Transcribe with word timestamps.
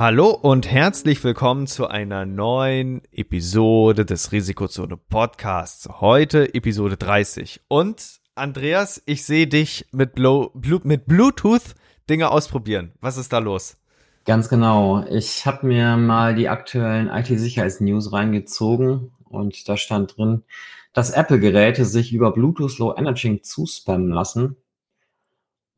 Hallo 0.00 0.30
und 0.30 0.66
herzlich 0.66 1.22
willkommen 1.24 1.66
zu 1.66 1.86
einer 1.86 2.24
neuen 2.24 3.02
Episode 3.12 4.06
des 4.06 4.32
Risikozone 4.32 4.96
Podcasts. 4.96 5.90
Heute 6.00 6.54
Episode 6.54 6.96
30. 6.96 7.60
Und 7.68 8.22
Andreas, 8.34 9.02
ich 9.04 9.26
sehe 9.26 9.46
dich 9.46 9.88
mit, 9.92 10.14
Blo 10.14 10.52
Blu 10.54 10.80
mit 10.84 11.04
Bluetooth 11.04 11.74
Dinge 12.08 12.30
ausprobieren. 12.30 12.92
Was 13.02 13.18
ist 13.18 13.34
da 13.34 13.40
los? 13.40 13.76
Ganz 14.24 14.48
genau. 14.48 15.04
Ich 15.04 15.44
habe 15.44 15.66
mir 15.66 15.98
mal 15.98 16.34
die 16.34 16.48
aktuellen 16.48 17.08
IT-Sicherheits-News 17.08 18.10
reingezogen 18.10 19.12
und 19.28 19.68
da 19.68 19.76
stand 19.76 20.16
drin, 20.16 20.44
dass 20.94 21.10
Apple-Geräte 21.10 21.84
sich 21.84 22.14
über 22.14 22.32
Bluetooth 22.32 22.78
Low 22.78 22.94
Energy 22.96 23.42
zuspammen 23.42 24.08
lassen. 24.08 24.56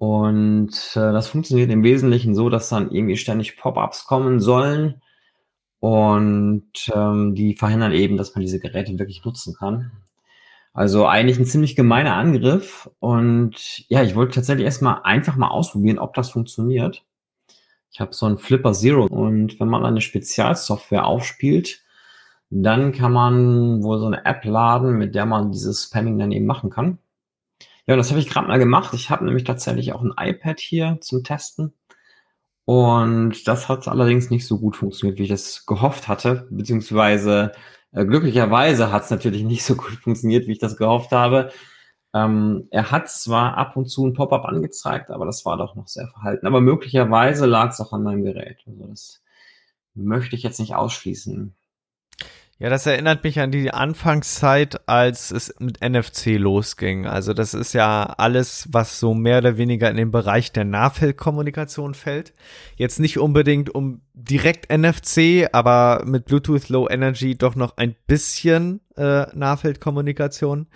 Und 0.03 0.73
äh, 0.97 1.13
das 1.13 1.29
funktioniert 1.29 1.71
im 1.71 1.85
Wesentlichen 1.85 2.35
so, 2.35 2.49
dass 2.49 2.69
dann 2.69 2.91
irgendwie 2.91 3.17
ständig 3.17 3.57
Pop-ups 3.57 4.05
kommen 4.05 4.41
sollen. 4.41 5.01
Und 5.79 6.73
ähm, 6.93 7.37
die 7.37 7.55
verhindern 7.55 7.93
eben, 7.93 8.17
dass 8.17 8.35
man 8.35 8.43
diese 8.43 8.59
Geräte 8.59 8.99
wirklich 8.99 9.25
nutzen 9.25 9.55
kann. 9.57 9.93
Also 10.73 11.07
eigentlich 11.07 11.39
ein 11.39 11.45
ziemlich 11.45 11.77
gemeiner 11.77 12.17
Angriff. 12.17 12.91
Und 12.99 13.89
ja, 13.89 14.03
ich 14.03 14.17
wollte 14.17 14.35
tatsächlich 14.35 14.65
erstmal 14.65 15.03
einfach 15.05 15.37
mal 15.37 15.51
ausprobieren, 15.51 16.01
ob 16.01 16.15
das 16.15 16.31
funktioniert. 16.31 17.05
Ich 17.93 18.01
habe 18.01 18.13
so 18.13 18.27
ein 18.27 18.39
Flipper 18.39 18.73
Zero 18.73 19.07
und 19.07 19.61
wenn 19.61 19.69
man 19.69 19.85
eine 19.87 20.01
Spezialsoftware 20.01 21.07
aufspielt, 21.07 21.81
dann 22.51 22.91
kann 22.91 23.13
man 23.13 23.85
wohl 23.85 24.01
so 24.01 24.07
eine 24.07 24.25
App 24.25 24.45
laden, 24.45 24.99
mit 24.99 25.15
der 25.15 25.27
man 25.27 25.53
dieses 25.53 25.85
Spamming 25.85 26.19
dann 26.19 26.33
eben 26.33 26.47
machen 26.47 26.71
kann. 26.71 26.99
Ja, 27.87 27.97
das 27.97 28.11
habe 28.11 28.21
ich 28.21 28.29
gerade 28.29 28.47
mal 28.47 28.59
gemacht. 28.59 28.95
Ich 28.95 29.11
habe 29.11 29.25
nämlich 29.25 29.45
tatsächlich 29.45 29.93
auch 29.93 30.03
ein 30.03 30.15
iPad 30.19 30.61
hier 30.61 30.99
zum 31.01 31.25
Testen. 31.25 31.75
Und 32.65 33.49
das 33.49 33.69
hat 33.69 33.89
allerdings 33.89 34.31
nicht 34.31 34.47
so 34.47 34.59
gut 34.59 34.77
funktioniert, 34.77 35.19
wie 35.19 35.25
ich 35.25 35.29
das 35.29 35.67
gehofft 35.67 36.09
hatte. 36.09 36.47
Beziehungsweise 36.51 37.53
äh, 37.93 38.05
glücklicherweise 38.05 38.93
hat 38.93 39.05
es 39.05 39.11
natürlich 39.11 39.43
nicht 39.45 39.65
so 39.65 39.77
gut 39.77 39.93
funktioniert, 39.93 40.47
wie 40.47 40.53
ich 40.53 40.59
das 40.59 40.77
gehofft 40.77 41.13
habe. 41.13 41.53
Ähm, 42.15 42.69
er 42.71 42.91
hat 42.91 43.11
zwar 43.11 43.57
ab 43.57 43.77
und 43.77 43.87
zu 43.87 44.07
ein 44.07 44.15
Pop-up 44.15 44.45
angezeigt, 44.45 45.11
aber 45.11 45.27
das 45.27 45.45
war 45.47 45.57
doch 45.57 45.75
noch 45.77 45.89
sehr 45.89 46.09
verhalten. 46.09 46.47
Aber 46.47 46.61
möglicherweise 46.61 47.47
lag 47.47 47.71
es 47.71 47.81
auch 47.81 47.93
an 47.93 48.03
meinem 48.05 48.25
Gerät. 48.25 48.59
Also 48.67 48.87
das 48.87 49.23
möchte 49.95 50.37
ich 50.37 50.43
jetzt 50.43 50.61
nicht 50.61 50.75
ausschließen. 50.77 51.55
Ja, 52.63 52.71
das 52.71 52.87
erinnert 52.87 53.25
mich 53.25 53.41
an 53.41 53.51
die 53.51 53.73
Anfangszeit, 53.73 54.89
als 54.89 55.33
es 55.33 55.53
mit 55.59 55.81
NFC 55.81 56.39
losging. 56.39 57.07
Also 57.07 57.35
das 57.35 57.55
ist 57.55 57.73
ja 57.73 58.05
alles, 58.05 58.69
was 58.71 59.01
so 59.01 59.15
mehr 59.15 59.39
oder 59.39 59.57
weniger 59.57 59.91
in 59.91 59.97
den 59.97 60.13
Bereich 60.13 60.53
der 60.53 60.63
Nahfeldkommunikation 60.63 61.95
fällt. 61.95 62.35
Jetzt 62.77 63.01
nicht 63.01 63.19
unbedingt 63.19 63.75
um 63.75 64.03
direkt 64.15 64.71
NFC, 64.71 65.49
aber 65.51 66.05
mit 66.07 66.27
Bluetooth 66.27 66.69
Low 66.69 66.89
Energy 66.89 67.37
doch 67.37 67.57
noch 67.57 67.79
ein 67.79 67.97
bisschen 68.07 68.81
äh, 68.97 69.27
Nahfeldkommunikation. 69.35 70.69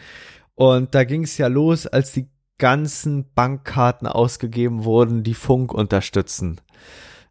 Und 0.57 0.93
da 0.93 1.05
ging 1.05 1.23
es 1.23 1.39
ja 1.39 1.47
los, 1.47 1.87
als 1.87 2.11
die 2.11 2.27
ganzen 2.59 3.33
Bankkarten 3.33 4.09
ausgegeben 4.09 4.83
wurden, 4.83 5.23
die 5.23 5.35
Funk 5.35 5.73
unterstützen. 5.73 6.61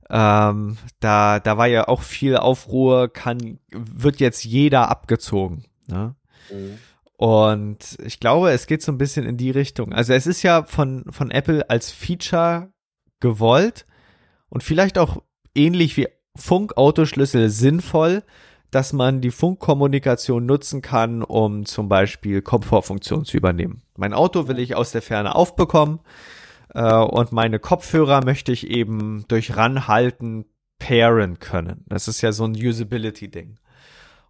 Ähm, 0.09 0.77
da, 0.99 1.39
da 1.39 1.57
war 1.57 1.67
ja 1.67 1.88
auch 1.88 2.01
viel 2.01 2.38
Aufruhr, 2.38 3.11
kann, 3.11 3.59
wird 3.71 4.19
jetzt 4.19 4.43
jeder 4.43 4.89
abgezogen. 4.89 5.66
Ne? 5.88 6.16
Mhm. 6.51 6.77
Und 7.17 7.97
ich 8.03 8.19
glaube, 8.19 8.51
es 8.51 8.67
geht 8.67 8.81
so 8.81 8.91
ein 8.91 8.97
bisschen 8.97 9.25
in 9.25 9.38
die 9.38 9.51
Richtung. 9.51 9.93
Also 9.93 10.13
es 10.13 10.27
ist 10.27 10.43
ja 10.43 10.63
von, 10.63 11.05
von 11.09 11.31
Apple 11.31 11.69
als 11.69 11.91
Feature 11.91 12.69
gewollt 13.19 13.85
und 14.49 14.63
vielleicht 14.63 14.97
auch 14.97 15.23
ähnlich 15.55 15.95
wie 15.97 16.07
Funkautoschlüssel 16.35 17.49
sinnvoll, 17.49 18.23
dass 18.72 18.91
man 18.91 19.22
die 19.22 19.31
Funkkommunikation 19.31 20.45
nutzen 20.45 20.81
kann, 20.81 21.23
um 21.23 21.66
zum 21.66 21.87
Beispiel 21.87 22.41
Komfortfunktionen 22.41 23.25
zu 23.25 23.37
übernehmen. 23.37 23.83
Mein 23.95 24.13
Auto 24.13 24.49
will 24.49 24.59
ich 24.59 24.75
aus 24.75 24.91
der 24.91 25.01
Ferne 25.01 25.33
aufbekommen 25.33 26.01
äh, 26.75 26.94
und 26.94 27.31
meine 27.31 27.59
Kopfhörer 27.59 28.24
möchte 28.24 28.52
ich 28.52 28.69
eben 28.69 29.25
durch 29.28 29.56
Ranhalten 29.56 30.46
pairen 30.78 31.40
können. 31.40 31.86
Das 31.88 32.08
ist 32.08 32.22
ja 32.22 32.31
so 32.31 32.44
ein 32.44 32.53
Usability-Ding. 32.53 33.58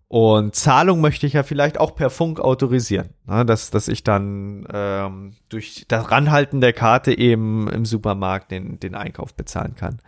Und 0.08 0.54
Zahlung 0.54 1.02
möchte 1.02 1.26
ich 1.26 1.34
ja 1.34 1.42
vielleicht 1.42 1.80
auch 1.80 1.96
per 1.96 2.12
Funk 2.12 2.40
autorisieren, 2.40 3.10
ne? 3.26 3.44
dass, 3.44 3.72
dass 3.72 3.88
ich 3.88 4.04
dann 4.04 4.68
ähm, 4.72 5.36
durch 5.50 5.86
das 5.88 6.12
Ranhalten 6.12 6.62
der 6.62 6.74
Karte 6.74 7.18
eben 7.18 7.68
im 7.70 7.86
Supermarkt 7.86 8.52
den, 8.52 8.80
den 8.80 8.94
Einkauf 8.94 9.34
bezahlen 9.34 9.74
kann. 9.76 10.00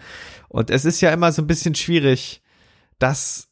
Und 0.47 0.69
es 0.69 0.85
ist 0.85 1.01
ja 1.01 1.09
immer 1.09 1.31
so 1.31 1.41
ein 1.41 1.47
bisschen 1.47 1.73
schwierig, 1.73 2.43
das 2.99 3.49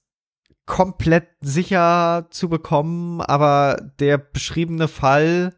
komplett 0.68 1.28
sicher 1.41 2.28
zu 2.29 2.47
bekommen, 2.47 3.22
aber 3.22 3.81
der 4.00 4.19
beschriebene 4.19 4.88
Fall 4.88 5.56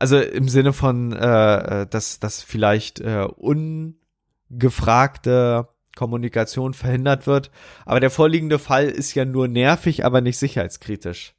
also 0.00 0.18
im 0.18 0.48
Sinne 0.48 0.72
von, 0.72 1.12
äh, 1.12 1.82
äh, 1.82 1.86
dass, 1.86 2.18
dass 2.18 2.42
vielleicht 2.42 2.98
äh, 3.00 3.28
ungefragte 3.36 5.68
Kommunikation 5.94 6.72
verhindert 6.72 7.26
wird. 7.26 7.50
Aber 7.84 8.00
der 8.00 8.08
vorliegende 8.10 8.58
Fall 8.58 8.86
ist 8.86 9.14
ja 9.14 9.26
nur 9.26 9.46
nervig, 9.46 10.06
aber 10.06 10.22
nicht 10.22 10.38
sicherheitskritisch. 10.38 11.34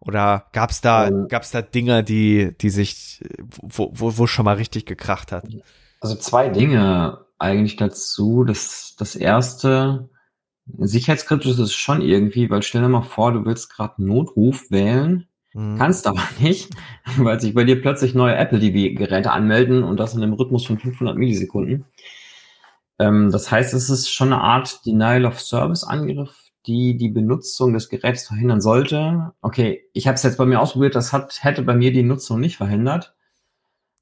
Oder 0.00 0.46
gab's 0.52 0.80
da, 0.80 1.08
ähm, 1.08 1.28
gab's 1.28 1.50
da 1.50 1.60
Dinge, 1.60 2.02
die, 2.02 2.56
die 2.58 2.70
sich, 2.70 3.22
wo, 3.60 3.90
wo, 3.92 4.16
wo 4.16 4.26
schon 4.26 4.46
mal 4.46 4.56
richtig 4.56 4.86
gekracht 4.86 5.30
hat? 5.30 5.44
Also 6.00 6.16
zwei 6.16 6.48
Dinge 6.48 7.26
eigentlich 7.38 7.76
dazu. 7.76 8.44
Das, 8.44 8.94
das 8.98 9.14
erste, 9.14 10.08
sicherheitskritisch 10.78 11.50
ist 11.50 11.58
es 11.58 11.74
schon 11.74 12.00
irgendwie, 12.00 12.48
weil 12.48 12.62
stell 12.62 12.80
dir 12.80 12.88
mal 12.88 13.02
vor, 13.02 13.32
du 13.32 13.44
willst 13.44 13.68
gerade 13.68 14.02
Notruf 14.02 14.70
wählen 14.70 15.28
Mhm. 15.56 15.78
Kannst 15.78 16.06
aber 16.06 16.22
nicht, 16.38 16.70
weil 17.16 17.40
sich 17.40 17.54
bei 17.54 17.64
dir 17.64 17.80
plötzlich 17.80 18.14
neue 18.14 18.36
Apple 18.36 18.60
TV-Geräte 18.60 19.32
anmelden 19.32 19.82
und 19.82 19.98
das 19.98 20.14
in 20.14 20.22
einem 20.22 20.34
Rhythmus 20.34 20.66
von 20.66 20.78
500 20.78 21.16
Millisekunden. 21.16 21.86
Ähm, 22.98 23.30
das 23.32 23.50
heißt, 23.50 23.72
es 23.72 23.88
ist 23.88 24.10
schon 24.10 24.32
eine 24.32 24.42
Art 24.42 24.84
Denial 24.84 25.24
of 25.24 25.40
Service-Angriff, 25.40 26.50
die 26.66 26.98
die 26.98 27.08
Benutzung 27.08 27.72
des 27.72 27.88
Geräts 27.88 28.26
verhindern 28.26 28.60
sollte. 28.60 29.32
Okay, 29.40 29.84
ich 29.94 30.06
habe 30.06 30.16
es 30.16 30.22
jetzt 30.22 30.36
bei 30.36 30.44
mir 30.44 30.60
ausprobiert, 30.60 30.94
das 30.94 31.14
hat, 31.14 31.42
hätte 31.42 31.62
bei 31.62 31.74
mir 31.74 31.90
die 31.90 32.02
Nutzung 32.02 32.38
nicht 32.38 32.58
verhindert. 32.58 33.14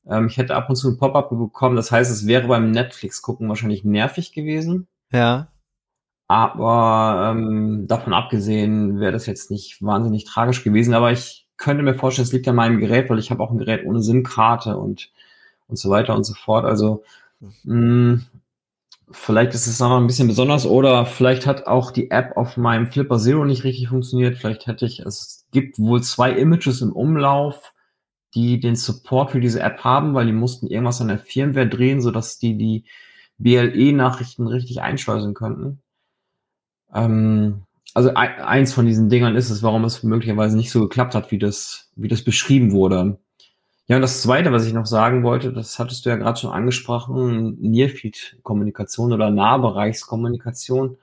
Ähm, 0.06 0.26
ich 0.26 0.36
hätte 0.38 0.56
ab 0.56 0.68
und 0.68 0.76
zu 0.76 0.88
ein 0.88 0.98
Pop-up 0.98 1.30
bekommen, 1.30 1.76
das 1.76 1.92
heißt, 1.92 2.10
es 2.10 2.26
wäre 2.26 2.48
beim 2.48 2.72
Netflix-Gucken 2.72 3.48
wahrscheinlich 3.48 3.84
nervig 3.84 4.32
gewesen. 4.32 4.88
Ja. 5.12 5.52
Aber 6.26 7.30
ähm, 7.30 7.86
davon 7.86 8.12
abgesehen 8.12 8.98
wäre 8.98 9.12
das 9.12 9.26
jetzt 9.26 9.52
nicht 9.52 9.80
wahnsinnig 9.82 10.24
tragisch 10.24 10.64
gewesen. 10.64 10.94
Aber 10.94 11.12
ich 11.12 11.43
könnte 11.56 11.82
mir 11.82 11.94
vorstellen, 11.94 12.26
es 12.26 12.32
liegt 12.32 12.48
an 12.48 12.56
meinem 12.56 12.80
Gerät, 12.80 13.10
weil 13.10 13.18
ich 13.18 13.30
habe 13.30 13.42
auch 13.42 13.50
ein 13.50 13.58
Gerät 13.58 13.84
ohne 13.86 14.02
SIM-Karte 14.02 14.76
und, 14.76 15.10
und 15.68 15.76
so 15.76 15.90
weiter 15.90 16.14
und 16.14 16.24
so 16.24 16.34
fort. 16.34 16.64
Also 16.64 17.04
mh, 17.64 17.74
mm, 17.74 18.26
vielleicht 19.10 19.54
ist 19.54 19.66
es 19.66 19.80
noch 19.80 19.96
ein 19.96 20.06
bisschen 20.06 20.28
besonders 20.28 20.66
oder 20.66 21.06
vielleicht 21.06 21.46
hat 21.46 21.66
auch 21.66 21.90
die 21.90 22.10
App 22.10 22.36
auf 22.36 22.56
meinem 22.56 22.86
Flipper 22.88 23.18
Zero 23.18 23.44
nicht 23.44 23.64
richtig 23.64 23.88
funktioniert. 23.88 24.36
Vielleicht 24.36 24.66
hätte 24.66 24.86
ich, 24.86 25.00
es 25.00 25.46
gibt 25.52 25.78
wohl 25.78 26.02
zwei 26.02 26.32
Images 26.32 26.80
im 26.80 26.92
Umlauf, 26.92 27.72
die 28.34 28.60
den 28.60 28.76
Support 28.76 29.30
für 29.30 29.40
diese 29.40 29.60
App 29.60 29.84
haben, 29.84 30.14
weil 30.14 30.26
die 30.26 30.32
mussten 30.32 30.66
irgendwas 30.66 31.00
an 31.00 31.08
der 31.08 31.18
Firmware 31.18 31.68
drehen, 31.68 32.00
sodass 32.00 32.38
die 32.38 32.56
die 32.56 32.84
BLE-Nachrichten 33.38 34.46
richtig 34.46 34.80
einschleusen 34.80 35.34
könnten. 35.34 35.80
Ähm, 36.92 37.62
also 37.94 38.10
eins 38.14 38.74
von 38.74 38.86
diesen 38.86 39.08
Dingern 39.08 39.36
ist 39.36 39.50
es, 39.50 39.62
warum 39.62 39.84
es 39.84 40.02
möglicherweise 40.02 40.56
nicht 40.56 40.70
so 40.72 40.80
geklappt 40.80 41.14
hat, 41.14 41.30
wie 41.30 41.38
das, 41.38 41.92
wie 41.94 42.08
das 42.08 42.22
beschrieben 42.22 42.72
wurde. 42.72 43.18
Ja, 43.86 43.96
und 43.96 44.02
das 44.02 44.22
Zweite, 44.22 44.50
was 44.50 44.66
ich 44.66 44.72
noch 44.72 44.86
sagen 44.86 45.22
wollte, 45.22 45.52
das 45.52 45.78
hattest 45.78 46.04
du 46.04 46.10
ja 46.10 46.16
gerade 46.16 46.40
schon 46.40 46.50
angesprochen, 46.50 47.56
Nearfield-Kommunikation 47.60 49.12
oder 49.12 49.30
Nahbereichskommunikation. 49.30 50.96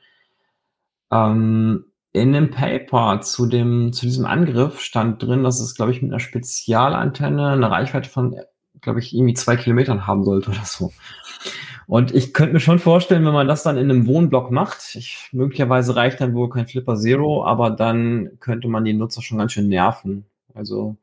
Ähm, 1.11 1.85
in 2.13 2.33
dem 2.33 2.51
Paper 2.51 3.21
zu 3.21 3.45
dem, 3.45 3.93
zu 3.93 4.05
diesem 4.05 4.25
Angriff 4.25 4.81
stand 4.81 5.23
drin, 5.23 5.43
dass 5.43 5.61
es, 5.61 5.75
glaube 5.75 5.91
ich, 5.91 6.01
mit 6.01 6.11
einer 6.11 6.19
Spezialantenne 6.19 7.49
eine 7.49 7.71
Reichweite 7.71 8.09
von, 8.09 8.35
glaube 8.81 8.99
ich, 8.99 9.13
irgendwie 9.13 9.33
zwei 9.33 9.55
Kilometern 9.55 10.07
haben 10.07 10.23
sollte 10.23 10.51
oder 10.51 10.65
so. 10.65 10.91
Und 11.87 12.13
ich 12.15 12.33
könnte 12.33 12.53
mir 12.53 12.59
schon 12.59 12.79
vorstellen, 12.79 13.25
wenn 13.25 13.33
man 13.33 13.47
das 13.47 13.63
dann 13.63 13.77
in 13.77 13.89
einem 13.91 14.07
Wohnblock 14.07 14.49
macht, 14.51 14.95
ich, 14.95 15.27
möglicherweise 15.31 15.95
reicht 15.95 16.21
dann 16.21 16.33
wohl 16.33 16.49
kein 16.49 16.67
Flipper 16.67 16.95
Zero, 16.95 17.45
aber 17.45 17.69
dann 17.69 18.37
könnte 18.39 18.67
man 18.67 18.85
die 18.85 18.93
Nutzer 18.93 19.21
schon 19.21 19.37
ganz 19.37 19.51
schön 19.51 19.67
nerven. 19.67 20.25
Also, 20.53 20.95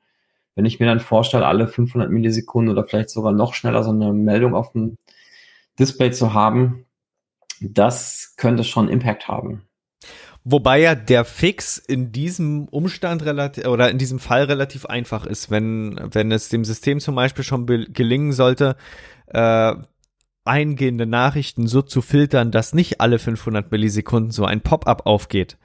wenn 0.55 0.65
ich 0.65 0.81
mir 0.81 0.87
dann 0.87 1.01
vorstelle, 1.01 1.47
alle 1.47 1.69
500 1.69 2.11
Millisekunden 2.11 2.73
oder 2.73 2.85
vielleicht 2.85 3.11
sogar 3.11 3.33
noch 3.33 3.55
schneller 3.55 3.83
so 3.85 3.91
eine 3.91 4.13
Meldung 4.13 4.55
auf 4.55 4.73
dem 4.73 4.97
Display 5.79 6.11
zu 6.11 6.33
haben, 6.33 6.87
das 7.61 8.35
könnte 8.37 8.65
schon 8.65 8.89
Impact 8.89 9.29
haben. 9.29 9.63
Wobei 10.51 10.81
ja 10.81 10.95
der 10.95 11.27
Fix 11.27 11.77
in 11.77 12.11
diesem 12.11 12.69
Umstand 12.69 13.23
relativ 13.23 13.67
oder 13.67 13.91
in 13.91 13.99
diesem 13.99 14.19
Fall 14.19 14.45
relativ 14.45 14.87
einfach 14.87 15.27
ist, 15.27 15.51
wenn, 15.51 16.01
wenn 16.11 16.33
es 16.33 16.49
dem 16.49 16.65
System 16.65 17.01
zum 17.01 17.15
Beispiel 17.15 17.45
schon 17.45 17.67
gelingen 17.67 18.33
sollte, 18.33 18.77
äh, 19.27 19.75
eingehende 20.47 21.05
Nachrichten 21.05 21.67
so 21.67 21.83
zu 21.83 22.01
filtern, 22.01 22.51
dass 22.51 22.73
nicht 22.73 23.03
alle 23.03 23.19
500 23.19 23.71
Millisekunden 23.71 24.31
so 24.31 24.47
ein 24.47 24.63
Pop-up 24.63 25.05
aufgeht 25.05 25.59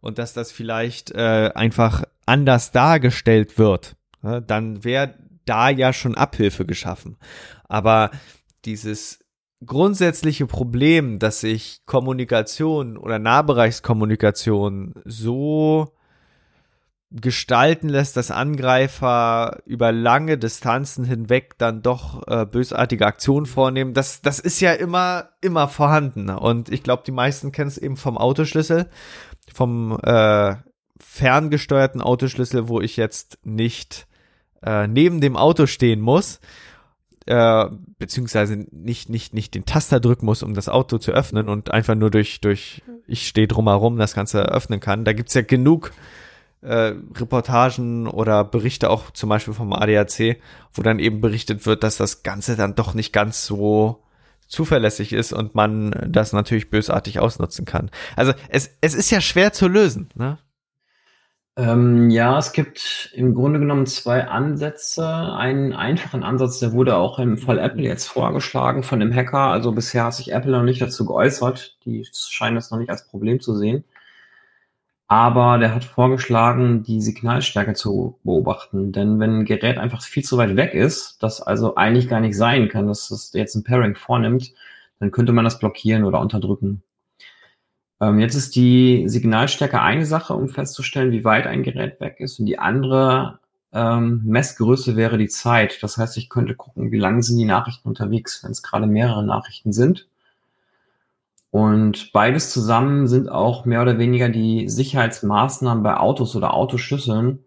und 0.00 0.16
dass 0.16 0.32
das 0.32 0.50
vielleicht 0.50 1.10
äh, 1.10 1.50
einfach 1.54 2.04
anders 2.24 2.72
dargestellt 2.72 3.58
wird, 3.58 3.96
ja, 4.22 4.40
dann 4.40 4.82
wäre 4.82 5.14
da 5.44 5.68
ja 5.68 5.92
schon 5.92 6.14
Abhilfe 6.14 6.64
geschaffen. 6.64 7.18
Aber 7.68 8.10
dieses 8.64 9.21
grundsätzliche 9.66 10.46
Problem, 10.46 11.18
dass 11.18 11.40
sich 11.40 11.82
Kommunikation 11.86 12.96
oder 12.96 13.18
Nahbereichskommunikation 13.18 14.94
so 15.04 15.92
gestalten 17.12 17.88
lässt, 17.88 18.16
dass 18.16 18.30
Angreifer 18.30 19.58
über 19.66 19.92
lange 19.92 20.38
Distanzen 20.38 21.04
hinweg 21.04 21.58
dann 21.58 21.82
doch 21.82 22.26
äh, 22.26 22.46
bösartige 22.46 23.06
Aktionen 23.06 23.46
vornehmen, 23.46 23.92
das, 23.92 24.22
das 24.22 24.38
ist 24.38 24.60
ja 24.60 24.72
immer, 24.72 25.28
immer 25.42 25.68
vorhanden. 25.68 26.30
Und 26.30 26.70
ich 26.70 26.82
glaube, 26.82 27.02
die 27.06 27.12
meisten 27.12 27.52
kennen 27.52 27.68
es 27.68 27.76
eben 27.76 27.96
vom 27.96 28.16
Autoschlüssel, 28.16 28.88
vom 29.52 29.98
äh, 30.02 30.56
ferngesteuerten 30.98 32.00
Autoschlüssel, 32.00 32.68
wo 32.68 32.80
ich 32.80 32.96
jetzt 32.96 33.38
nicht 33.44 34.06
äh, 34.62 34.86
neben 34.86 35.20
dem 35.20 35.36
Auto 35.36 35.66
stehen 35.66 36.00
muss, 36.00 36.40
äh, 37.32 37.70
beziehungsweise 37.98 38.66
nicht, 38.72 39.08
nicht, 39.08 39.32
nicht 39.32 39.54
den 39.54 39.64
Taster 39.64 40.00
drücken 40.00 40.26
muss, 40.26 40.42
um 40.42 40.52
das 40.52 40.68
Auto 40.68 40.98
zu 40.98 41.12
öffnen 41.12 41.48
und 41.48 41.70
einfach 41.70 41.94
nur 41.94 42.10
durch, 42.10 42.42
durch 42.42 42.82
ich 43.06 43.26
stehe 43.26 43.48
drumherum 43.48 43.96
das 43.96 44.14
Ganze 44.14 44.42
öffnen 44.42 44.80
kann. 44.80 45.06
Da 45.06 45.14
gibt's 45.14 45.32
ja 45.32 45.40
genug 45.40 45.92
äh, 46.60 46.92
Reportagen 47.16 48.06
oder 48.06 48.44
Berichte 48.44 48.90
auch 48.90 49.12
zum 49.12 49.30
Beispiel 49.30 49.54
vom 49.54 49.72
ADAC, 49.72 50.36
wo 50.74 50.82
dann 50.82 50.98
eben 50.98 51.22
berichtet 51.22 51.64
wird, 51.64 51.82
dass 51.82 51.96
das 51.96 52.22
Ganze 52.22 52.54
dann 52.54 52.74
doch 52.74 52.92
nicht 52.92 53.14
ganz 53.14 53.46
so 53.46 54.02
zuverlässig 54.46 55.14
ist 55.14 55.32
und 55.32 55.54
man 55.54 55.92
das 56.06 56.34
natürlich 56.34 56.68
bösartig 56.68 57.18
ausnutzen 57.18 57.64
kann. 57.64 57.90
Also 58.14 58.34
es, 58.50 58.76
es 58.82 58.94
ist 58.94 59.10
ja 59.10 59.22
schwer 59.22 59.54
zu 59.54 59.68
lösen, 59.68 60.10
ne? 60.14 60.36
Ähm, 61.56 62.08
ja, 62.08 62.38
es 62.38 62.52
gibt 62.52 63.10
im 63.14 63.34
Grunde 63.34 63.58
genommen 63.58 63.86
zwei 63.86 64.26
Ansätze. 64.26 65.06
Einen 65.06 65.74
einfachen 65.74 66.22
Ansatz, 66.22 66.58
der 66.60 66.72
wurde 66.72 66.96
auch 66.96 67.18
im 67.18 67.36
Fall 67.36 67.58
Apple 67.58 67.82
jetzt 67.82 68.06
vorgeschlagen 68.08 68.82
von 68.82 69.00
dem 69.00 69.12
Hacker. 69.14 69.38
Also 69.50 69.72
bisher 69.72 70.04
hat 70.04 70.14
sich 70.14 70.32
Apple 70.32 70.52
noch 70.52 70.62
nicht 70.62 70.80
dazu 70.80 71.04
geäußert. 71.04 71.76
Die 71.84 72.06
scheinen 72.14 72.54
das 72.56 72.70
noch 72.70 72.78
nicht 72.78 72.90
als 72.90 73.06
Problem 73.06 73.40
zu 73.40 73.54
sehen. 73.54 73.84
Aber 75.08 75.58
der 75.58 75.74
hat 75.74 75.84
vorgeschlagen, 75.84 76.82
die 76.82 77.00
Signalstärke 77.02 77.74
zu 77.74 78.18
beobachten. 78.24 78.92
Denn 78.92 79.20
wenn 79.20 79.40
ein 79.40 79.44
Gerät 79.44 79.76
einfach 79.78 80.02
viel 80.02 80.24
zu 80.24 80.38
weit 80.38 80.56
weg 80.56 80.74
ist, 80.74 81.22
das 81.22 81.42
also 81.42 81.74
eigentlich 81.74 82.08
gar 82.08 82.20
nicht 82.20 82.36
sein 82.36 82.68
kann, 82.68 82.86
dass 82.86 83.10
es 83.10 83.32
jetzt 83.34 83.54
ein 83.54 83.64
Pairing 83.64 83.94
vornimmt, 83.94 84.52
dann 85.00 85.10
könnte 85.10 85.32
man 85.32 85.44
das 85.44 85.58
blockieren 85.58 86.04
oder 86.04 86.20
unterdrücken. 86.20 86.82
Ähm, 88.02 88.18
jetzt 88.18 88.34
ist 88.34 88.56
die 88.56 89.04
Signalstärke 89.06 89.80
eine 89.80 90.04
Sache, 90.04 90.34
um 90.34 90.48
festzustellen, 90.48 91.12
wie 91.12 91.24
weit 91.24 91.46
ein 91.46 91.62
Gerät 91.62 92.00
weg 92.00 92.16
ist. 92.18 92.40
Und 92.40 92.46
die 92.46 92.58
andere 92.58 93.38
ähm, 93.72 94.22
Messgröße 94.24 94.96
wäre 94.96 95.18
die 95.18 95.28
Zeit. 95.28 95.80
Das 95.82 95.98
heißt, 95.98 96.16
ich 96.16 96.28
könnte 96.28 96.56
gucken, 96.56 96.90
wie 96.90 96.98
lange 96.98 97.22
sind 97.22 97.38
die 97.38 97.44
Nachrichten 97.44 97.88
unterwegs, 97.88 98.42
wenn 98.42 98.50
es 98.50 98.62
gerade 98.62 98.88
mehrere 98.88 99.24
Nachrichten 99.24 99.72
sind. 99.72 100.08
Und 101.52 102.12
beides 102.12 102.50
zusammen 102.50 103.06
sind 103.06 103.28
auch 103.28 103.66
mehr 103.66 103.82
oder 103.82 103.98
weniger 103.98 104.28
die 104.30 104.68
Sicherheitsmaßnahmen 104.68 105.84
bei 105.84 105.96
Autos 105.96 106.34
oder 106.34 106.54
Autoschlüsseln, 106.54 107.44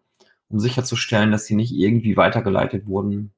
um 0.47 0.59
sicherzustellen, 0.59 1.31
dass 1.31 1.45
sie 1.45 1.55
nicht 1.55 1.73
irgendwie 1.73 2.15
weitergeleitet 2.15 2.87
wurden. 2.87 3.33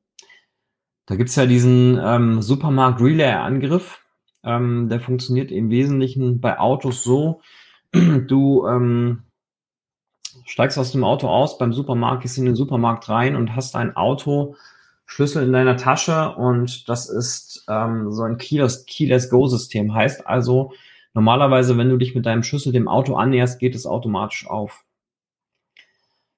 Da 1.07 1.15
gibt's 1.15 1.35
ja 1.35 1.47
diesen 1.47 1.99
ähm, 1.99 2.41
Supermarkt-Relay-Angriff, 2.43 4.01
ähm, 4.47 4.89
der 4.89 4.99
funktioniert 4.99 5.51
im 5.51 5.69
Wesentlichen 5.69 6.39
bei 6.39 6.57
Autos 6.57 7.03
so, 7.03 7.41
du 7.91 8.65
ähm, 8.67 9.23
steigst 10.45 10.79
aus 10.79 10.91
dem 10.91 11.03
Auto 11.03 11.27
aus, 11.27 11.57
beim 11.57 11.73
Supermarkt 11.73 12.21
gehst 12.21 12.37
in 12.37 12.45
den 12.45 12.55
Supermarkt 12.55 13.09
rein 13.09 13.35
und 13.35 13.55
hast 13.55 13.75
ein 13.75 13.95
Autoschlüssel 13.95 15.43
in 15.43 15.51
deiner 15.51 15.77
Tasche 15.77 16.33
und 16.35 16.87
das 16.87 17.09
ist 17.09 17.65
ähm, 17.69 18.11
so 18.11 18.23
ein 18.23 18.37
Keyless, 18.37 18.85
Keyless 18.85 19.29
Go-System. 19.29 19.93
Heißt 19.93 20.25
also, 20.25 20.71
normalerweise, 21.13 21.77
wenn 21.77 21.89
du 21.89 21.97
dich 21.97 22.15
mit 22.15 22.25
deinem 22.25 22.43
Schlüssel 22.43 22.71
dem 22.71 22.87
Auto 22.87 23.15
annäherst, 23.15 23.59
geht 23.59 23.75
es 23.75 23.85
automatisch 23.85 24.47
auf. 24.47 24.85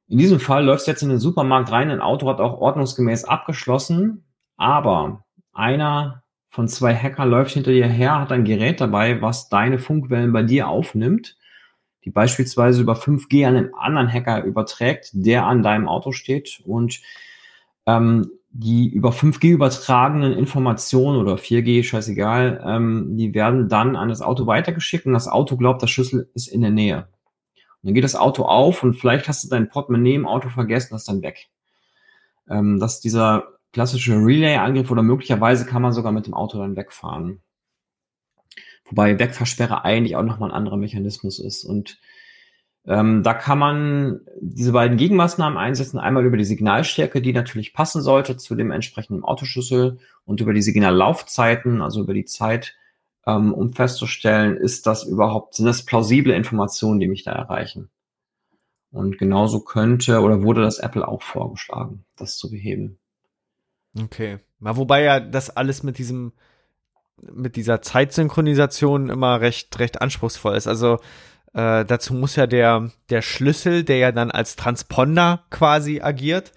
In 0.07 0.17
diesem 0.17 0.39
Fall 0.39 0.65
läufst 0.65 0.87
du 0.87 0.91
jetzt 0.91 1.03
in 1.03 1.09
den 1.09 1.19
Supermarkt 1.19 1.71
rein, 1.71 1.91
ein 1.91 2.01
Auto 2.01 2.27
hat 2.27 2.39
auch 2.39 2.59
ordnungsgemäß 2.59 3.25
abgeschlossen, 3.25 4.25
aber 4.57 5.23
einer 5.53 6.23
von 6.49 6.67
zwei 6.67 6.95
Hacker 6.95 7.25
läuft 7.25 7.51
hinter 7.51 7.71
dir 7.71 7.87
her, 7.87 8.19
hat 8.19 8.31
ein 8.31 8.43
Gerät 8.43 8.81
dabei, 8.81 9.21
was 9.21 9.49
deine 9.49 9.77
Funkwellen 9.77 10.33
bei 10.33 10.43
dir 10.43 10.67
aufnimmt, 10.67 11.37
die 12.05 12.09
beispielsweise 12.09 12.81
über 12.81 12.93
5G 12.93 13.47
an 13.47 13.55
einen 13.55 13.73
anderen 13.75 14.11
Hacker 14.11 14.43
überträgt, 14.43 15.11
der 15.13 15.45
an 15.45 15.61
deinem 15.61 15.87
Auto 15.87 16.11
steht 16.11 16.61
und 16.65 17.01
ähm, 17.85 18.31
die 18.51 18.89
über 18.89 19.11
5G 19.11 19.51
übertragenen 19.51 20.33
Informationen 20.33 21.19
oder 21.19 21.35
4G, 21.35 21.83
scheißegal, 21.83 22.63
ähm, 22.65 23.15
die 23.15 23.35
werden 23.35 23.69
dann 23.69 23.95
an 23.95 24.09
das 24.09 24.23
Auto 24.23 24.47
weitergeschickt 24.47 25.05
und 25.05 25.13
das 25.13 25.27
Auto 25.27 25.55
glaubt, 25.55 25.83
der 25.83 25.87
Schlüssel 25.87 26.31
ist 26.33 26.47
in 26.47 26.61
der 26.61 26.71
Nähe. 26.71 27.09
Und 27.81 27.89
dann 27.89 27.93
geht 27.93 28.03
das 28.03 28.15
Auto 28.15 28.43
auf 28.45 28.81
und 28.81 28.95
vielleicht 28.95 29.27
hast 29.27 29.43
du 29.43 29.49
dein 29.49 29.69
Portemonnaie 29.69 30.15
im 30.15 30.25
Auto 30.25 30.49
vergessen, 30.49 30.89
das 30.91 31.03
ist 31.03 31.09
dann 31.09 31.21
weg. 31.21 31.47
Ähm, 32.49 32.79
das 32.79 32.95
ist 32.95 33.03
dieser 33.03 33.58
klassische 33.73 34.15
Relay-Angriff 34.15 34.89
oder 34.91 35.03
möglicherweise 35.03 35.65
kann 35.65 35.81
man 35.81 35.93
sogar 35.93 36.11
mit 36.11 36.25
dem 36.25 36.33
Auto 36.33 36.57
dann 36.57 36.75
wegfahren. 36.75 37.41
Wobei 38.85 39.19
Wegversperre 39.19 39.85
eigentlich 39.85 40.15
auch 40.15 40.23
nochmal 40.23 40.49
ein 40.49 40.55
anderer 40.55 40.77
Mechanismus 40.77 41.39
ist. 41.39 41.63
Und 41.63 41.99
ähm, 42.85 43.21
da 43.21 43.33
kann 43.35 43.59
man 43.59 44.21
diese 44.41 44.71
beiden 44.71 44.97
Gegenmaßnahmen 44.97 45.57
einsetzen. 45.57 45.99
Einmal 45.99 46.25
über 46.25 46.37
die 46.37 46.45
Signalstärke, 46.45 47.21
die 47.21 47.33
natürlich 47.33 47.73
passen 47.73 48.01
sollte 48.01 48.37
zu 48.37 48.55
dem 48.55 48.71
entsprechenden 48.71 49.23
Autoschlüssel 49.23 49.99
und 50.25 50.41
über 50.41 50.53
die 50.53 50.63
Signallaufzeiten, 50.63 51.81
also 51.81 52.01
über 52.01 52.13
die 52.13 52.25
Zeit, 52.25 52.75
ähm, 53.27 53.53
um 53.53 53.73
festzustellen, 53.73 54.57
ist 54.57 54.87
das 54.87 55.03
überhaupt, 55.03 55.55
sind 55.55 55.67
das 55.67 55.85
plausible 55.85 56.33
Informationen, 56.33 56.99
die 56.99 57.07
mich 57.07 57.23
da 57.23 57.33
erreichen. 57.33 57.89
Und 58.91 59.19
genauso 59.19 59.59
könnte 59.59 60.21
oder 60.21 60.41
wurde 60.41 60.61
das 60.61 60.79
Apple 60.79 61.07
auch 61.07 61.21
vorgeschlagen, 61.21 62.05
das 62.17 62.37
zu 62.37 62.49
beheben. 62.49 62.97
Okay. 64.03 64.37
Mal 64.59 64.77
wobei 64.77 65.03
ja 65.03 65.19
das 65.19 65.49
alles 65.49 65.83
mit 65.83 65.97
diesem, 65.97 66.33
mit 67.21 67.55
dieser 67.55 67.81
Zeitsynchronisation 67.81 69.09
immer 69.09 69.41
recht, 69.41 69.79
recht 69.79 70.01
anspruchsvoll 70.01 70.55
ist. 70.55 70.67
Also 70.67 70.99
äh, 71.53 71.85
dazu 71.85 72.13
muss 72.13 72.35
ja 72.35 72.47
der, 72.47 72.91
der 73.09 73.21
Schlüssel, 73.21 73.83
der 73.83 73.97
ja 73.97 74.11
dann 74.11 74.31
als 74.31 74.55
Transponder 74.55 75.43
quasi 75.49 76.01
agiert, 76.01 76.51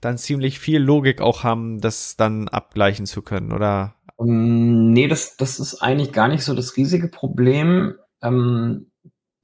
dann 0.00 0.18
ziemlich 0.18 0.58
viel 0.58 0.80
Logik 0.80 1.20
auch 1.20 1.42
haben, 1.42 1.80
das 1.80 2.16
dann 2.16 2.48
abgleichen 2.48 3.06
zu 3.06 3.22
können, 3.22 3.52
oder? 3.52 3.94
Um, 4.16 4.92
nee, 4.92 5.08
das, 5.08 5.36
das 5.36 5.58
ist 5.58 5.82
eigentlich 5.82 6.12
gar 6.12 6.28
nicht 6.28 6.44
so 6.44 6.54
das 6.54 6.76
riesige 6.76 7.08
Problem. 7.08 7.94
Ähm, 8.22 8.90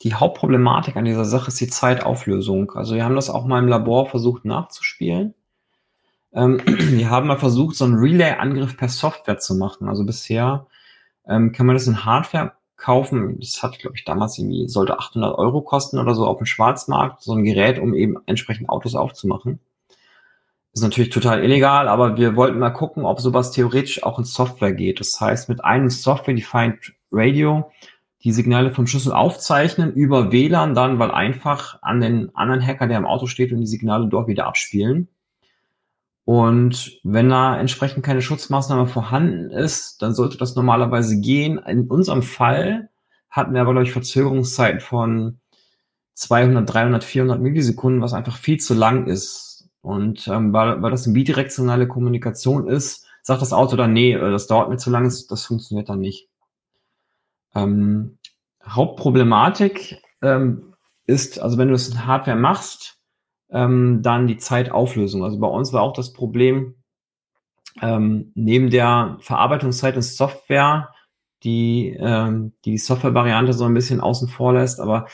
die 0.02 0.14
Hauptproblematik 0.14 0.96
an 0.96 1.04
dieser 1.04 1.24
Sache 1.24 1.48
ist 1.48 1.60
die 1.60 1.68
Zeitauflösung. 1.68 2.72
Also 2.72 2.94
wir 2.94 3.04
haben 3.04 3.14
das 3.14 3.30
auch 3.30 3.44
mal 3.44 3.58
im 3.58 3.68
Labor 3.68 4.06
versucht 4.06 4.44
nachzuspielen. 4.44 5.34
Ähm, 6.34 6.60
wir 6.66 7.10
haben 7.10 7.26
mal 7.26 7.38
versucht, 7.38 7.76
so 7.76 7.84
einen 7.84 7.98
Relay-Angriff 7.98 8.76
per 8.76 8.88
Software 8.88 9.38
zu 9.38 9.54
machen. 9.54 9.88
Also 9.88 10.04
bisher 10.04 10.66
ähm, 11.26 11.52
kann 11.52 11.66
man 11.66 11.76
das 11.76 11.86
in 11.86 12.04
Hardware 12.04 12.52
kaufen. 12.76 13.38
Das 13.38 13.62
hat, 13.62 13.78
glaube 13.78 13.96
ich, 13.96 14.04
damals 14.04 14.38
irgendwie, 14.38 14.68
sollte 14.68 14.98
800 14.98 15.36
Euro 15.38 15.62
kosten 15.62 15.98
oder 15.98 16.14
so 16.14 16.26
auf 16.26 16.38
dem 16.38 16.46
Schwarzmarkt, 16.46 17.22
so 17.22 17.34
ein 17.34 17.44
Gerät, 17.44 17.78
um 17.78 17.94
eben 17.94 18.16
entsprechend 18.26 18.68
Autos 18.68 18.94
aufzumachen. 18.94 19.60
Ist 20.74 20.82
natürlich 20.82 21.10
total 21.10 21.44
illegal, 21.44 21.86
aber 21.86 22.16
wir 22.16 22.34
wollten 22.34 22.58
mal 22.58 22.70
gucken, 22.70 23.04
ob 23.04 23.20
sowas 23.20 23.52
theoretisch 23.52 24.02
auch 24.02 24.18
in 24.18 24.24
Software 24.24 24.72
geht. 24.72 25.00
Das 25.00 25.20
heißt, 25.20 25.50
mit 25.50 25.62
einem 25.62 25.90
Software-Defined 25.90 26.94
Radio 27.12 27.70
die 28.24 28.32
Signale 28.32 28.70
vom 28.70 28.86
Schlüssel 28.86 29.12
aufzeichnen, 29.12 29.92
über 29.92 30.32
WLAN 30.32 30.74
dann, 30.74 30.98
weil 30.98 31.10
einfach 31.10 31.78
an 31.82 32.00
den 32.00 32.34
anderen 32.34 32.64
Hacker, 32.64 32.86
der 32.86 32.98
im 32.98 33.06
Auto 33.06 33.26
steht 33.26 33.52
und 33.52 33.60
die 33.60 33.66
Signale 33.66 34.06
dort 34.06 34.28
wieder 34.28 34.46
abspielen. 34.46 35.08
Und 36.24 37.00
wenn 37.02 37.28
da 37.28 37.58
entsprechend 37.58 38.04
keine 38.04 38.22
Schutzmaßnahme 38.22 38.86
vorhanden 38.86 39.50
ist, 39.50 40.02
dann 40.02 40.14
sollte 40.14 40.38
das 40.38 40.54
normalerweise 40.54 41.20
gehen. 41.20 41.58
In 41.58 41.88
unserem 41.88 42.22
Fall 42.22 42.90
hatten 43.28 43.54
wir 43.54 43.60
aber, 43.60 43.72
glaube 43.72 43.86
ich, 43.86 43.92
Verzögerungszeiten 43.92 44.80
von 44.80 45.40
200, 46.14 46.72
300, 46.72 47.04
400 47.04 47.40
Millisekunden, 47.40 48.02
was 48.02 48.12
einfach 48.12 48.36
viel 48.36 48.58
zu 48.58 48.74
lang 48.74 49.06
ist. 49.06 49.68
Und 49.80 50.28
ähm, 50.28 50.52
weil, 50.52 50.80
weil 50.80 50.90
das 50.92 51.06
eine 51.06 51.14
bidirektionale 51.14 51.88
Kommunikation 51.88 52.68
ist, 52.68 53.06
sagt 53.22 53.42
das 53.42 53.52
Auto 53.52 53.76
dann, 53.76 53.92
nee, 53.92 54.12
äh, 54.12 54.30
das 54.30 54.46
dauert 54.46 54.68
mir 54.68 54.76
zu 54.76 54.90
lang, 54.90 55.12
das 55.28 55.44
funktioniert 55.44 55.88
dann 55.88 55.98
nicht. 55.98 56.28
Ähm, 57.54 58.18
Hauptproblematik 58.64 60.00
ähm, 60.22 60.74
ist, 61.06 61.40
also 61.40 61.58
wenn 61.58 61.68
du 61.68 61.74
es 61.74 61.88
in 61.88 62.06
Hardware 62.06 62.36
machst, 62.36 63.01
ähm, 63.52 64.00
dann 64.02 64.26
die 64.26 64.38
Zeitauflösung. 64.38 65.24
Also 65.24 65.38
bei 65.38 65.46
uns 65.46 65.72
war 65.72 65.82
auch 65.82 65.92
das 65.92 66.12
Problem, 66.12 66.74
ähm, 67.80 68.32
neben 68.34 68.70
der 68.70 69.18
Verarbeitungszeit 69.20 69.96
in 69.96 70.02
Software, 70.02 70.90
die 71.42 71.96
ähm, 71.98 72.52
die 72.64 72.78
Software-Variante 72.78 73.52
so 73.52 73.64
ein 73.64 73.74
bisschen 73.74 74.00
außen 74.00 74.28
vor 74.28 74.54
lässt, 74.54 74.80
aber 74.80 75.06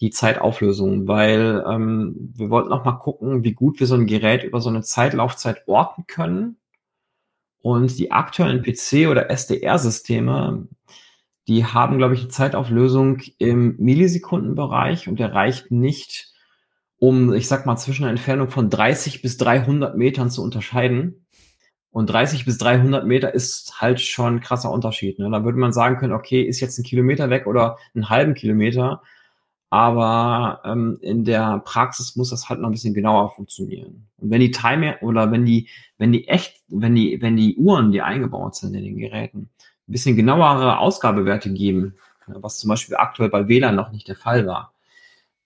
die 0.00 0.10
Zeitauflösung, 0.10 1.08
weil 1.08 1.64
ähm, 1.68 2.32
wir 2.34 2.50
wollten 2.50 2.68
noch 2.68 2.84
mal 2.84 2.92
gucken, 2.92 3.42
wie 3.44 3.52
gut 3.52 3.80
wir 3.80 3.86
so 3.86 3.94
ein 3.94 4.06
Gerät 4.06 4.44
über 4.44 4.60
so 4.60 4.68
eine 4.68 4.82
Zeitlaufzeit 4.82 5.66
orten 5.66 6.06
können. 6.06 6.56
Und 7.60 7.98
die 7.98 8.12
aktuellen 8.12 8.62
PC- 8.62 9.10
oder 9.10 9.30
SDR-Systeme, 9.30 10.68
die 11.48 11.64
haben, 11.64 11.98
glaube 11.98 12.14
ich, 12.14 12.20
eine 12.20 12.28
Zeitauflösung 12.28 13.20
im 13.38 13.76
Millisekundenbereich 13.78 15.08
und 15.08 15.18
der 15.18 15.34
reicht 15.34 15.72
nicht 15.72 16.27
um, 16.98 17.32
ich 17.32 17.46
sag 17.48 17.66
mal, 17.66 17.76
zwischen 17.76 18.04
einer 18.04 18.10
Entfernung 18.10 18.48
von 18.48 18.70
30 18.70 19.22
bis 19.22 19.36
300 19.36 19.96
Metern 19.96 20.30
zu 20.30 20.42
unterscheiden. 20.42 21.26
Und 21.90 22.10
30 22.10 22.44
bis 22.44 22.58
300 22.58 23.06
Meter 23.06 23.34
ist 23.34 23.80
halt 23.80 24.00
schon 24.00 24.36
ein 24.36 24.40
krasser 24.40 24.70
Unterschied. 24.70 25.18
Ne? 25.18 25.30
Da 25.30 25.44
würde 25.44 25.58
man 25.58 25.72
sagen 25.72 25.96
können, 25.96 26.12
okay, 26.12 26.42
ist 26.42 26.60
jetzt 26.60 26.78
ein 26.78 26.84
Kilometer 26.84 27.30
weg 27.30 27.46
oder 27.46 27.78
einen 27.94 28.08
halben 28.08 28.34
Kilometer. 28.34 29.02
Aber 29.70 30.62
ähm, 30.64 30.98
in 31.02 31.24
der 31.24 31.60
Praxis 31.64 32.16
muss 32.16 32.30
das 32.30 32.48
halt 32.48 32.60
noch 32.60 32.68
ein 32.68 32.72
bisschen 32.72 32.94
genauer 32.94 33.30
funktionieren. 33.30 34.08
Und 34.18 34.30
wenn 34.30 34.40
die 34.40 34.50
Timer 34.50 34.96
oder 35.02 35.30
wenn 35.30 35.44
die, 35.44 35.68
wenn 35.98 36.12
die 36.12 36.26
echt, 36.28 36.62
wenn 36.68 36.94
die, 36.94 37.20
wenn 37.20 37.36
die 37.36 37.56
Uhren, 37.56 37.92
die 37.92 38.02
eingebaut 38.02 38.56
sind 38.56 38.74
in 38.74 38.84
den 38.84 38.96
Geräten, 38.96 39.50
ein 39.88 39.92
bisschen 39.92 40.16
genauere 40.16 40.78
Ausgabewerte 40.78 41.52
geben, 41.52 41.94
was 42.26 42.58
zum 42.58 42.68
Beispiel 42.68 42.96
aktuell 42.96 43.30
bei 43.30 43.48
WLAN 43.48 43.74
noch 43.74 43.92
nicht 43.92 44.08
der 44.08 44.16
Fall 44.16 44.46
war, 44.46 44.72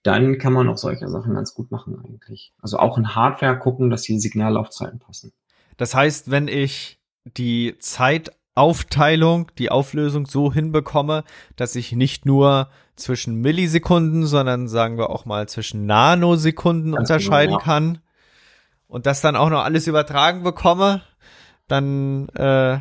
dann 0.03 0.37
kann 0.37 0.53
man 0.53 0.67
auch 0.69 0.77
solche 0.77 1.07
Sachen 1.07 1.33
ganz 1.33 1.53
gut 1.53 1.71
machen 1.71 1.97
eigentlich. 2.03 2.53
Also 2.61 2.77
auch 2.77 2.97
in 2.97 3.15
Hardware 3.15 3.57
gucken, 3.57 3.89
dass 3.89 4.03
die 4.03 4.19
Signallaufzeiten 4.19 4.99
passen. 4.99 5.31
Das 5.77 5.95
heißt, 5.95 6.29
wenn 6.29 6.47
ich 6.47 6.99
die 7.23 7.75
Zeitaufteilung, 7.79 9.49
die 9.57 9.71
Auflösung 9.71 10.25
so 10.25 10.51
hinbekomme, 10.51 11.23
dass 11.55 11.75
ich 11.75 11.93
nicht 11.93 12.25
nur 12.25 12.69
zwischen 12.95 13.35
Millisekunden, 13.35 14.25
sondern 14.25 14.67
sagen 14.67 14.97
wir 14.97 15.09
auch 15.09 15.25
mal 15.25 15.47
zwischen 15.47 15.85
Nanosekunden 15.85 16.91
ganz 16.91 17.07
genau, 17.07 17.15
unterscheiden 17.15 17.51
genau, 17.51 17.59
ja. 17.59 17.65
kann 17.65 17.99
und 18.87 19.05
das 19.05 19.21
dann 19.21 19.35
auch 19.37 19.49
noch 19.49 19.63
alles 19.63 19.87
übertragen 19.87 20.43
bekomme, 20.43 21.01
dann 21.67 22.27
äh, 22.29 22.79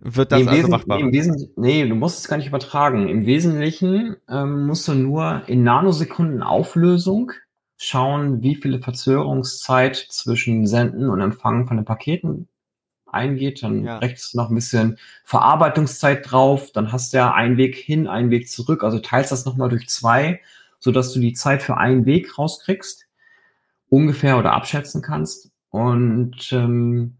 wird 0.00 0.32
das 0.32 0.42
nee, 0.42 0.48
also 0.48 0.68
machbar? 0.68 1.02
Nee, 1.02 1.32
nee, 1.56 1.88
du 1.88 1.94
musst 1.94 2.20
es 2.20 2.28
gar 2.28 2.36
nicht 2.36 2.46
übertragen. 2.46 3.08
Im 3.08 3.26
Wesentlichen 3.26 4.16
ähm, 4.28 4.66
musst 4.66 4.86
du 4.86 4.94
nur 4.94 5.42
in 5.46 5.64
Nanosekunden 5.64 6.42
Auflösung 6.42 7.32
schauen, 7.76 8.42
wie 8.42 8.56
viele 8.56 8.80
Verzögerungszeit 8.80 9.96
zwischen 9.96 10.66
Senden 10.66 11.10
und 11.10 11.20
Empfangen 11.20 11.66
von 11.66 11.76
den 11.76 11.84
Paketen 11.84 12.48
eingeht. 13.06 13.62
Dann 13.62 13.84
ja. 13.84 13.98
rechnest 13.98 14.34
du 14.34 14.38
noch 14.38 14.50
ein 14.50 14.54
bisschen 14.54 14.98
Verarbeitungszeit 15.24 16.30
drauf. 16.30 16.70
Dann 16.72 16.92
hast 16.92 17.12
du 17.12 17.18
ja 17.18 17.32
einen 17.32 17.56
Weg 17.56 17.76
hin, 17.76 18.06
einen 18.06 18.30
Weg 18.30 18.48
zurück. 18.48 18.84
Also 18.84 19.00
teilst 19.00 19.32
das 19.32 19.44
nochmal 19.46 19.68
durch 19.68 19.88
zwei, 19.88 20.40
sodass 20.78 21.12
du 21.12 21.20
die 21.20 21.32
Zeit 21.32 21.62
für 21.62 21.76
einen 21.76 22.06
Weg 22.06 22.38
rauskriegst, 22.38 23.06
ungefähr 23.88 24.38
oder 24.38 24.52
abschätzen 24.52 25.02
kannst. 25.02 25.50
Und 25.70 26.52
ähm, 26.52 27.16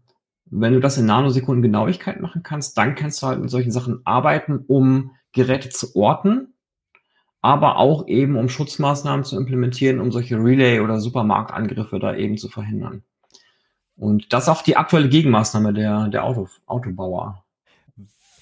wenn 0.51 0.73
du 0.73 0.79
das 0.79 0.97
in 0.97 1.05
Nanosekunden 1.05 1.61
Genauigkeit 1.61 2.19
machen 2.19 2.43
kannst, 2.43 2.77
dann 2.77 2.95
kannst 2.95 3.21
du 3.21 3.27
halt 3.27 3.39
mit 3.39 3.49
solchen 3.49 3.71
Sachen 3.71 4.01
arbeiten, 4.05 4.63
um 4.67 5.11
Geräte 5.31 5.69
zu 5.69 5.95
orten, 5.95 6.53
aber 7.41 7.77
auch 7.77 8.07
eben 8.07 8.35
um 8.35 8.49
Schutzmaßnahmen 8.49 9.23
zu 9.23 9.37
implementieren, 9.37 9.99
um 9.99 10.11
solche 10.11 10.37
Relay- 10.37 10.79
oder 10.79 10.99
Supermarktangriffe 10.99 11.99
da 11.99 12.15
eben 12.15 12.37
zu 12.37 12.49
verhindern. 12.49 13.03
Und 13.95 14.33
das 14.33 14.43
ist 14.43 14.49
auch 14.49 14.61
die 14.61 14.77
aktuelle 14.77 15.09
Gegenmaßnahme 15.09 15.73
der, 15.73 16.07
der 16.07 16.23
Auto, 16.23 16.47
Autobauer 16.65 17.43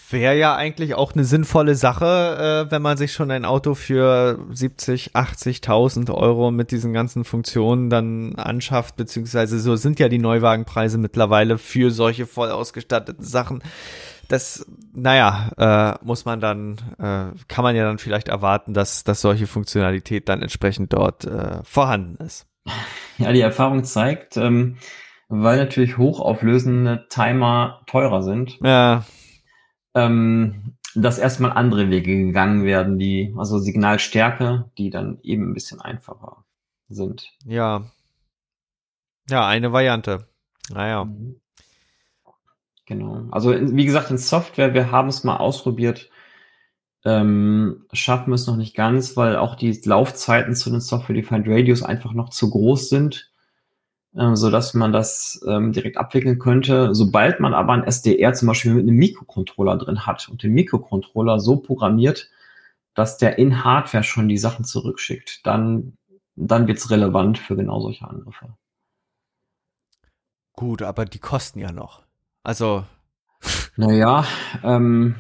wäre 0.10 0.38
ja 0.38 0.56
eigentlich 0.56 0.96
auch 0.96 1.14
eine 1.14 1.24
sinnvolle 1.24 1.76
Sache, 1.76 2.66
äh, 2.68 2.72
wenn 2.72 2.82
man 2.82 2.98
sich 2.98 3.14
schon 3.14 3.32
ein 3.32 3.46
Auto 3.46 3.76
für 3.76 4.40
70, 4.52 5.16
80.000 5.16 6.14
Euro 6.14 6.52
mit 6.52 6.72
diesen 6.72 6.94
ganzen 6.94 7.24
Funktionen 7.24 7.90
dann 7.90 8.36
anschafft, 8.36 8.96
beziehungsweise 8.96 9.60
so 9.60 9.76
sind 9.76 10.00
ja 10.00 10.10
die 10.10 10.20
Neuwagenpreise 10.20 10.98
mittlerweile 10.98 11.58
für 11.58 11.92
solche 11.92 12.26
voll 12.26 12.52
ausgestatteten 12.52 13.24
Sachen. 13.24 13.62
Das, 14.28 14.66
naja, 14.94 15.52
äh, 15.58 16.06
muss 16.06 16.26
man 16.26 16.40
dann, 16.40 16.78
äh, 17.00 17.38
kann 17.48 17.64
man 17.64 17.76
ja 17.76 17.84
dann 17.86 17.98
vielleicht 17.98 18.28
erwarten, 18.28 18.74
dass, 18.74 19.04
dass 19.04 19.22
solche 19.22 19.48
Funktionalität 19.48 20.28
dann 20.28 20.42
entsprechend 20.42 20.94
dort 20.94 21.26
äh, 21.26 21.64
vorhanden 21.64 22.24
ist. 22.24 22.46
Ja, 23.18 23.32
die 23.32 23.42
Erfahrung 23.42 23.84
zeigt, 23.86 24.36
ähm, 24.38 24.78
weil 25.30 25.58
natürlich 25.58 25.98
hochauflösende 25.98 27.08
Timer 27.10 27.82
teurer 27.88 28.22
sind. 28.22 28.58
Ja 28.62 29.06
ähm, 29.98 30.76
dass 30.94 31.18
erstmal 31.18 31.52
andere 31.52 31.90
Wege 31.90 32.16
gegangen 32.16 32.64
werden, 32.64 33.00
die, 33.00 33.34
also 33.36 33.58
Signalstärke, 33.58 34.70
die 34.78 34.92
dann 34.92 35.20
eben 35.24 35.50
ein 35.50 35.54
bisschen 35.54 35.82
einfacher 35.82 36.46
sind. 36.88 37.32
Ja. 37.46 37.92
Ja, 39.30 39.48
eine 39.48 39.74
Variante. 39.74 40.28
Naja. 40.70 41.06
Mhm. 41.06 41.42
Genau. 42.86 43.28
Also 43.32 43.54
wie 43.54 43.86
gesagt, 43.86 44.12
in 44.12 44.18
Software, 44.18 44.74
wir 44.74 44.92
haben 44.92 45.10
es 45.10 45.26
mal 45.26 45.38
ausprobiert, 45.38 46.10
ähm, 47.04 47.86
schaffen 47.92 48.30
wir 48.30 48.36
es 48.36 48.48
noch 48.48 48.56
nicht 48.56 48.76
ganz, 48.76 49.18
weil 49.18 49.36
auch 49.36 49.56
die 49.56 49.82
Laufzeiten 49.84 50.56
zu 50.56 50.70
den 50.70 50.80
Software-Defined 50.80 51.48
Radios 51.48 51.84
einfach 51.84 52.14
noch 52.14 52.30
zu 52.30 52.50
groß 52.50 52.90
sind 52.90 53.32
so 54.18 54.50
dass 54.50 54.74
man 54.74 54.92
das 54.92 55.40
ähm, 55.48 55.72
direkt 55.74 55.98
abwickeln 55.98 56.40
könnte. 56.40 56.96
Sobald 56.96 57.40
man 57.40 57.54
aber 57.54 57.74
ein 57.74 57.84
SDR 57.84 58.34
zum 58.34 58.48
Beispiel 58.48 58.74
mit 58.74 58.84
einem 58.84 58.98
Mikrocontroller 58.98 59.78
drin 59.78 60.06
hat 60.06 60.28
und 60.30 60.42
den 60.42 60.54
Mikrocontroller 60.54 61.40
so 61.40 61.58
programmiert, 61.58 62.30
dass 62.96 63.18
der 63.18 63.38
in 63.38 63.64
Hardware 63.64 64.04
schon 64.04 64.28
die 64.28 64.40
Sachen 64.40 64.66
zurückschickt, 64.66 65.46
dann, 65.46 65.98
dann 66.36 66.68
wird 66.68 66.80
es 66.80 66.90
relevant 66.90 67.38
für 67.38 67.56
genau 67.56 67.80
solche 67.80 68.08
Angriffe. 68.08 68.56
Gut, 70.54 70.82
aber 70.82 71.06
die 71.06 71.20
kosten 71.20 71.60
ja 71.60 71.72
noch. 71.72 72.02
Also. 72.44 72.86
Naja, 73.80 74.26
ähm, 74.64 75.16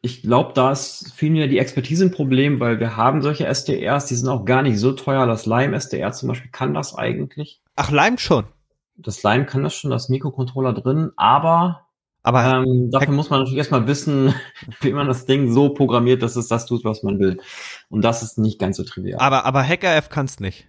ich 0.00 0.22
glaube, 0.22 0.52
da 0.54 0.72
ist 0.72 1.12
vielmehr 1.14 1.46
die 1.46 1.58
Expertise 1.58 2.06
ein 2.06 2.10
Problem, 2.10 2.58
weil 2.60 2.80
wir 2.80 2.96
haben 2.96 3.20
solche 3.20 3.46
SDRs, 3.46 4.06
die 4.06 4.14
sind 4.14 4.30
auch 4.30 4.46
gar 4.46 4.62
nicht 4.62 4.78
so 4.78 4.92
teuer. 4.92 5.26
Das 5.26 5.44
Lime 5.44 5.76
SDR 5.76 6.12
zum 6.12 6.30
Beispiel 6.30 6.50
kann 6.50 6.72
das 6.72 6.94
eigentlich. 6.94 7.60
Ach, 7.80 7.92
Lime 7.92 8.18
schon. 8.18 8.44
Das 8.96 9.22
Lime 9.22 9.46
kann 9.46 9.62
das 9.62 9.76
schon, 9.76 9.92
das 9.92 10.08
Mikrocontroller 10.08 10.72
drin, 10.72 11.12
aber, 11.16 11.86
aber 12.24 12.44
ähm, 12.44 12.90
dafür 12.90 13.14
muss 13.14 13.30
man 13.30 13.38
natürlich 13.38 13.58
erstmal 13.58 13.86
wissen, 13.86 14.34
wie 14.80 14.92
man 14.92 15.06
das 15.06 15.26
Ding 15.26 15.52
so 15.52 15.68
programmiert, 15.68 16.22
dass 16.22 16.34
es 16.34 16.48
das 16.48 16.66
tut, 16.66 16.84
was 16.84 17.04
man 17.04 17.20
will. 17.20 17.40
Und 17.88 18.02
das 18.02 18.24
ist 18.24 18.36
nicht 18.36 18.58
ganz 18.58 18.78
so 18.78 18.82
trivial. 18.82 19.20
Aber, 19.20 19.44
aber 19.46 19.62
HackerF 19.62 20.08
kann 20.08 20.26
es 20.26 20.40
nicht. 20.40 20.66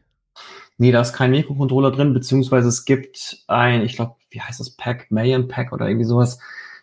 Nee, 0.77 0.91
da 0.91 1.01
ist 1.01 1.13
kein 1.13 1.31
Mikrocontroller 1.31 1.89
drin, 1.89 2.13
beziehungsweise 2.13 2.67
es 2.67 2.85
gibt 2.85 3.43
ein, 3.47 3.81
ich 3.81 3.95
glaube, 3.95 4.15
wie 4.29 4.41
heißt 4.41 4.59
das 4.59 4.69
Pack, 4.69 5.09
Mayan 5.09 5.47
Pack 5.47 5.73
oder 5.73 5.87
irgendwie 5.87 6.05
sowas. 6.05 6.37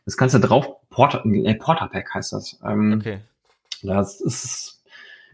Das 0.06 0.16
kannst 0.16 0.34
du 0.34 0.40
drauf, 0.40 0.66
Porter, 0.90 1.24
äh, 1.24 1.54
Porter 1.54 1.86
Pack 1.86 2.12
heißt 2.12 2.32
das. 2.32 2.58
Ähm, 2.64 2.96
okay. 2.98 3.20
Das 3.84 4.20
ist 4.20 4.82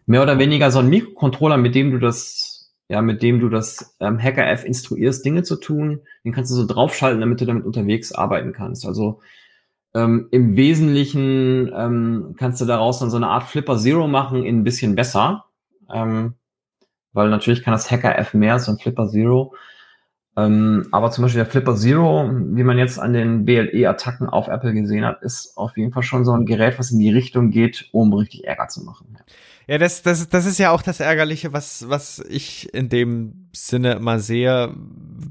mehr 0.05 0.23
oder 0.23 0.39
weniger 0.39 0.71
so 0.71 0.81
ein 0.81 0.89
Mikrocontroller, 0.89 1.57
mit 1.57 1.75
dem 1.75 1.93
du 1.93 1.99
das 1.99 2.52
ja, 2.93 3.01
mit 3.01 3.23
dem 3.23 3.41
du 3.41 3.49
das 3.49 3.97
ähm, 4.01 4.23
Hacker-F 4.23 4.67
instruierst, 4.67 5.25
Dinge 5.25 5.45
zu 5.45 5.57
tun. 5.57 6.03
Den 6.27 6.33
kannst 6.35 6.51
du 6.51 6.55
so 6.55 6.67
draufschalten, 6.67 7.23
damit 7.23 7.41
du 7.41 7.47
damit 7.47 7.65
unterwegs 7.65 8.13
arbeiten 8.13 8.53
kannst. 8.53 8.85
Also 8.85 9.23
ähm, 9.95 10.29
im 10.31 10.57
Wesentlichen 10.57 11.73
ähm, 11.75 12.35
kannst 12.37 12.61
du 12.61 12.67
daraus 12.67 12.99
dann 12.99 13.09
so 13.09 13.17
eine 13.17 13.29
Art 13.29 13.45
Flipper 13.45 13.79
Zero 13.79 14.09
machen, 14.09 14.45
in 14.45 14.59
ein 14.59 14.65
bisschen 14.65 14.95
besser. 14.95 15.47
Ähm, 15.91 16.35
weil 17.15 17.31
natürlich 17.31 17.63
kann 17.63 17.73
das 17.73 17.91
Hacker 17.91 18.19
F 18.19 18.35
mehr 18.35 18.53
als 18.53 18.69
ein 18.69 18.77
Flipper 18.77 19.09
Zero. 19.09 19.55
Ähm, 20.37 20.87
aber 20.93 21.11
zum 21.11 21.23
Beispiel 21.23 21.45
der 21.45 21.51
Flipper 21.51 21.77
Zero, 21.77 22.29
wie 22.31 22.63
man 22.63 22.77
jetzt 22.77 22.99
an 22.99 23.15
den 23.15 23.47
BLE-Attacken 23.47 24.29
auf 24.29 24.49
Apple 24.49 24.75
gesehen 24.75 25.07
hat, 25.07 25.23
ist 25.23 25.57
auf 25.57 25.79
jeden 25.79 25.93
Fall 25.93 26.03
schon 26.03 26.27
so 26.27 26.33
ein 26.33 26.45
Gerät, 26.45 26.79
was 26.79 26.91
in 26.91 26.99
die 26.99 27.11
Richtung 27.11 27.49
geht, 27.49 27.89
um 27.93 28.13
richtig 28.13 28.45
Ärger 28.47 28.69
zu 28.69 28.85
machen. 28.85 29.17
Ja, 29.19 29.25
das, 29.67 30.03
das, 30.03 30.29
das 30.29 30.47
ist 30.47 30.59
ja 30.59 30.71
auch 30.71 30.83
das 30.83 31.01
Ärgerliche, 31.01 31.53
was, 31.53 31.89
was 31.89 32.19
ich 32.29 32.73
in 32.75 32.89
dem 32.89 33.49
Sinne 33.53 33.95
immer 33.95 34.19
sehe 34.19 34.75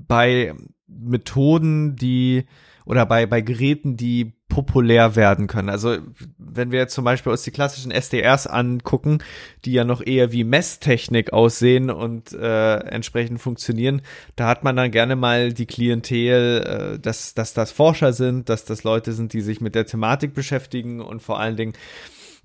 bei 0.08 0.54
Methoden, 0.88 1.96
die 1.96 2.46
oder 2.86 3.06
bei, 3.06 3.26
bei 3.26 3.42
Geräten, 3.42 3.96
die 3.96 4.34
populär 4.50 5.16
werden 5.16 5.48
können. 5.48 5.70
Also 5.70 5.98
wenn 6.38 6.72
wir 6.72 6.80
jetzt 6.80 6.94
zum 6.94 7.06
Beispiel 7.06 7.32
uns 7.32 7.44
die 7.44 7.52
klassischen 7.52 7.92
SDRs 7.92 8.48
angucken, 8.48 9.20
die 9.64 9.72
ja 9.72 9.86
noch 9.86 10.06
eher 10.06 10.32
wie 10.32 10.44
Messtechnik 10.44 11.32
aussehen 11.32 11.90
und 11.90 12.34
äh, 12.34 12.78
entsprechend 12.80 13.40
funktionieren, 13.40 14.02
da 14.36 14.48
hat 14.48 14.64
man 14.64 14.76
dann 14.76 14.92
gerne 14.92 15.16
mal 15.16 15.54
die 15.54 15.68
Klientel, 15.68 16.96
äh, 16.96 17.00
dass, 17.00 17.34
dass 17.34 17.54
das 17.54 17.72
Forscher 17.72 18.12
sind, 18.12 18.50
dass 18.50 18.66
das 18.66 18.84
Leute 18.84 19.14
sind, 19.14 19.32
die 19.32 19.42
sich 19.42 19.62
mit 19.62 19.74
der 19.74 19.86
Thematik 19.86 20.34
beschäftigen 20.34 21.00
und 21.00 21.22
vor 21.22 21.40
allen 21.40 21.56
Dingen, 21.56 21.74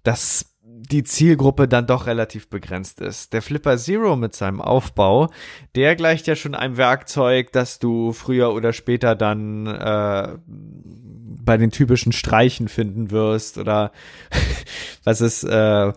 dass 0.04 0.55
die 0.78 1.04
Zielgruppe 1.04 1.68
dann 1.68 1.86
doch 1.86 2.06
relativ 2.06 2.48
begrenzt 2.48 3.00
ist. 3.00 3.32
Der 3.32 3.40
Flipper 3.42 3.78
Zero 3.78 4.16
mit 4.16 4.34
seinem 4.34 4.60
Aufbau, 4.60 5.30
der 5.74 5.96
gleicht 5.96 6.26
ja 6.26 6.36
schon 6.36 6.54
einem 6.54 6.76
Werkzeug, 6.76 7.50
das 7.52 7.78
du 7.78 8.12
früher 8.12 8.52
oder 8.52 8.72
später 8.72 9.14
dann 9.14 9.66
äh, 9.66 10.36
bei 10.46 11.56
den 11.56 11.70
typischen 11.70 12.12
Streichen 12.12 12.68
finden 12.68 13.10
wirst 13.10 13.56
oder 13.56 13.92
was 15.04 15.20
ist, 15.20 15.44
äh, 15.44 15.92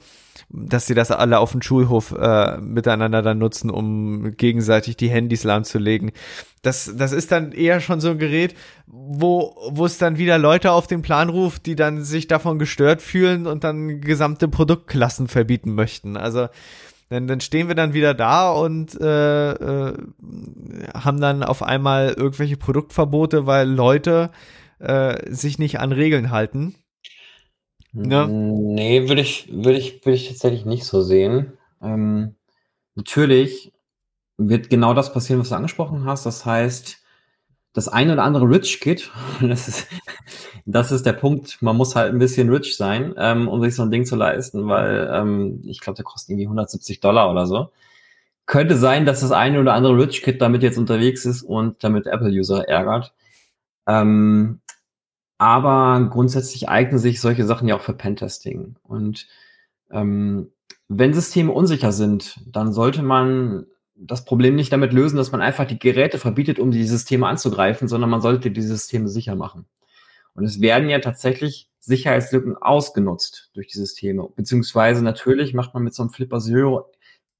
dass 0.49 0.87
sie 0.87 0.95
das 0.95 1.11
alle 1.11 1.39
auf 1.39 1.51
dem 1.51 1.61
Schulhof 1.61 2.11
äh, 2.11 2.57
miteinander 2.57 3.21
dann 3.21 3.37
nutzen, 3.37 3.69
um 3.69 4.35
gegenseitig 4.35 4.97
die 4.97 5.09
Handys 5.09 5.43
lahmzulegen. 5.43 6.11
Das, 6.63 6.91
das 6.97 7.11
ist 7.11 7.31
dann 7.31 7.51
eher 7.51 7.79
schon 7.81 8.01
so 8.01 8.09
ein 8.09 8.17
Gerät, 8.17 8.55
wo, 8.87 9.55
wo 9.69 9.85
es 9.85 9.97
dann 9.97 10.17
wieder 10.17 10.37
Leute 10.37 10.71
auf 10.71 10.87
den 10.87 11.01
Plan 11.01 11.29
ruft, 11.29 11.65
die 11.67 11.75
dann 11.75 12.03
sich 12.03 12.27
davon 12.27 12.57
gestört 12.57 13.01
fühlen 13.01 13.45
und 13.45 13.63
dann 13.63 14.01
gesamte 14.01 14.47
Produktklassen 14.47 15.27
verbieten 15.27 15.73
möchten. 15.75 16.17
Also 16.17 16.47
dann, 17.09 17.27
dann 17.27 17.41
stehen 17.41 17.67
wir 17.67 17.75
dann 17.75 17.93
wieder 17.93 18.13
da 18.13 18.51
und 18.51 18.99
äh, 18.99 19.51
äh, 19.51 19.93
haben 20.93 21.21
dann 21.21 21.43
auf 21.43 21.63
einmal 21.63 22.13
irgendwelche 22.17 22.57
Produktverbote, 22.57 23.45
weil 23.45 23.69
Leute 23.69 24.31
äh, 24.79 25.31
sich 25.31 25.59
nicht 25.59 25.79
an 25.79 25.91
Regeln 25.91 26.31
halten. 26.31 26.75
Ne? 27.91 28.27
Nee, 28.27 29.09
würde 29.09 29.21
ich, 29.21 29.49
würde 29.51 29.77
ich, 29.77 30.05
würde 30.05 30.15
ich 30.15 30.27
tatsächlich 30.27 30.65
nicht 30.65 30.85
so 30.85 31.01
sehen. 31.01 31.53
Ähm, 31.81 32.35
natürlich 32.95 33.71
wird 34.37 34.69
genau 34.69 34.93
das 34.93 35.11
passieren, 35.11 35.41
was 35.41 35.49
du 35.49 35.55
angesprochen 35.55 36.05
hast. 36.05 36.25
Das 36.25 36.45
heißt, 36.45 36.99
das 37.73 37.87
eine 37.87 38.13
oder 38.13 38.23
andere 38.23 38.49
Rich 38.49 38.79
Kid, 38.79 39.11
das 39.41 39.67
ist, 39.67 39.87
das 40.65 40.91
ist 40.91 41.05
der 41.05 41.13
Punkt, 41.13 41.61
man 41.61 41.75
muss 41.75 41.95
halt 41.95 42.13
ein 42.13 42.19
bisschen 42.19 42.49
rich 42.49 42.75
sein, 42.77 43.13
ähm, 43.17 43.47
um 43.47 43.61
sich 43.61 43.75
so 43.75 43.83
ein 43.83 43.91
Ding 43.91 44.05
zu 44.05 44.15
leisten, 44.15 44.67
weil 44.67 45.09
ähm, 45.13 45.61
ich 45.65 45.79
glaube, 45.79 45.97
der 45.97 46.05
kostet 46.05 46.31
irgendwie 46.31 46.45
170 46.45 46.99
Dollar 46.99 47.31
oder 47.31 47.47
so. 47.47 47.69
Könnte 48.45 48.77
sein, 48.77 49.05
dass 49.05 49.21
das 49.21 49.31
eine 49.31 49.59
oder 49.59 49.73
andere 49.73 49.97
Rich 49.97 50.23
Kid 50.23 50.41
damit 50.41 50.63
jetzt 50.63 50.77
unterwegs 50.77 51.25
ist 51.25 51.43
und 51.43 51.83
damit 51.83 52.07
Apple-User 52.07 52.67
ärgert. 52.67 53.13
Ähm, 53.87 54.61
aber 55.39 56.09
grundsätzlich 56.11 56.67
eignen 56.67 56.99
sich 56.99 57.21
solche 57.21 57.45
Sachen 57.45 57.67
ja 57.67 57.75
auch 57.77 57.81
für 57.81 57.93
Pentesting. 57.93 58.75
Und 58.83 59.25
ähm, 59.89 60.51
wenn 60.89 61.13
Systeme 61.13 61.51
unsicher 61.51 61.93
sind, 61.93 62.41
dann 62.45 62.73
sollte 62.73 63.01
man 63.01 63.65
das 63.95 64.25
Problem 64.25 64.55
nicht 64.55 64.71
damit 64.73 64.91
lösen, 64.91 65.15
dass 65.15 65.31
man 65.31 65.41
einfach 65.41 65.65
die 65.65 65.79
Geräte 65.79 66.17
verbietet, 66.19 66.59
um 66.59 66.71
die 66.71 66.85
Systeme 66.85 67.27
anzugreifen, 67.27 67.87
sondern 67.87 68.09
man 68.09 68.21
sollte 68.21 68.51
die 68.51 68.61
Systeme 68.61 69.07
sicher 69.07 69.35
machen. 69.35 69.65
Und 70.33 70.43
es 70.43 70.59
werden 70.59 70.89
ja 70.89 70.99
tatsächlich 70.99 71.69
Sicherheitslücken 71.79 72.57
ausgenutzt 72.57 73.49
durch 73.53 73.67
die 73.67 73.77
Systeme. 73.77 74.27
Beziehungsweise 74.35 75.03
natürlich 75.03 75.53
macht 75.53 75.73
man 75.73 75.83
mit 75.83 75.93
so 75.93 76.03
einem 76.03 76.11
Flipper 76.11 76.39
Zero 76.39 76.91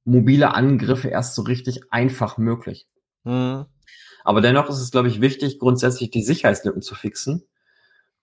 mobile 0.06 0.54
Angriffe 0.54 1.10
erst 1.10 1.36
so 1.36 1.41
richtig 1.41 1.91
einfach 1.91 2.38
möglich. 2.38 2.88
Mhm. 3.26 3.65
Aber 4.23 4.39
dennoch 4.39 4.69
ist 4.69 4.80
es, 4.80 4.91
glaube 4.91 5.10
ich, 5.10 5.19
wichtig, 5.19 5.60
grundsätzlich 5.60 6.12
die 6.12 6.23
Sicherheitslücken 6.23 6.82
zu 6.82 6.95
fixen 6.95 7.43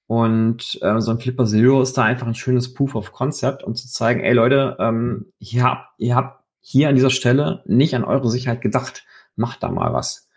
und 0.06 0.78
äh, 0.82 1.00
so 1.00 1.10
ein 1.10 1.18
Flipper 1.18 1.46
Zero 1.46 1.82
ist 1.82 1.98
da 1.98 2.04
einfach 2.04 2.26
ein 2.26 2.34
schönes 2.34 2.74
Proof 2.74 2.94
of 2.94 3.12
Concept, 3.12 3.64
um 3.64 3.74
zu 3.74 3.88
zeigen, 3.88 4.20
ey 4.20 4.32
Leute, 4.32 4.76
ähm, 4.78 5.32
ihr, 5.38 5.64
habt, 5.64 5.88
ihr 5.98 6.14
habt 6.14 6.44
hier 6.60 6.88
an 6.88 6.94
dieser 6.94 7.10
Stelle 7.10 7.62
nicht 7.66 7.94
an 7.94 8.04
eure 8.04 8.28
Sicherheit 8.30 8.60
gedacht. 8.60 9.04
Macht 9.34 9.62
da 9.62 9.70
mal 9.70 9.92
was. 9.92 10.28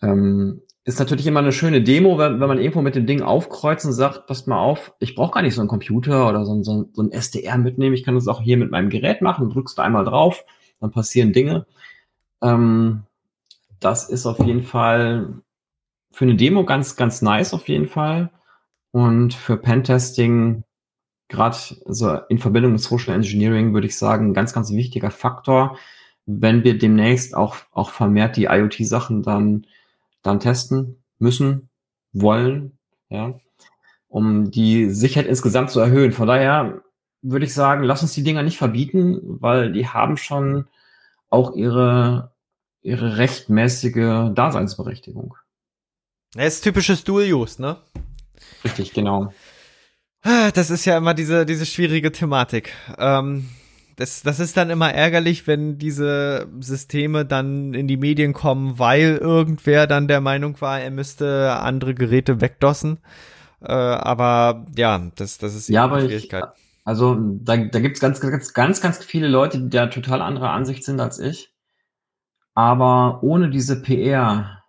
Ähm, 0.00 0.62
ist 0.84 0.98
natürlich 0.98 1.26
immer 1.26 1.40
eine 1.40 1.52
schöne 1.52 1.82
Demo, 1.82 2.18
wenn, 2.18 2.40
wenn 2.40 2.48
man 2.48 2.58
irgendwo 2.58 2.82
mit 2.82 2.94
dem 2.94 3.06
Ding 3.06 3.20
aufkreuzt 3.20 3.84
und 3.84 3.92
sagt, 3.92 4.26
passt 4.26 4.46
mal 4.46 4.58
auf, 4.58 4.94
ich 4.98 5.14
brauche 5.14 5.32
gar 5.32 5.42
nicht 5.42 5.54
so 5.54 5.60
einen 5.60 5.68
Computer 5.68 6.28
oder 6.28 6.46
so, 6.46 6.62
so, 6.62 6.88
so 6.92 7.02
ein 7.02 7.12
SDR 7.12 7.58
mitnehmen. 7.58 7.94
Ich 7.94 8.04
kann 8.04 8.14
das 8.14 8.28
auch 8.28 8.40
hier 8.40 8.56
mit 8.56 8.70
meinem 8.70 8.90
Gerät 8.90 9.22
machen. 9.22 9.50
Drückst 9.50 9.76
du 9.76 9.82
einmal 9.82 10.04
drauf, 10.04 10.44
dann 10.80 10.92
passieren 10.92 11.32
Dinge. 11.32 11.66
Ähm, 12.42 13.02
das 13.80 14.08
ist 14.08 14.26
auf 14.26 14.38
jeden 14.38 14.62
Fall 14.62 15.42
für 16.12 16.24
eine 16.24 16.36
Demo 16.36 16.64
ganz, 16.64 16.96
ganz 16.96 17.22
nice 17.22 17.54
auf 17.54 17.68
jeden 17.68 17.88
Fall. 17.88 18.30
Und 18.92 19.34
für 19.34 19.56
Pentesting, 19.56 20.64
gerade 21.28 21.56
so 21.86 22.18
in 22.28 22.38
Verbindung 22.38 22.72
mit 22.72 22.80
Social 22.80 23.14
Engineering, 23.14 23.72
würde 23.72 23.86
ich 23.86 23.96
sagen, 23.96 24.30
ein 24.30 24.34
ganz, 24.34 24.52
ganz 24.52 24.72
wichtiger 24.72 25.10
Faktor, 25.10 25.76
wenn 26.26 26.64
wir 26.64 26.78
demnächst 26.78 27.34
auch, 27.34 27.56
auch 27.72 27.90
vermehrt 27.90 28.36
die 28.36 28.44
IoT-Sachen 28.44 29.22
dann, 29.22 29.66
dann 30.22 30.40
testen 30.40 31.02
müssen, 31.18 31.70
wollen, 32.12 32.78
ja, 33.08 33.38
um 34.08 34.50
die 34.50 34.90
Sicherheit 34.90 35.28
insgesamt 35.28 35.70
zu 35.70 35.80
erhöhen. 35.80 36.12
Von 36.12 36.26
daher 36.26 36.82
würde 37.22 37.44
ich 37.46 37.54
sagen, 37.54 37.84
lass 37.84 38.02
uns 38.02 38.14
die 38.14 38.24
Dinger 38.24 38.42
nicht 38.42 38.58
verbieten, 38.58 39.20
weil 39.22 39.72
die 39.72 39.86
haben 39.86 40.16
schon 40.16 40.66
auch 41.28 41.54
ihre, 41.54 42.32
ihre 42.82 43.18
rechtmäßige 43.18 44.32
Daseinsberechtigung. 44.34 45.36
Das 46.34 46.54
ist 46.54 46.64
typisches 46.64 47.04
Dual-Use, 47.04 47.60
ne? 47.60 47.76
Richtig, 48.64 48.92
genau. 48.92 49.32
Ah, 50.22 50.50
das 50.50 50.70
ist 50.70 50.84
ja 50.84 50.96
immer 50.96 51.14
diese, 51.14 51.46
diese 51.46 51.66
schwierige 51.66 52.12
Thematik. 52.12 52.72
Ähm, 52.98 53.48
das, 53.96 54.22
das 54.22 54.38
ist 54.38 54.56
dann 54.56 54.70
immer 54.70 54.92
ärgerlich, 54.92 55.46
wenn 55.46 55.78
diese 55.78 56.46
Systeme 56.60 57.26
dann 57.26 57.74
in 57.74 57.88
die 57.88 57.96
Medien 57.96 58.32
kommen, 58.32 58.78
weil 58.78 59.16
irgendwer 59.16 59.86
dann 59.86 60.08
der 60.08 60.20
Meinung 60.20 60.60
war, 60.60 60.80
er 60.80 60.90
müsste 60.90 61.52
andere 61.60 61.94
Geräte 61.94 62.40
wegdossen. 62.40 62.98
Äh, 63.60 63.72
aber 63.72 64.66
ja, 64.76 65.10
das, 65.16 65.38
das 65.38 65.54
ist 65.54 65.68
ja, 65.68 65.84
aber 65.84 66.00
Schwierigkeit. 66.00 66.44
Ich, 66.54 66.62
also 66.84 67.16
da, 67.18 67.56
da 67.56 67.80
gibt 67.80 67.96
es 67.96 68.00
ganz, 68.00 68.20
ganz, 68.20 68.54
ganz, 68.54 68.80
ganz 68.80 69.04
viele 69.04 69.28
Leute, 69.28 69.58
die 69.58 69.68
da 69.68 69.86
total 69.88 70.22
anderer 70.22 70.50
Ansicht 70.50 70.84
sind 70.84 71.00
als 71.00 71.18
ich. 71.18 71.52
Aber 72.54 73.22
ohne 73.22 73.50
diese 73.50 73.82
PR 73.82 74.59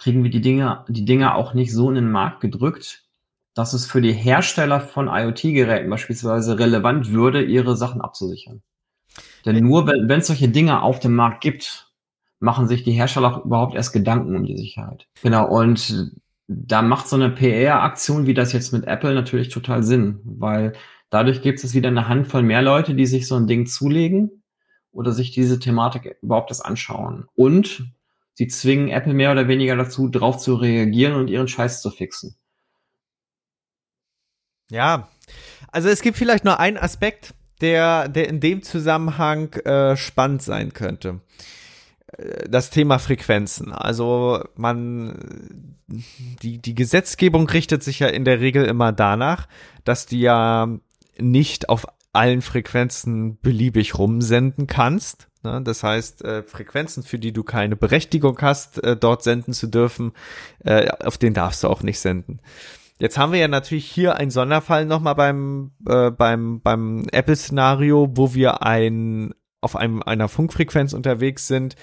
kriegen 0.00 0.24
wir 0.24 0.30
die 0.30 0.40
Dinge, 0.40 0.84
die 0.88 1.04
Dinge 1.04 1.34
auch 1.34 1.54
nicht 1.54 1.72
so 1.72 1.90
in 1.90 1.94
den 1.94 2.10
Markt 2.10 2.40
gedrückt, 2.40 3.04
dass 3.54 3.74
es 3.74 3.86
für 3.86 4.00
die 4.00 4.12
Hersteller 4.12 4.80
von 4.80 5.08
IoT-Geräten 5.08 5.90
beispielsweise 5.90 6.58
relevant 6.58 7.12
würde, 7.12 7.42
ihre 7.42 7.76
Sachen 7.76 8.00
abzusichern. 8.00 8.62
Denn 9.44 9.62
nur 9.62 9.86
wenn 9.86 10.10
es 10.10 10.26
solche 10.26 10.48
Dinge 10.48 10.82
auf 10.82 11.00
dem 11.00 11.14
Markt 11.14 11.42
gibt, 11.42 11.92
machen 12.38 12.66
sich 12.66 12.82
die 12.82 12.92
Hersteller 12.92 13.36
auch 13.36 13.44
überhaupt 13.44 13.74
erst 13.74 13.92
Gedanken 13.92 14.36
um 14.36 14.44
die 14.44 14.56
Sicherheit. 14.56 15.06
Genau, 15.22 15.46
und 15.46 16.12
da 16.48 16.80
macht 16.82 17.06
so 17.06 17.16
eine 17.16 17.30
PR-Aktion 17.30 18.26
wie 18.26 18.34
das 18.34 18.52
jetzt 18.52 18.72
mit 18.72 18.86
Apple 18.86 19.14
natürlich 19.14 19.50
total 19.50 19.82
Sinn, 19.82 20.20
weil 20.24 20.72
dadurch 21.10 21.42
gibt 21.42 21.62
es 21.62 21.74
wieder 21.74 21.88
eine 21.88 22.08
Handvoll 22.08 22.42
mehr 22.42 22.62
Leute, 22.62 22.94
die 22.94 23.06
sich 23.06 23.26
so 23.26 23.36
ein 23.36 23.46
Ding 23.46 23.66
zulegen 23.66 24.42
oder 24.92 25.12
sich 25.12 25.30
diese 25.30 25.58
Thematik 25.58 26.16
überhaupt 26.22 26.50
erst 26.50 26.64
anschauen. 26.64 27.26
Und 27.34 27.84
sie 28.34 28.48
zwingen 28.48 28.88
Apple 28.88 29.14
mehr 29.14 29.32
oder 29.32 29.48
weniger 29.48 29.76
dazu, 29.76 30.08
drauf 30.08 30.38
zu 30.38 30.54
reagieren 30.54 31.14
und 31.14 31.28
ihren 31.28 31.48
Scheiß 31.48 31.82
zu 31.82 31.90
fixen. 31.90 32.36
Ja, 34.70 35.08
also 35.72 35.88
es 35.88 36.00
gibt 36.00 36.16
vielleicht 36.16 36.44
nur 36.44 36.60
einen 36.60 36.76
Aspekt, 36.76 37.34
der, 37.60 38.08
der 38.08 38.28
in 38.28 38.40
dem 38.40 38.62
Zusammenhang 38.62 39.52
äh, 39.64 39.96
spannend 39.96 40.42
sein 40.42 40.72
könnte. 40.72 41.20
Äh, 42.16 42.48
das 42.48 42.70
Thema 42.70 42.98
Frequenzen. 42.98 43.72
Also 43.72 44.44
man, 44.54 45.76
die, 45.86 46.58
die 46.58 46.74
Gesetzgebung 46.74 47.48
richtet 47.48 47.82
sich 47.82 47.98
ja 47.98 48.08
in 48.08 48.24
der 48.24 48.40
Regel 48.40 48.64
immer 48.64 48.92
danach, 48.92 49.48
dass 49.84 50.06
du 50.06 50.16
ja 50.16 50.68
nicht 51.18 51.68
auf 51.68 51.86
allen 52.12 52.42
Frequenzen 52.42 53.38
beliebig 53.40 53.98
rumsenden 53.98 54.66
kannst. 54.66 55.28
Ne? 55.42 55.62
Das 55.62 55.82
heißt, 55.82 56.24
äh, 56.24 56.42
Frequenzen, 56.42 57.02
für 57.02 57.18
die 57.18 57.32
du 57.32 57.42
keine 57.42 57.76
Berechtigung 57.76 58.38
hast, 58.40 58.82
äh, 58.82 58.96
dort 58.96 59.22
senden 59.22 59.52
zu 59.52 59.66
dürfen, 59.66 60.12
äh, 60.64 60.88
auf 61.04 61.18
den 61.18 61.34
darfst 61.34 61.64
du 61.64 61.68
auch 61.68 61.82
nicht 61.82 61.98
senden. 61.98 62.40
Jetzt 62.98 63.16
haben 63.16 63.32
wir 63.32 63.40
ja 63.40 63.48
natürlich 63.48 63.90
hier 63.90 64.16
einen 64.16 64.30
Sonderfall 64.30 64.84
nochmal 64.84 65.14
beim, 65.14 65.72
äh, 65.88 66.10
beim, 66.10 66.60
beim 66.60 67.06
Apple-Szenario, 67.10 68.10
wo 68.12 68.34
wir 68.34 68.62
ein, 68.62 69.32
auf 69.62 69.74
einem, 69.74 70.02
einer 70.02 70.28
Funkfrequenz 70.28 70.92
unterwegs 70.92 71.46
sind, 71.46 71.76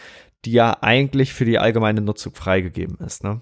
die 0.45 0.51
ja 0.51 0.77
eigentlich 0.81 1.33
für 1.33 1.45
die 1.45 1.57
allgemeine 1.57 2.01
Nutzung 2.01 2.35
freigegeben 2.35 2.97
ist, 2.99 3.23
ne? 3.23 3.41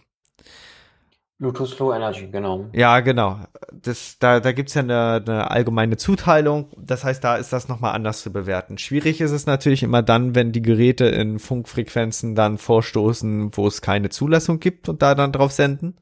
Bluetooth 1.37 1.77
Low 1.79 1.93
Energy, 1.93 2.27
genau. 2.27 2.69
Ja, 2.71 3.01
genau. 3.01 3.39
Das, 3.73 4.17
da 4.19 4.39
da 4.39 4.53
gibt's 4.53 4.73
ja 4.73 4.83
eine, 4.83 5.21
eine 5.25 5.51
allgemeine 5.51 5.97
Zuteilung. 5.97 6.69
Das 6.77 7.03
heißt, 7.03 7.23
da 7.23 7.35
ist 7.35 7.51
das 7.51 7.67
nochmal 7.67 7.93
anders 7.93 8.21
zu 8.21 8.31
bewerten. 8.31 8.77
Schwierig 8.77 9.19
ist 9.19 9.31
es 9.31 9.45
natürlich 9.45 9.83
immer 9.83 10.01
dann, 10.01 10.33
wenn 10.33 10.53
die 10.53 10.61
Geräte 10.61 11.05
in 11.05 11.39
Funkfrequenzen 11.39 12.35
dann 12.35 12.57
vorstoßen, 12.57 13.55
wo 13.55 13.67
es 13.67 13.81
keine 13.81 14.09
Zulassung 14.09 14.59
gibt 14.59 14.87
und 14.87 15.01
da 15.01 15.13
dann 15.13 15.33
drauf 15.33 15.51
senden. 15.51 15.97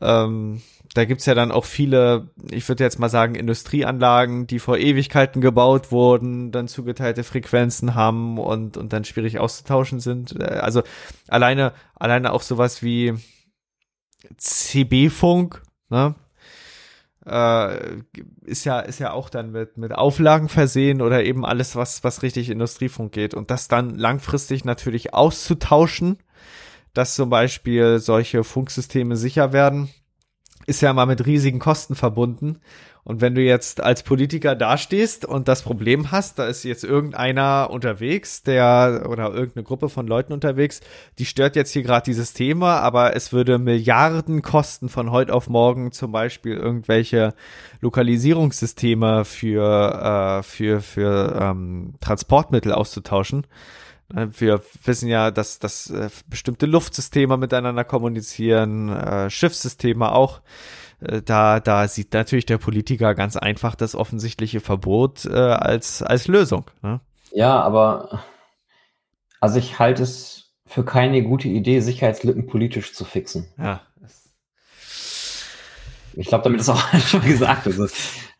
Ähm, 0.00 0.62
da 0.94 1.04
gibt's 1.04 1.26
ja 1.26 1.34
dann 1.34 1.50
auch 1.50 1.64
viele, 1.64 2.30
ich 2.50 2.68
würde 2.68 2.84
jetzt 2.84 2.98
mal 3.00 3.08
sagen, 3.08 3.34
Industrieanlagen, 3.34 4.46
die 4.46 4.60
vor 4.60 4.78
Ewigkeiten 4.78 5.40
gebaut 5.42 5.90
wurden, 5.90 6.52
dann 6.52 6.68
zugeteilte 6.68 7.24
Frequenzen 7.24 7.96
haben 7.96 8.38
und, 8.38 8.76
und 8.76 8.92
dann 8.92 9.04
schwierig 9.04 9.38
auszutauschen 9.40 9.98
sind. 9.98 10.40
Äh, 10.40 10.44
also 10.44 10.82
alleine, 11.28 11.72
alleine 11.96 12.32
auch 12.32 12.42
sowas 12.42 12.82
wie 12.82 13.14
CB-Funk, 14.36 15.62
ne? 15.88 16.14
Äh, 17.24 18.02
ist 18.44 18.64
ja 18.64 18.78
ist 18.78 19.00
ja 19.00 19.12
auch 19.12 19.28
dann 19.28 19.50
mit 19.50 19.76
mit 19.78 19.92
Auflagen 19.92 20.48
versehen 20.48 21.02
oder 21.02 21.24
eben 21.24 21.44
alles 21.44 21.74
was 21.74 22.04
was 22.04 22.22
richtig 22.22 22.50
Industriefunk 22.50 23.10
geht 23.10 23.34
und 23.34 23.50
das 23.50 23.66
dann 23.66 23.96
langfristig 23.96 24.64
natürlich 24.64 25.12
auszutauschen, 25.12 26.18
dass 26.94 27.16
zum 27.16 27.28
Beispiel 27.28 27.98
solche 27.98 28.44
Funksysteme 28.44 29.16
sicher 29.16 29.52
werden, 29.52 29.90
ist 30.66 30.82
ja 30.82 30.92
mal 30.92 31.06
mit 31.06 31.26
riesigen 31.26 31.58
Kosten 31.58 31.96
verbunden 31.96 32.60
und 33.06 33.20
wenn 33.20 33.36
du 33.36 33.40
jetzt 33.40 33.80
als 33.80 34.02
Politiker 34.02 34.56
dastehst 34.56 35.24
und 35.24 35.46
das 35.46 35.62
Problem 35.62 36.10
hast, 36.10 36.40
da 36.40 36.46
ist 36.46 36.64
jetzt 36.64 36.82
irgendeiner 36.82 37.70
unterwegs, 37.70 38.42
der 38.42 39.06
oder 39.08 39.32
irgendeine 39.32 39.62
Gruppe 39.62 39.88
von 39.88 40.08
Leuten 40.08 40.32
unterwegs, 40.32 40.80
die 41.20 41.24
stört 41.24 41.54
jetzt 41.54 41.70
hier 41.70 41.84
gerade 41.84 42.04
dieses 42.04 42.32
Thema, 42.32 42.80
aber 42.80 43.14
es 43.14 43.32
würde 43.32 43.58
Milliarden 43.58 44.42
kosten 44.42 44.88
von 44.88 45.12
heute 45.12 45.32
auf 45.32 45.48
morgen 45.48 45.92
zum 45.92 46.10
Beispiel 46.10 46.56
irgendwelche 46.56 47.34
Lokalisierungssysteme 47.80 49.24
für 49.24 50.40
äh, 50.40 50.42
für 50.42 50.80
für 50.80 51.38
ähm, 51.40 51.94
Transportmittel 52.00 52.72
auszutauschen. 52.72 53.46
Äh, 54.12 54.26
wir 54.36 54.62
wissen 54.84 55.08
ja, 55.08 55.30
dass, 55.30 55.60
dass 55.60 55.90
äh, 55.90 56.08
bestimmte 56.28 56.66
Luftsysteme 56.66 57.36
miteinander 57.36 57.84
kommunizieren, 57.84 58.88
äh, 58.88 59.30
Schiffssysteme 59.30 60.10
auch. 60.10 60.40
Äh, 61.00 61.22
da, 61.22 61.60
da 61.60 61.88
sieht 61.88 62.12
natürlich 62.12 62.46
der 62.46 62.58
Politiker 62.58 63.14
ganz 63.14 63.36
einfach 63.36 63.74
das 63.74 63.94
offensichtliche 63.94 64.60
Verbot 64.60 65.24
äh, 65.26 65.34
als, 65.34 66.02
als 66.02 66.28
Lösung. 66.28 66.70
Ne? 66.82 67.00
Ja, 67.32 67.60
aber 67.60 68.24
also 69.40 69.58
ich 69.58 69.78
halte 69.78 70.02
es 70.02 70.52
für 70.66 70.84
keine 70.84 71.22
gute 71.22 71.48
Idee, 71.48 71.80
Sicherheitslücken 71.80 72.46
politisch 72.46 72.92
zu 72.94 73.04
fixen. 73.04 73.46
Ja. 73.58 73.82
Ich 76.14 76.28
glaube, 76.28 76.44
damit 76.44 76.60
ist 76.60 76.68
auch 76.68 76.82
schon 77.06 77.22
gesagt. 77.22 77.66
Also, 77.66 77.86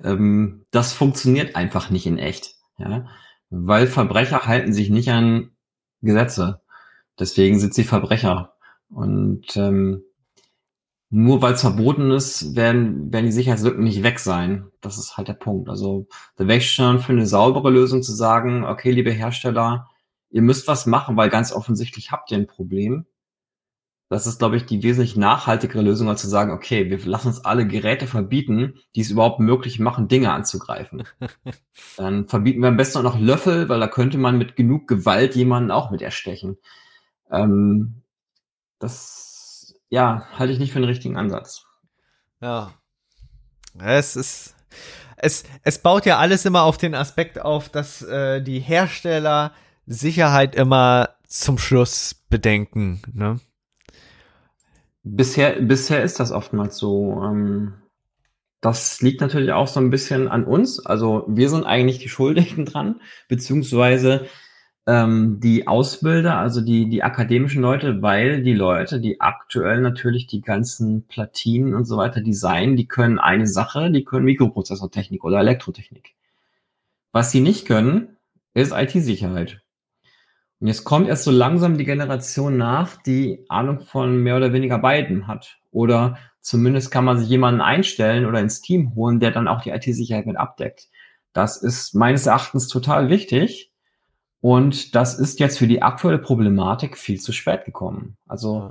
ähm, 0.03 0.65
das 0.71 0.93
funktioniert 0.93 1.55
einfach 1.57 1.91
nicht 1.91 2.07
in 2.07 2.19
echt. 2.19 2.55
Ja? 2.79 3.07
Weil 3.51 3.87
Verbrecher 3.87 4.47
halten 4.47 4.73
sich 4.73 4.91
nicht 4.91 5.11
an 5.11 5.51
Gesetze. 6.01 6.63
Deswegen 7.19 7.61
sind 7.61 7.75
sie 7.75 7.85
Verbrecher. 7.85 8.55
Und 8.89 9.57
ähm, 9.57 10.03
nur 11.11 11.41
weil 11.43 11.55
es 11.55 11.61
verboten 11.61 12.11
ist, 12.11 12.57
werden, 12.57 13.13
werden 13.13 13.27
die 13.27 13.33
Sicherheitslücken 13.33 13.85
nicht 13.85 14.03
weg 14.03 14.19
sein. 14.19 14.67
Das 14.81 14.99
ist 14.99 15.17
halt 15.17 15.29
der 15.29 15.35
Punkt. 15.35 15.69
Also 15.69 16.07
da 16.37 16.47
wäre 16.49 16.59
ich 16.59 16.73
schon 16.73 16.99
für 16.99 17.13
eine 17.13 17.27
saubere 17.27 17.71
Lösung 17.71 18.03
zu 18.03 18.13
sagen, 18.13 18.65
okay, 18.65 18.91
liebe 18.91 19.13
Hersteller, 19.13 19.89
ihr 20.31 20.43
müsst 20.43 20.67
was 20.69 20.87
machen, 20.87 21.17
weil 21.17 21.31
ganz 21.31 21.53
offensichtlich 21.53 22.11
habt 22.11 22.31
ihr 22.33 22.39
ein 22.39 22.49
Problem. 22.49 23.07
Das 24.09 24.27
ist, 24.27 24.39
glaube 24.39 24.57
ich, 24.57 24.67
die 24.67 24.85
wesentlich 24.85 25.17
nachhaltigere 25.17 25.83
Lösung, 25.83 26.09
als 26.09 26.21
zu 26.21 26.29
sagen, 26.29 26.53
okay, 26.53 26.91
wir 26.91 27.05
lassen 27.07 27.29
uns 27.29 27.45
alle 27.45 27.67
Geräte 27.67 28.07
verbieten, 28.07 28.75
die 28.95 29.01
es 29.01 29.11
überhaupt 29.11 29.41
möglich 29.41 29.81
machen, 29.81 30.07
Dinge 30.07 30.33
anzugreifen. 30.33 31.05
Dann 31.97 32.29
verbieten 32.29 32.61
wir 32.61 32.69
am 32.69 32.77
besten 32.77 32.99
auch 32.99 33.03
noch 33.03 33.19
Löffel, 33.19 33.69
weil 33.69 33.81
da 33.81 33.89
könnte 33.89 34.19
man 34.19 34.39
mit 34.39 34.55
genug 34.55 34.87
Gewalt 34.87 35.35
jemanden 35.35 35.73
auch 35.73 35.91
mit 35.91 36.03
erstechen. 36.03 36.57
Ähm, 37.31 38.03
das 38.79 39.26
ja, 39.89 40.27
halte 40.39 40.53
ich 40.53 40.59
nicht 40.59 40.73
für 40.73 40.81
den 40.81 40.89
richtigen 40.89 41.17
Ansatz. 41.17 41.65
Ja. 42.41 42.73
Es 43.79 44.17
ist. 44.17 44.55
Es, 45.19 45.45
es 45.63 45.79
baut 45.79 46.05
ja 46.05 46.19
alles 46.19 46.45
immer 46.45 46.63
auf 46.63 46.77
den 46.77 46.95
Aspekt 46.95 47.41
auf, 47.41 47.71
dass 47.71 48.03
äh, 48.03 48.43
die 48.43 48.61
Hersteller 48.61 49.53
Sicherheit 49.87 50.55
immer 50.55 51.09
zum 51.27 51.57
Schluss 51.57 52.15
bedenken. 52.29 53.01
Ne? 53.15 53.41
Bisher, 55.03 55.61
bisher 55.61 56.03
ist 56.03 56.21
das 56.21 56.33
oftmals 56.33 56.77
so. 56.77 57.23
Ähm, 57.25 57.75
das 58.61 59.01
liegt 59.01 59.21
natürlich 59.21 59.53
auch 59.53 59.69
so 59.69 59.81
ein 59.81 59.91
bisschen 59.91 60.29
an 60.29 60.45
uns. 60.45 60.85
Also 60.85 61.25
wir 61.29 61.49
sind 61.49 61.65
eigentlich 61.65 61.99
die 61.99 62.09
Schuldigen 62.09 62.67
dran, 62.67 63.01
beziehungsweise 63.29 64.27
ähm, 64.87 65.41
die 65.41 65.67
Ausbilder, 65.67 66.39
also 66.39 66.61
die, 66.61 66.89
die 66.89 67.03
akademischen 67.03 67.61
Leute, 67.61 68.03
weil 68.03 68.43
die 68.43 68.55
Leute, 68.55 69.01
die 69.01 69.21
aktuell 69.21 69.81
natürlich 69.81 70.27
die 70.27 70.41
ganzen 70.41 71.07
Platinen 71.09 71.75
und 71.75 71.85
so 71.85 71.97
weiter 71.97 72.21
designen, 72.21 72.77
die 72.77 72.87
können 72.87 73.19
eine 73.19 73.49
Sache, 73.49 73.91
die 73.91 74.05
können 74.05 74.25
Mikroprozessortechnik 74.25 75.25
oder 75.25 75.41
Elektrotechnik. 75.41 76.15
Was 77.13 77.33
sie 77.33 77.41
nicht 77.41 77.67
können, 77.67 78.17
ist 78.55 78.73
IT-Sicherheit. 78.73 79.61
Und 80.61 80.69
jetzt 80.69 80.85
kommt 80.85 81.09
erst 81.09 81.25
so 81.25 81.31
langsam 81.31 81.77
die 81.77 81.85
Generation 81.85 82.57
nach, 82.57 82.97
die 83.03 83.45
Ahnung 83.49 83.81
von 83.81 84.23
mehr 84.23 84.37
oder 84.37 84.53
weniger 84.53 84.79
beiden 84.79 85.27
hat. 85.27 85.59
Oder 85.71 86.17
zumindest 86.41 86.91
kann 86.91 87.05
man 87.05 87.19
sich 87.19 87.29
jemanden 87.29 87.61
einstellen 87.61 88.25
oder 88.25 88.41
ins 88.41 88.63
Team 88.63 88.95
holen, 88.95 89.21
der 89.21 89.33
dann 89.33 89.49
auch 89.49 89.61
die 89.61 89.71
IT-Sicherheit 89.71 90.27
mit 90.27 90.37
abdeckt. 90.37 90.89
Das 91.35 91.61
ist 91.61 91.95
meines 91.95 92.27
Erachtens 92.27 92.69
total 92.69 93.11
wichtig 93.11 93.66
und 94.47 94.95
das 94.95 95.19
ist 95.19 95.41
jetzt 95.41 95.59
für 95.59 95.67
die 95.67 95.83
aktuelle 95.83 96.19
Problematik 96.19 96.97
viel 96.97 97.21
zu 97.21 97.33
spät 97.33 97.65
gekommen. 97.65 98.17
Also 98.29 98.71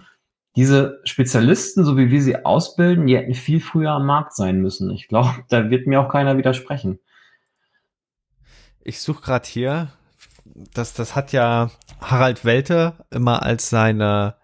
diese 0.56 1.02
Spezialisten, 1.04 1.84
so 1.84 1.98
wie 1.98 2.12
wir 2.12 2.22
sie 2.22 2.46
ausbilden, 2.46 3.08
die 3.08 3.18
hätten 3.18 3.34
viel 3.34 3.60
früher 3.60 3.92
am 3.92 4.06
Markt 4.06 4.34
sein 4.34 4.62
müssen. 4.62 4.90
Ich 4.92 5.10
glaube, 5.10 5.32
da 5.50 5.70
wird 5.70 5.86
mir 5.86 6.00
auch 6.00 6.08
keiner 6.08 6.38
widersprechen. 6.38 7.00
Ich 8.86 9.02
suche 9.02 9.22
gerade 9.22 9.46
hier, 9.50 9.90
das, 10.46 10.94
das 10.94 11.14
hat 11.14 11.34
ja 11.34 11.72
Harald 12.00 12.46
Welte 12.46 12.94
immer 13.12 13.44
als 13.44 13.70
seine 13.70 14.36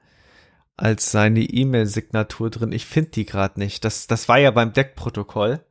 als 0.76 1.12
seine 1.12 1.44
E-Mail-Signatur 1.44 2.50
drin. 2.50 2.74
Ich 2.74 2.86
finde 2.86 3.12
die 3.12 3.26
gerade 3.26 3.58
nicht. 3.58 3.86
Das, 3.86 4.06
das 4.06 4.28
war 4.28 4.38
ja 4.38 4.52
beim 4.52 4.74
Deckprotokoll 4.74 5.64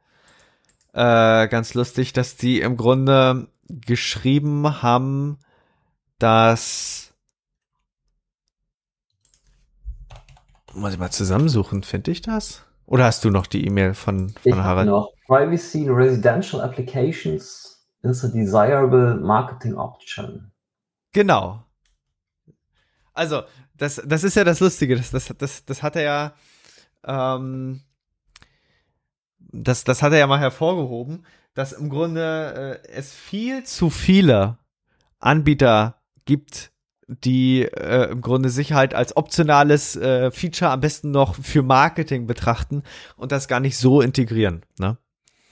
äh, 0.95 1.49
ganz 1.49 1.75
lustig, 1.75 2.15
dass 2.15 2.37
die 2.37 2.63
im 2.63 2.79
Grunde 2.79 3.49
geschrieben 3.69 4.81
haben, 4.81 5.37
dass 6.23 7.11
muss 10.75 10.93
ich 10.93 10.99
mal 10.99 11.11
zusammensuchen, 11.11 11.83
finde 11.83 12.11
ich 12.11 12.23
das? 12.23 12.65
Oder 12.87 13.05
hast 13.05 13.25
du 13.25 13.31
noch 13.31 13.47
die 13.47 13.67
E-Mail 13.67 13.95
von, 13.95 14.31
von 14.31 14.35
ich 14.45 14.55
Harald? 14.55 14.89
Noch. 14.89 15.13
Privacy 15.27 15.85
in 15.85 15.91
residential 15.91 16.61
applications 16.61 17.87
is 18.03 18.25
a 18.25 18.29
desirable 18.29 19.15
marketing 19.17 19.77
option. 19.77 20.51
Genau. 21.13 21.65
Also, 23.13 23.43
das, 23.77 24.03
das 24.05 24.25
ist 24.25 24.37
ja 24.37 24.45
das 24.45 24.61
Lustige, 24.61 24.97
das, 24.97 25.11
das, 25.11 25.33
das, 25.39 25.65
das 25.65 25.83
hat 25.83 25.97
er 25.97 26.03
ja, 26.03 26.33
ähm, 27.05 27.83
das, 29.39 29.85
das 29.85 30.03
hat 30.03 30.13
er 30.13 30.19
ja 30.19 30.27
mal 30.27 30.41
hervorgehoben, 30.41 31.25
dass 31.55 31.73
im 31.73 31.91
Grunde 31.91 32.81
äh, 32.85 32.89
es 32.89 33.13
viel 33.13 33.65
zu 33.65 33.91
viele 33.91 34.59
Anbieter 35.19 36.00
gibt, 36.31 36.71
die 37.09 37.63
äh, 37.63 38.09
im 38.13 38.21
Grunde 38.21 38.51
Sicherheit 38.51 38.95
als 38.95 39.17
optionales 39.17 39.97
äh, 39.97 40.31
Feature 40.31 40.71
am 40.71 40.81
besten 40.81 41.11
noch 41.11 41.35
für 41.35 41.65
Marketing 41.65 42.29
betrachten 42.29 42.85
und 43.17 43.33
das 43.33 43.49
gar 43.49 43.59
nicht 43.59 43.77
so 43.77 44.01
integrieren. 44.01 44.63
Ne? 44.79 44.97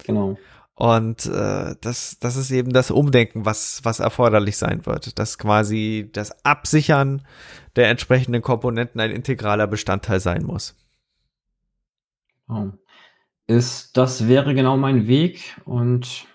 Genau. 0.04 0.38
Und 0.76 1.26
äh, 1.26 1.74
das, 1.80 2.20
das 2.20 2.36
ist 2.36 2.52
eben 2.52 2.72
das 2.72 2.92
Umdenken, 2.92 3.44
was, 3.44 3.80
was 3.82 3.98
erforderlich 3.98 4.56
sein 4.56 4.86
wird, 4.86 5.18
dass 5.18 5.36
quasi 5.36 6.08
das 6.12 6.44
Absichern 6.44 7.26
der 7.74 7.88
entsprechenden 7.90 8.40
Komponenten 8.40 9.00
ein 9.00 9.10
integraler 9.10 9.66
Bestandteil 9.66 10.20
sein 10.20 10.44
muss. 10.44 10.76
Oh. 12.48 12.68
Ist, 13.48 13.96
das 13.96 14.28
wäre 14.28 14.54
genau 14.54 14.76
mein 14.76 15.08
Weg 15.08 15.56
und 15.64 16.28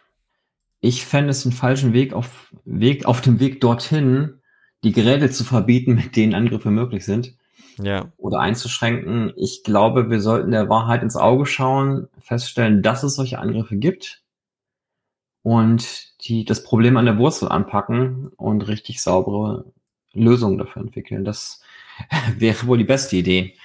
ich 0.84 1.06
fände 1.06 1.32
es 1.32 1.46
einen 1.46 1.54
falschen 1.54 1.94
Weg 1.94 2.12
auf, 2.12 2.54
Weg 2.66 3.06
auf 3.06 3.22
dem 3.22 3.40
Weg 3.40 3.62
dorthin, 3.62 4.42
die 4.84 4.92
Geräte 4.92 5.32
zu 5.32 5.46
verbieten, 5.46 5.96
mit 5.96 6.16
denen 6.18 6.36
Angriffe 6.36 6.72
möglich 6.72 7.06
sind. 7.06 7.38
ja. 7.82 8.12
oder 8.18 8.40
einzuschränken. 8.40 9.32
Ich 9.38 9.64
glaube, 9.64 10.10
wir 10.10 10.20
sollten 10.20 10.52
der 10.52 10.68
Wahrheit 10.68 11.02
ins 11.02 11.16
Auge 11.16 11.46
schauen, 11.46 12.10
feststellen, 12.20 12.84
dass 12.84 13.02
es 13.04 13.16
solche 13.16 13.40
Angriffe 13.40 13.78
gibt 13.78 14.24
und 15.42 16.22
die, 16.28 16.44
das 16.44 16.64
Problem 16.64 16.98
an 16.98 17.06
der 17.06 17.18
Wurzel 17.18 17.48
anpacken 17.48 18.28
und 18.36 18.68
richtig 18.68 19.02
saubere 19.02 19.66
Lösungen 20.12 20.58
dafür 20.58 20.82
entwickeln. 20.82 21.24
Das 21.24 21.62
wäre 22.38 22.68
wohl 22.68 22.78
die 22.78 22.84
beste 22.84 23.16
Idee. 23.16 23.56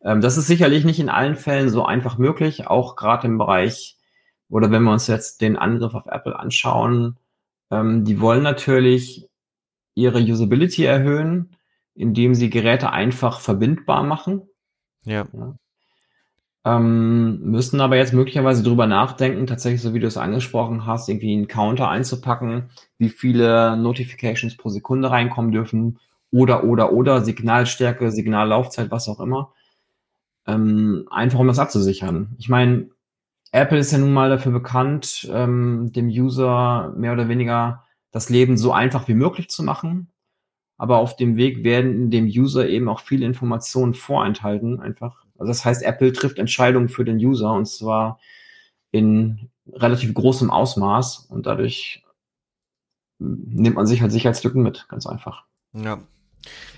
Ähm, 0.00 0.20
das 0.20 0.38
ist 0.38 0.46
sicherlich 0.46 0.84
nicht 0.84 1.00
in 1.00 1.08
allen 1.08 1.34
Fällen 1.34 1.70
so 1.70 1.84
einfach 1.84 2.18
möglich, 2.18 2.68
auch 2.68 2.94
gerade 2.94 3.26
im 3.26 3.36
Bereich, 3.36 3.97
oder 4.48 4.70
wenn 4.70 4.82
wir 4.82 4.92
uns 4.92 5.06
jetzt 5.06 5.40
den 5.40 5.56
Angriff 5.56 5.94
auf 5.94 6.06
Apple 6.06 6.38
anschauen, 6.38 7.16
ähm, 7.70 8.04
die 8.04 8.20
wollen 8.20 8.42
natürlich 8.42 9.28
ihre 9.94 10.20
Usability 10.20 10.84
erhöhen, 10.84 11.56
indem 11.94 12.34
sie 12.34 12.50
Geräte 12.50 12.92
einfach 12.92 13.40
verbindbar 13.40 14.04
machen. 14.04 14.42
Ja. 15.04 15.26
ja. 15.32 15.54
Ähm, 16.64 17.40
müssen 17.40 17.80
aber 17.80 17.96
jetzt 17.96 18.12
möglicherweise 18.12 18.62
drüber 18.62 18.86
nachdenken, 18.86 19.46
tatsächlich, 19.46 19.80
so 19.80 19.94
wie 19.94 20.00
du 20.00 20.06
es 20.06 20.16
angesprochen 20.16 20.86
hast, 20.86 21.08
irgendwie 21.08 21.32
einen 21.32 21.48
Counter 21.48 21.88
einzupacken, 21.88 22.70
wie 22.98 23.08
viele 23.08 23.76
Notifications 23.76 24.56
pro 24.56 24.68
Sekunde 24.68 25.10
reinkommen 25.10 25.52
dürfen, 25.52 25.98
oder, 26.30 26.64
oder, 26.64 26.92
oder, 26.92 27.22
Signalstärke, 27.24 28.10
Signallaufzeit, 28.10 28.90
was 28.90 29.08
auch 29.08 29.20
immer. 29.20 29.52
Ähm, 30.46 31.06
einfach 31.10 31.38
um 31.38 31.46
das 31.46 31.58
abzusichern. 31.58 32.34
Ich 32.38 32.48
meine, 32.48 32.90
Apple 33.52 33.78
ist 33.78 33.92
ja 33.92 33.98
nun 33.98 34.12
mal 34.12 34.28
dafür 34.28 34.52
bekannt, 34.52 35.28
ähm, 35.32 35.90
dem 35.92 36.08
User 36.08 36.92
mehr 36.96 37.12
oder 37.12 37.28
weniger 37.28 37.84
das 38.10 38.28
Leben 38.28 38.56
so 38.56 38.72
einfach 38.72 39.08
wie 39.08 39.14
möglich 39.14 39.48
zu 39.48 39.62
machen. 39.62 40.10
Aber 40.76 40.98
auf 40.98 41.16
dem 41.16 41.36
Weg 41.36 41.64
werden 41.64 42.10
dem 42.10 42.26
User 42.26 42.68
eben 42.68 42.88
auch 42.88 43.00
viele 43.00 43.26
Informationen 43.26 43.94
vorenthalten, 43.94 44.80
einfach. 44.80 45.24
Also 45.38 45.50
das 45.50 45.64
heißt, 45.64 45.82
Apple 45.82 46.12
trifft 46.12 46.38
Entscheidungen 46.38 46.88
für 46.88 47.04
den 47.04 47.16
User 47.16 47.52
und 47.52 47.66
zwar 47.66 48.20
in 48.90 49.50
relativ 49.72 50.14
großem 50.14 50.50
Ausmaß 50.50 51.26
und 51.30 51.46
dadurch 51.46 52.04
nimmt 53.18 53.76
man 53.76 53.86
sich 53.86 54.00
halt 54.00 54.12
Sicherheitslücken 54.12 54.62
mit, 54.62 54.86
ganz 54.88 55.06
einfach. 55.06 55.44
Ja, 55.72 56.00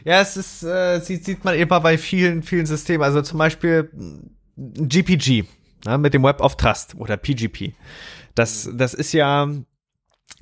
ja, 0.04 0.20
es 0.20 0.36
ist, 0.36 0.62
äh, 0.62 1.00
sieht, 1.00 1.24
sieht 1.24 1.44
man 1.44 1.54
immer 1.54 1.80
bei 1.80 1.98
vielen, 1.98 2.42
vielen 2.42 2.66
Systemen. 2.66 3.02
Also 3.02 3.22
zum 3.22 3.38
Beispiel 3.38 3.90
GPG 4.56 5.44
ne, 5.84 5.98
mit 5.98 6.14
dem 6.14 6.22
Web 6.22 6.40
of 6.40 6.56
Trust 6.56 6.94
oder 6.96 7.16
PGP. 7.16 7.74
Das, 8.34 8.68
das 8.72 8.94
ist 8.94 9.12
ja, 9.12 9.48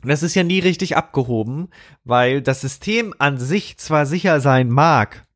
das 0.02 0.22
ist 0.22 0.34
ja 0.34 0.42
nie 0.42 0.60
richtig 0.60 0.96
abgehoben, 0.96 1.68
weil 2.04 2.42
das 2.42 2.60
System 2.60 3.14
an 3.18 3.38
sich 3.38 3.78
zwar 3.78 4.06
sicher 4.06 4.40
sein 4.40 4.68
mag 4.68 5.26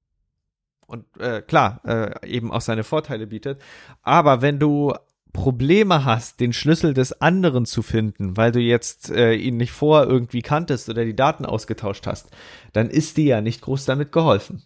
und 0.86 1.04
äh, 1.18 1.42
klar 1.42 1.80
äh, 1.84 2.28
eben 2.28 2.52
auch 2.52 2.60
seine 2.60 2.84
Vorteile 2.84 3.26
bietet, 3.26 3.60
aber 4.02 4.42
wenn 4.42 4.58
du 4.58 4.92
Probleme 5.32 6.04
hast, 6.04 6.40
den 6.40 6.52
Schlüssel 6.52 6.92
des 6.92 7.20
anderen 7.22 7.64
zu 7.64 7.82
finden, 7.82 8.36
weil 8.36 8.52
du 8.52 8.60
jetzt 8.60 9.10
äh, 9.10 9.32
ihn 9.32 9.56
nicht 9.56 9.72
vorher 9.72 10.06
irgendwie 10.06 10.42
kanntest 10.42 10.90
oder 10.90 11.06
die 11.06 11.16
Daten 11.16 11.46
ausgetauscht 11.46 12.06
hast, 12.06 12.28
dann 12.74 12.90
ist 12.90 13.16
dir 13.16 13.24
ja 13.24 13.40
nicht 13.40 13.62
groß 13.62 13.86
damit 13.86 14.12
geholfen. 14.12 14.62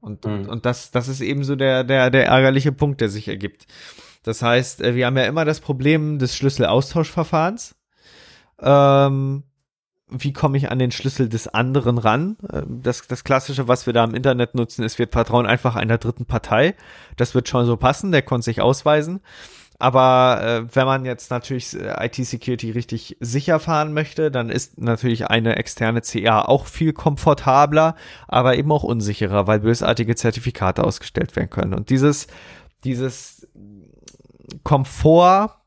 Und, 0.00 0.26
mhm. 0.26 0.32
und, 0.32 0.48
und 0.48 0.66
das, 0.66 0.90
das 0.90 1.08
ist 1.08 1.22
eben 1.22 1.42
so 1.42 1.56
der, 1.56 1.84
der, 1.84 2.10
der 2.10 2.26
ärgerliche 2.26 2.72
Punkt, 2.72 3.00
der 3.00 3.08
sich 3.08 3.28
ergibt. 3.28 3.66
Das 4.22 4.42
heißt, 4.42 4.82
äh, 4.82 4.94
wir 4.94 5.06
haben 5.06 5.16
ja 5.16 5.24
immer 5.24 5.44
das 5.44 5.60
Problem 5.60 6.18
des 6.18 6.36
Schlüsselaustauschverfahrens. 6.36 7.74
Ähm, 8.60 9.44
wie 10.10 10.32
komme 10.32 10.56
ich 10.56 10.70
an 10.70 10.78
den 10.78 10.90
Schlüssel 10.90 11.28
des 11.28 11.48
anderen 11.48 11.98
ran? 11.98 12.36
Äh, 12.52 12.62
das, 12.66 13.06
das 13.06 13.24
Klassische, 13.24 13.68
was 13.68 13.86
wir 13.86 13.92
da 13.92 14.04
im 14.04 14.14
Internet 14.14 14.54
nutzen, 14.54 14.84
ist, 14.84 14.98
wir 14.98 15.08
vertrauen 15.08 15.46
einfach 15.46 15.76
einer 15.76 15.98
dritten 15.98 16.26
Partei. 16.26 16.74
Das 17.16 17.34
wird 17.34 17.48
schon 17.48 17.66
so 17.66 17.76
passen, 17.76 18.12
der 18.12 18.22
konnte 18.22 18.44
sich 18.44 18.60
ausweisen. 18.60 19.20
Aber 19.78 20.42
äh, 20.42 20.76
wenn 20.76 20.84
man 20.84 21.06
jetzt 21.06 21.30
natürlich 21.30 21.74
äh, 21.74 22.06
IT-Security 22.06 22.70
richtig 22.72 23.16
sicher 23.20 23.58
fahren 23.58 23.94
möchte, 23.94 24.30
dann 24.30 24.50
ist 24.50 24.78
natürlich 24.78 25.28
eine 25.28 25.56
externe 25.56 26.02
CA 26.02 26.42
auch 26.42 26.66
viel 26.66 26.92
komfortabler, 26.92 27.96
aber 28.28 28.58
eben 28.58 28.70
auch 28.72 28.82
unsicherer, 28.82 29.46
weil 29.46 29.60
bösartige 29.60 30.16
Zertifikate 30.16 30.84
ausgestellt 30.84 31.34
werden 31.34 31.48
können. 31.48 31.72
Und 31.72 31.88
dieses, 31.88 32.26
dieses 32.84 33.48
Komfort, 34.62 35.60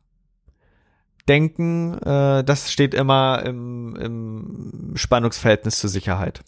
Denken, 1.27 1.97
äh, 1.99 2.43
das 2.43 2.71
steht 2.71 2.93
immer 2.93 3.43
im, 3.45 3.95
im 3.95 4.91
Spannungsverhältnis 4.95 5.79
zur 5.79 5.89
Sicherheit. 5.89 6.41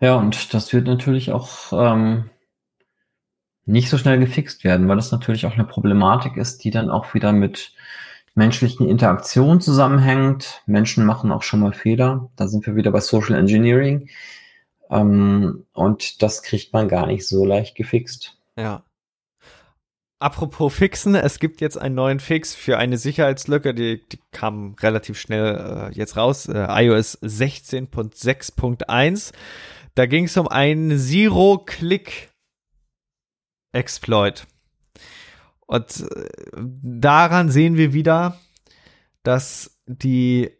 Ja, 0.00 0.16
und 0.16 0.54
das 0.54 0.72
wird 0.72 0.86
natürlich 0.86 1.30
auch 1.30 1.72
ähm, 1.72 2.30
nicht 3.66 3.90
so 3.90 3.98
schnell 3.98 4.18
gefixt 4.18 4.64
werden, 4.64 4.88
weil 4.88 4.96
das 4.96 5.12
natürlich 5.12 5.44
auch 5.44 5.52
eine 5.52 5.64
Problematik 5.64 6.38
ist, 6.38 6.64
die 6.64 6.70
dann 6.70 6.88
auch 6.88 7.12
wieder 7.12 7.32
mit 7.32 7.74
menschlichen 8.34 8.88
Interaktionen 8.88 9.60
zusammenhängt. 9.60 10.62
Menschen 10.64 11.04
machen 11.04 11.32
auch 11.32 11.42
schon 11.42 11.60
mal 11.60 11.74
Fehler. 11.74 12.30
Da 12.36 12.48
sind 12.48 12.66
wir 12.66 12.76
wieder 12.76 12.92
bei 12.92 13.00
Social 13.00 13.36
Engineering. 13.36 14.08
Ähm, 14.90 15.66
und 15.74 16.22
das 16.22 16.42
kriegt 16.42 16.72
man 16.72 16.88
gar 16.88 17.06
nicht 17.06 17.26
so 17.28 17.44
leicht 17.44 17.76
gefixt. 17.76 18.38
Ja. 18.56 18.84
Apropos 20.20 20.72
Fixen, 20.74 21.14
es 21.14 21.38
gibt 21.38 21.62
jetzt 21.62 21.78
einen 21.78 21.94
neuen 21.94 22.20
Fix 22.20 22.54
für 22.54 22.76
eine 22.76 22.98
Sicherheitslücke, 22.98 23.72
die, 23.72 24.06
die 24.06 24.20
kam 24.32 24.74
relativ 24.74 25.18
schnell 25.18 25.56
äh, 25.56 25.88
jetzt 25.96 26.18
raus, 26.18 26.46
äh, 26.46 26.66
iOS 26.68 27.22
16.6.1. 27.22 29.32
Da 29.94 30.04
ging 30.04 30.24
es 30.24 30.36
um 30.36 30.46
einen 30.46 30.98
Zero-Click 30.98 32.28
Exploit. 33.72 34.46
Und 35.66 36.00
äh, 36.00 36.28
daran 36.82 37.50
sehen 37.50 37.78
wir 37.78 37.94
wieder, 37.94 38.38
dass 39.22 39.80
die 39.86 40.50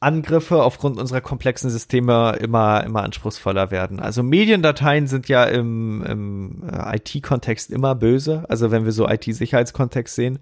Angriffe 0.00 0.62
aufgrund 0.62 0.98
unserer 0.98 1.22
komplexen 1.22 1.70
Systeme 1.70 2.36
immer, 2.40 2.84
immer 2.84 3.02
anspruchsvoller 3.02 3.70
werden. 3.70 4.00
Also 4.00 4.22
Mediendateien 4.22 5.06
sind 5.06 5.28
ja 5.28 5.44
im, 5.44 6.04
im 6.04 6.68
äh, 6.68 6.96
IT-Kontext 6.96 7.70
immer 7.70 7.94
böse. 7.94 8.44
Also 8.48 8.70
wenn 8.70 8.84
wir 8.84 8.92
so 8.92 9.08
IT-Sicherheitskontext 9.08 10.14
sehen, 10.14 10.40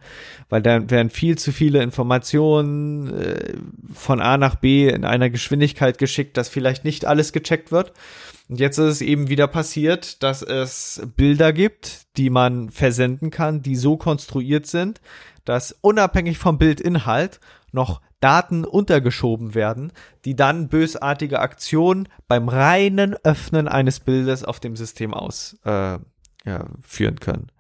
weil 0.48 0.62
da 0.62 0.90
werden 0.90 1.11
viel 1.11 1.38
zu 1.38 1.52
viele 1.52 1.83
Informationen 1.83 3.14
äh, 3.14 3.55
von 3.94 4.20
A 4.20 4.37
nach 4.37 4.57
B 4.57 4.88
in 4.88 5.05
einer 5.05 5.31
Geschwindigkeit 5.31 5.96
geschickt, 5.96 6.37
dass 6.37 6.48
vielleicht 6.48 6.85
nicht 6.85 7.05
alles 7.05 7.33
gecheckt 7.33 7.70
wird. 7.70 7.92
Und 8.48 8.59
jetzt 8.59 8.78
ist 8.78 8.87
es 8.87 9.00
eben 9.00 9.28
wieder 9.28 9.46
passiert, 9.46 10.22
dass 10.24 10.42
es 10.42 11.02
Bilder 11.16 11.52
gibt, 11.52 12.16
die 12.16 12.31
man 12.31 12.70
versenden 12.70 13.31
kann, 13.31 13.62
die 13.62 13.76
so 13.76 13.96
konstruiert 13.96 14.66
sind, 14.66 15.00
dass 15.44 15.76
unabhängig 15.81 16.38
vom 16.38 16.59
Bildinhalt 16.59 17.38
noch 17.70 18.00
Daten 18.22 18.64
untergeschoben 18.64 19.54
werden, 19.54 19.92
die 20.24 20.37
dann 20.37 20.68
bösartige 20.68 21.40
Aktionen 21.40 22.08
beim 22.28 22.48
reinen 22.48 23.14
Öffnen 23.24 23.68
eines 23.68 24.00
Bildes 24.00 24.44
auf 24.44 24.61
dem 24.61 24.76
System 24.76 25.12
ausführen 25.12 26.04
äh, 26.44 26.48
ja, 26.48 27.12
können. 27.20 27.52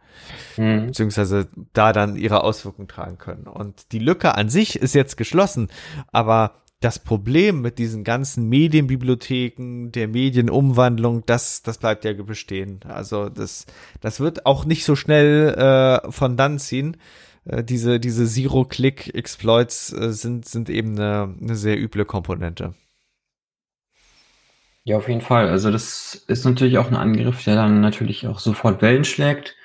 Mhm. 0.56 0.86
Beziehungsweise 0.86 1.48
da 1.72 1.92
dann 1.92 2.16
ihre 2.16 2.44
Auswirkungen 2.44 2.88
tragen 2.88 3.18
können. 3.18 3.46
Und 3.46 3.92
die 3.92 3.98
Lücke 3.98 4.36
an 4.36 4.48
sich 4.48 4.76
ist 4.76 4.94
jetzt 4.94 5.16
geschlossen, 5.16 5.68
aber 6.12 6.62
das 6.80 6.98
Problem 6.98 7.60
mit 7.60 7.78
diesen 7.78 8.02
ganzen 8.04 8.48
Medienbibliotheken, 8.48 9.90
der 9.92 10.08
Medienumwandlung, 10.08 11.24
das, 11.26 11.62
das 11.62 11.78
bleibt 11.78 12.04
ja 12.04 12.12
bestehen. 12.12 12.80
Also 12.88 13.28
das, 13.28 13.66
das 14.00 14.20
wird 14.20 14.46
auch 14.46 14.64
nicht 14.64 14.84
so 14.84 14.96
schnell 14.96 15.54
äh, 15.54 16.10
von 16.10 16.36
dann 16.36 16.58
ziehen. 16.58 16.96
Äh, 17.44 17.64
diese, 17.64 18.00
diese 18.00 18.26
Zero-Click-Exploits 18.26 19.92
äh, 19.92 20.12
sind, 20.12 20.46
sind 20.46 20.70
eben 20.70 20.98
eine, 20.98 21.34
eine 21.40 21.56
sehr 21.56 21.80
üble 21.80 22.04
Komponente. 22.04 22.74
Ja, 24.84 24.96
auf 24.96 25.08
jeden 25.08 25.20
Fall. 25.20 25.48
Also 25.48 25.70
das 25.70 26.14
ist 26.26 26.44
natürlich 26.44 26.78
auch 26.78 26.88
ein 26.88 26.96
Angriff, 26.96 27.44
der 27.44 27.54
dann 27.54 27.80
natürlich 27.80 28.26
auch 28.26 28.40
sofort 28.40 28.82
Wellen 28.82 29.04
schlägt. 29.04 29.56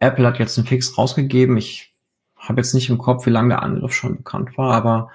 Apple 0.00 0.26
hat 0.26 0.38
jetzt 0.38 0.58
einen 0.58 0.66
Fix 0.66 0.98
rausgegeben. 0.98 1.56
Ich 1.56 1.92
habe 2.36 2.60
jetzt 2.60 2.74
nicht 2.74 2.90
im 2.90 2.98
Kopf, 2.98 3.26
wie 3.26 3.30
lange 3.30 3.50
der 3.50 3.62
Angriff 3.62 3.94
schon 3.94 4.18
bekannt 4.18 4.56
war, 4.58 4.74
aber 4.74 5.10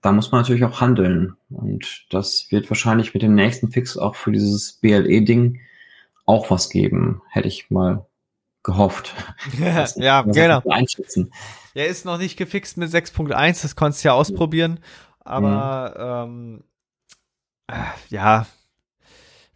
da 0.00 0.12
muss 0.12 0.32
man 0.32 0.40
natürlich 0.40 0.64
auch 0.64 0.80
handeln. 0.80 1.36
Und 1.50 2.06
das 2.10 2.48
wird 2.50 2.70
wahrscheinlich 2.70 3.14
mit 3.14 3.22
dem 3.22 3.34
nächsten 3.34 3.68
Fix 3.68 3.96
auch 3.96 4.14
für 4.14 4.32
dieses 4.32 4.74
BLE-Ding 4.74 5.60
auch 6.26 6.50
was 6.50 6.68
geben, 6.68 7.22
hätte 7.30 7.48
ich 7.48 7.70
mal 7.70 8.06
gehofft. 8.62 9.14
ja, 9.58 9.86
ja 9.96 10.22
genau. 10.22 10.62
Einschätzen. 10.68 11.32
Er 11.74 11.86
ist 11.86 12.04
noch 12.04 12.18
nicht 12.18 12.36
gefixt 12.36 12.76
mit 12.76 12.90
6.1, 12.90 13.62
das 13.62 13.76
konntest 13.76 14.04
du 14.04 14.08
ja 14.08 14.14
ausprobieren. 14.14 14.80
Aber 15.20 16.24
mhm. 16.28 16.34
ähm, 16.34 16.64
äh, 17.68 17.74
ja, 18.08 18.46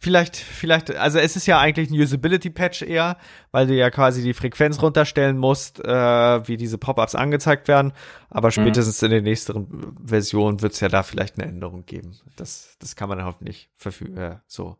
Vielleicht, 0.03 0.35
vielleicht, 0.35 0.93
also 0.97 1.17
es 1.17 1.37
ist 1.37 1.45
ja 1.45 1.59
eigentlich 1.59 1.89
ein 1.89 1.97
Usability-Patch 1.97 2.81
eher, 2.81 3.15
weil 3.51 3.67
du 3.67 3.73
ja 3.73 3.89
quasi 3.89 4.21
die 4.21 4.33
Frequenz 4.33 4.81
runterstellen 4.81 5.37
musst, 5.37 5.79
äh, 5.79 6.45
wie 6.45 6.57
diese 6.57 6.77
Pop-ups 6.77 7.15
angezeigt 7.15 7.69
werden. 7.69 7.93
Aber 8.29 8.49
mhm. 8.49 8.51
spätestens 8.51 9.01
mhm. 9.01 9.05
in 9.05 9.11
den 9.11 9.23
nächsten 9.23 9.95
Versionen 10.05 10.61
wird 10.61 10.73
es 10.73 10.81
ja 10.81 10.89
da 10.89 11.03
vielleicht 11.03 11.39
eine 11.39 11.47
Änderung 11.47 11.85
geben. 11.85 12.17
Das, 12.35 12.75
das 12.79 12.97
kann 12.97 13.07
man 13.07 13.23
hoffentlich 13.23 13.69
verfügen, 13.77 14.17
äh, 14.17 14.39
so 14.45 14.75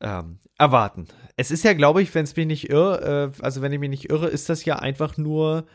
ähm, 0.00 0.38
erwarten. 0.58 1.06
Es 1.36 1.50
ist 1.50 1.64
ja, 1.64 1.72
glaube 1.72 2.02
ich, 2.02 2.14
wenn 2.14 2.24
es 2.24 2.36
mich 2.36 2.46
nicht 2.46 2.70
irre, 2.70 3.32
äh, 3.38 3.42
also 3.42 3.62
wenn 3.62 3.72
ich 3.72 3.78
mich 3.78 3.90
nicht 3.90 4.10
irre, 4.10 4.28
ist 4.28 4.48
das 4.48 4.64
ja 4.64 4.78
einfach 4.78 5.16
nur 5.16 5.66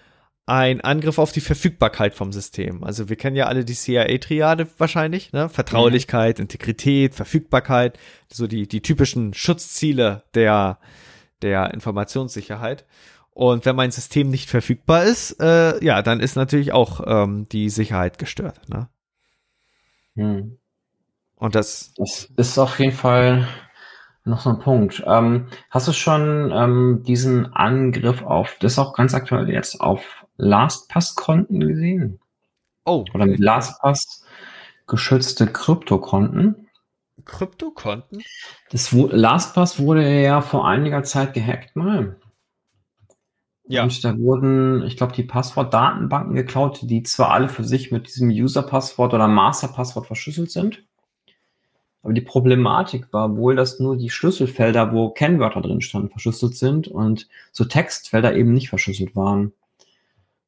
ein 0.47 0.81
Angriff 0.81 1.17
auf 1.17 1.31
die 1.31 1.41
Verfügbarkeit 1.41 2.13
vom 2.13 2.31
System. 2.31 2.83
Also 2.83 3.09
wir 3.09 3.15
kennen 3.15 3.35
ja 3.35 3.47
alle 3.47 3.65
die 3.65 3.73
CIA-Triade 3.73 4.67
wahrscheinlich, 4.77 5.33
ne? 5.33 5.49
Vertraulichkeit, 5.49 6.37
mhm. 6.37 6.43
Integrität, 6.43 7.15
Verfügbarkeit, 7.15 7.97
so 8.31 8.45
die, 8.45 8.67
die 8.67 8.81
typischen 8.81 9.33
Schutzziele 9.33 10.23
der, 10.35 10.77
der 11.41 11.73
Informationssicherheit. 11.73 12.85
Und 13.31 13.65
wenn 13.65 13.75
mein 13.75 13.91
System 13.91 14.29
nicht 14.29 14.49
verfügbar 14.49 15.03
ist, 15.03 15.41
äh, 15.41 15.83
ja, 15.83 16.01
dann 16.03 16.19
ist 16.19 16.35
natürlich 16.35 16.71
auch 16.71 17.01
ähm, 17.05 17.49
die 17.49 17.69
Sicherheit 17.69 18.19
gestört. 18.19 18.69
Ne? 18.69 18.87
Hm. 20.15 20.57
Und 21.35 21.55
das, 21.55 21.91
das 21.97 22.31
ist 22.37 22.57
auf 22.57 22.79
jeden 22.79 22.93
Fall 22.93 23.47
noch 24.25 24.41
so 24.41 24.49
ein 24.49 24.59
Punkt. 24.59 25.03
Ähm, 25.05 25.47
hast 25.69 25.87
du 25.87 25.93
schon 25.93 26.51
ähm, 26.51 27.03
diesen 27.05 27.53
Angriff 27.53 28.23
auf, 28.23 28.57
das 28.59 28.73
ist 28.73 28.79
auch 28.79 28.93
ganz 28.93 29.13
aktuell 29.13 29.49
jetzt, 29.49 29.79
auf 29.79 30.25
LastPass-Konten 30.37 31.59
gesehen? 31.59 32.19
Oh. 32.85 33.05
Oder 33.13 33.25
mit 33.25 33.39
LastPass 33.39 34.25
geschützte 34.87 35.47
Kryptokonten? 35.47 36.67
Kryptokonten? 37.23 38.23
Das 38.71 38.91
LastPass 38.91 39.79
wurde 39.79 40.21
ja 40.21 40.41
vor 40.41 40.67
einiger 40.67 41.03
Zeit 41.03 41.33
gehackt 41.33 41.75
mal. 41.75 42.19
Ja. 43.67 43.83
Und 43.83 44.03
da 44.03 44.17
wurden, 44.19 44.83
ich 44.83 44.97
glaube, 44.97 45.13
die 45.13 45.23
Passwortdatenbanken 45.23 46.35
geklaut, 46.35 46.79
die 46.83 47.01
zwar 47.03 47.31
alle 47.31 47.49
für 47.49 47.63
sich 47.63 47.91
mit 47.91 48.07
diesem 48.07 48.29
User-Passwort 48.29 49.13
oder 49.13 49.27
Master-Passwort 49.27 50.05
verschlüsselt 50.05 50.51
sind. 50.51 50.83
Aber 52.05 52.13
die 52.13 52.21
Problematik 52.21 53.11
war 53.11 53.35
wohl, 53.35 53.55
dass 53.55 53.79
nur 53.79 53.97
die 53.97 54.11
Schlüsselfelder, 54.11 54.93
wo 54.93 55.09
Kennwörter 55.09 55.61
drin 55.61 55.81
standen, 55.81 56.09
verschlüsselt 56.09 56.55
sind 56.55 56.87
und 56.87 57.27
so 57.51 57.65
Textfelder 57.65 58.35
eben 58.35 58.53
nicht 58.53 58.69
verschlüsselt 58.69 59.15
waren. 59.15 59.53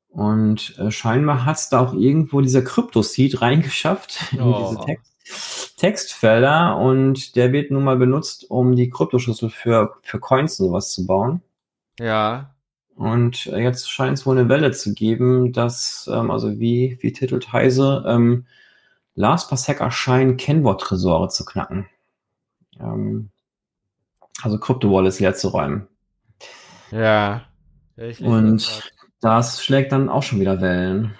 Und 0.09 0.77
äh, 0.77 0.91
scheinbar 0.91 1.45
hat 1.45 1.55
es 1.55 1.69
da 1.69 1.79
auch 1.79 1.95
irgendwo 1.95 2.41
dieser 2.41 2.61
Crypto-Seed 2.61 3.41
reingeschafft 3.41 4.19
oh. 4.33 4.43
in 4.43 4.69
diese 4.69 4.85
Text 4.85 5.07
Textfelder 5.77 6.77
und 6.77 7.35
der 7.35 7.51
wird 7.51 7.71
nun 7.71 7.83
mal 7.83 7.97
benutzt, 7.97 8.49
um 8.49 8.75
die 8.75 8.91
Kryptoschlüssel 8.91 9.49
für, 9.49 9.95
für 10.03 10.19
Coins 10.19 10.59
und 10.59 10.67
sowas 10.67 10.91
zu 10.91 11.07
bauen. 11.07 11.41
Ja. 11.99 12.53
Und 12.95 13.47
äh, 13.47 13.63
jetzt 13.63 13.89
scheint 13.89 14.17
es 14.19 14.27
wohl 14.27 14.37
eine 14.37 14.47
Welle 14.47 14.71
zu 14.73 14.93
geben, 14.93 15.53
dass, 15.53 16.07
ähm, 16.13 16.29
also 16.29 16.59
wie, 16.59 16.99
wie 17.01 17.13
titelt 17.13 17.51
Heise, 17.51 18.05
ähm, 18.07 18.45
LastPass-Hacker 19.17 19.91
scheinen 19.91 20.37
Kennwort-Tresore 20.37 21.29
zu 21.29 21.43
knacken. 21.43 21.89
Ähm, 22.79 23.31
also 24.41 24.59
Krypto-Wallets 24.59 25.19
leer 25.19 25.35
zu 25.35 25.49
räumen. 25.49 25.87
Ja. 26.91 27.45
Und 28.19 28.91
das 29.21 29.63
schlägt 29.63 29.91
dann 29.91 30.09
auch 30.09 30.21
schon 30.21 30.39
wieder 30.39 30.61
Wellen. 30.61 31.15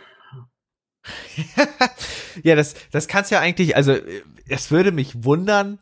ja, 2.43 2.55
das, 2.55 2.75
das 2.91 3.07
kann's 3.07 3.31
ja 3.31 3.39
eigentlich, 3.39 3.75
also 3.75 3.95
es 4.47 4.69
würde 4.69 4.91
mich 4.91 5.23
wundern, 5.23 5.79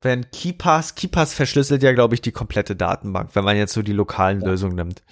wenn 0.00 0.28
KeyPass, 0.30 0.96
KeyPass 0.96 1.34
verschlüsselt 1.34 1.82
ja, 1.84 1.92
glaube 1.92 2.14
ich, 2.14 2.20
die 2.20 2.32
komplette 2.32 2.74
Datenbank, 2.74 3.30
wenn 3.34 3.44
man 3.44 3.56
jetzt 3.56 3.72
so 3.72 3.82
die 3.82 3.92
lokalen 3.92 4.40
ja. 4.40 4.48
Lösungen 4.48 4.74
nimmt. 4.74 5.02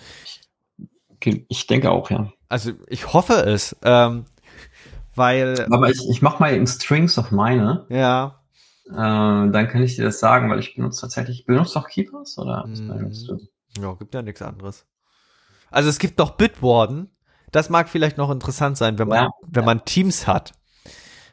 Ich 1.49 1.67
denke 1.69 1.91
auch, 1.91 2.11
ja. 2.11 2.33
Also 2.49 2.73
ich 2.89 3.13
hoffe 3.13 3.35
es. 3.35 3.77
Ähm, 3.83 4.27
weil. 5.15 5.67
Aber 5.71 5.91
ich, 5.91 6.01
ich 6.11 6.23
mache 6.23 6.41
mal 6.41 6.55
eben 6.55 6.67
Strings 6.67 7.19
auf 7.19 7.31
meine. 7.31 7.87
Ja. 7.89 8.41
Äh, 8.87 8.93
dann 8.93 9.69
kann 9.69 9.83
ich 9.83 9.97
dir 9.97 10.05
das 10.05 10.21
sagen, 10.21 10.51
weil 10.51 10.59
ich 10.59 10.75
benutze 10.75 11.03
tatsächlich, 11.03 11.47
benutzt 11.47 11.77
auch 11.77 11.89
Keepers 11.89 12.39
oder 12.39 12.65
was 12.67 12.81
benutzt 12.81 13.29
du? 13.29 13.39
Ja, 13.81 13.95
gibt 13.95 14.15
ja 14.15 14.23
nichts 14.23 14.43
anderes. 14.43 14.87
Also 15.71 15.89
es 15.89 15.99
gibt 15.99 16.19
noch 16.19 16.33
Bitwarden. 16.33 17.11
Das 17.51 17.71
mag 17.71 17.89
vielleicht 17.89 18.19
noch 18.19 18.31
interessant 18.31 18.77
sein, 18.77 18.99
wenn 18.99 19.09
man, 19.09 19.25
ja, 19.25 19.31
wenn 19.47 19.63
ja. 19.63 19.67
man 19.67 19.85
Teams 19.85 20.27
hat. 20.27 20.53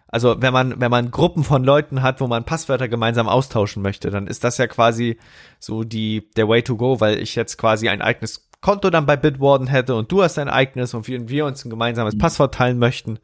Also 0.08 0.42
wenn 0.42 0.54
man, 0.54 0.80
wenn 0.80 0.92
man 0.92 1.10
Gruppen 1.10 1.44
von 1.44 1.64
Leuten 1.64 2.02
hat, 2.02 2.20
wo 2.20 2.28
man 2.28 2.44
Passwörter 2.44 2.88
gemeinsam 2.88 3.30
austauschen 3.30 3.82
möchte, 3.82 4.12
dann 4.12 4.28
ist 4.28 4.44
das 4.44 4.58
ja 4.58 4.68
quasi 4.68 5.18
so 5.60 5.84
die, 5.84 6.30
der 6.36 6.48
Way 6.48 6.64
to 6.64 6.76
go, 6.76 7.00
weil 7.00 7.18
ich 7.20 7.36
jetzt 7.36 7.58
quasi 7.58 7.88
ein 7.88 8.02
eigenes 8.02 8.50
Konto 8.60 8.90
dann 8.90 9.06
bei 9.06 9.18
Bitwarden 9.18 9.68
hätte 9.68 9.96
und 9.96 10.12
du 10.12 10.22
hast 10.22 10.38
ein 10.38 10.50
eigenes 10.50 10.94
und 10.94 11.08
wir, 11.08 11.30
wir 11.30 11.46
uns 11.46 11.66
ein 11.66 11.70
gemeinsames 11.70 12.16
mhm. 12.16 12.20
Passwort 12.20 12.54
teilen 12.54 12.78
möchten 12.78 13.20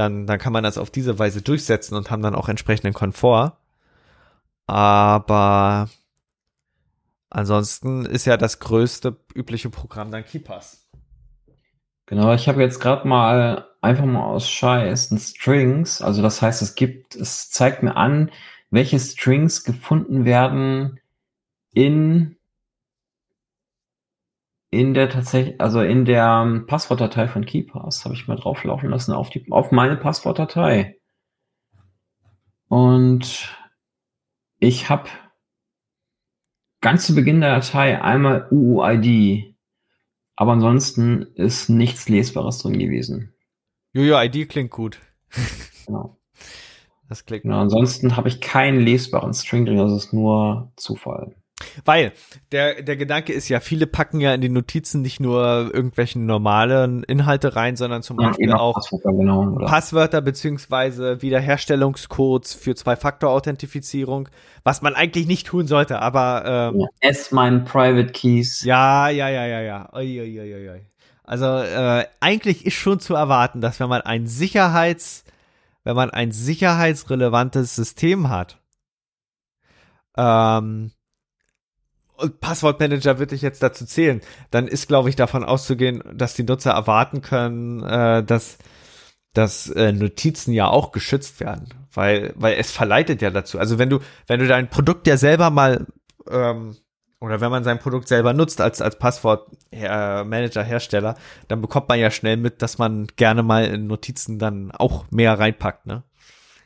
dann, 0.00 0.26
dann 0.26 0.38
kann 0.38 0.52
man 0.52 0.64
das 0.64 0.78
auf 0.78 0.90
diese 0.90 1.18
Weise 1.18 1.42
durchsetzen 1.42 1.94
und 1.94 2.10
haben 2.10 2.22
dann 2.22 2.34
auch 2.34 2.48
entsprechenden 2.48 2.94
Komfort. 2.94 3.58
Aber 4.66 5.90
ansonsten 7.28 8.06
ist 8.06 8.24
ja 8.24 8.36
das 8.36 8.60
größte 8.60 9.16
übliche 9.34 9.68
Programm 9.68 10.10
dann 10.10 10.24
KeePass. 10.24 10.88
Genau, 12.06 12.32
ich 12.32 12.48
habe 12.48 12.62
jetzt 12.62 12.80
gerade 12.80 13.06
mal 13.06 13.66
einfach 13.82 14.06
mal 14.06 14.24
aus 14.24 14.50
Scheiß 14.50 15.10
ein 15.10 15.18
Strings, 15.18 16.02
also 16.02 16.22
das 16.22 16.42
heißt, 16.42 16.62
es 16.62 16.74
gibt, 16.74 17.14
es 17.14 17.50
zeigt 17.50 17.82
mir 17.82 17.96
an, 17.96 18.30
welche 18.70 18.98
Strings 18.98 19.64
gefunden 19.64 20.24
werden 20.24 20.98
in 21.72 22.36
in 24.70 24.94
der 24.94 25.08
tatsächlich, 25.08 25.60
also 25.60 25.80
in 25.80 26.04
der 26.04 26.42
ähm, 26.44 26.66
Passwortdatei 26.66 27.26
von 27.26 27.44
KeyPass 27.44 28.04
habe 28.04 28.14
ich 28.14 28.28
mal 28.28 28.36
drauflaufen 28.36 28.88
lassen 28.88 29.12
auf 29.12 29.30
die, 29.30 29.44
auf 29.50 29.72
meine 29.72 29.96
Passwortdatei. 29.96 30.96
Und 32.68 33.56
ich 34.60 34.88
habe 34.88 35.08
ganz 36.80 37.06
zu 37.06 37.14
Beginn 37.14 37.40
der 37.40 37.56
Datei 37.56 38.00
einmal 38.00 38.46
UUID, 38.50 39.56
aber 40.36 40.52
ansonsten 40.52 41.22
ist 41.34 41.68
nichts 41.68 42.08
Lesbares 42.08 42.58
drin 42.58 42.78
gewesen. 42.78 43.34
UUID 43.96 44.48
klingt 44.48 44.70
gut. 44.70 45.00
Genau. 45.86 46.16
Das 47.08 47.24
klingt 47.24 47.42
genau, 47.42 47.58
ansonsten 47.58 48.16
habe 48.16 48.28
ich 48.28 48.40
keinen 48.40 48.78
lesbaren 48.78 49.34
String 49.34 49.66
drin, 49.66 49.78
das 49.78 49.90
ist 49.90 50.12
nur 50.12 50.72
Zufall. 50.76 51.34
Weil 51.84 52.12
der, 52.52 52.82
der 52.82 52.96
Gedanke 52.96 53.32
ist 53.32 53.48
ja, 53.48 53.60
viele 53.60 53.86
packen 53.86 54.20
ja 54.20 54.34
in 54.34 54.40
die 54.40 54.48
Notizen 54.48 55.02
nicht 55.02 55.20
nur 55.20 55.70
irgendwelchen 55.72 56.26
normalen 56.26 57.02
Inhalte 57.04 57.56
rein, 57.56 57.76
sondern 57.76 58.02
zum 58.02 58.20
ja, 58.20 58.28
Beispiel 58.28 58.52
auch 58.52 58.74
Passwörter, 58.74 59.12
genau, 59.12 59.58
Passwörter 59.66 60.20
beziehungsweise 60.20 61.22
Wiederherstellungscodes 61.22 62.54
für 62.54 62.74
Zwei-Faktor-Authentifizierung, 62.74 64.28
was 64.64 64.82
man 64.82 64.94
eigentlich 64.94 65.26
nicht 65.26 65.46
tun 65.46 65.66
sollte, 65.66 66.00
aber 66.00 66.72
ähm, 66.74 66.80
ja, 66.80 66.86
S 67.00 67.32
mein 67.32 67.64
Private 67.64 68.12
Keys. 68.12 68.62
Ja, 68.64 69.08
ja, 69.08 69.28
ja, 69.28 69.46
ja, 69.46 69.60
ja. 69.60 69.88
Ui, 69.94 70.20
ui, 70.20 70.40
ui, 70.40 70.70
ui. 70.70 70.80
Also 71.24 71.46
äh, 71.46 72.06
eigentlich 72.18 72.66
ist 72.66 72.74
schon 72.74 72.98
zu 72.98 73.14
erwarten, 73.14 73.60
dass 73.60 73.78
wenn 73.78 73.88
man 73.88 74.00
ein 74.02 74.26
Sicherheits, 74.26 75.24
wenn 75.84 75.94
man 75.94 76.10
ein 76.10 76.32
sicherheitsrelevantes 76.32 77.76
System 77.76 78.30
hat, 78.30 78.58
ähm, 80.16 80.90
und 82.20 82.40
Passwortmanager 82.40 83.18
würde 83.18 83.34
ich 83.34 83.42
jetzt 83.42 83.62
dazu 83.62 83.84
zählen, 83.86 84.20
dann 84.50 84.68
ist, 84.68 84.88
glaube 84.88 85.08
ich, 85.08 85.16
davon 85.16 85.44
auszugehen, 85.44 86.02
dass 86.14 86.34
die 86.34 86.44
Nutzer 86.44 86.72
erwarten 86.72 87.22
können, 87.22 87.82
äh, 87.82 88.22
dass, 88.22 88.58
dass 89.32 89.68
äh, 89.70 89.92
Notizen 89.92 90.52
ja 90.52 90.68
auch 90.68 90.92
geschützt 90.92 91.40
werden, 91.40 91.68
weil, 91.92 92.32
weil 92.36 92.54
es 92.54 92.70
verleitet 92.70 93.22
ja 93.22 93.30
dazu. 93.30 93.58
Also 93.58 93.78
wenn 93.78 93.90
du, 93.90 94.00
wenn 94.26 94.40
du 94.40 94.46
dein 94.46 94.68
Produkt 94.68 95.06
ja 95.06 95.16
selber 95.16 95.50
mal 95.50 95.86
ähm, 96.28 96.76
oder 97.20 97.40
wenn 97.40 97.50
man 97.50 97.64
sein 97.64 97.78
Produkt 97.78 98.08
selber 98.08 98.32
nutzt 98.32 98.60
als, 98.60 98.80
als 98.80 98.98
Passwortmanager, 98.98 100.62
Hersteller, 100.62 101.16
dann 101.48 101.60
bekommt 101.60 101.88
man 101.88 101.98
ja 101.98 102.10
schnell 102.10 102.38
mit, 102.38 102.62
dass 102.62 102.78
man 102.78 103.06
gerne 103.16 103.42
mal 103.42 103.66
in 103.66 103.86
Notizen 103.86 104.38
dann 104.38 104.70
auch 104.70 105.04
mehr 105.10 105.38
reinpackt, 105.38 105.86
ne? 105.86 106.02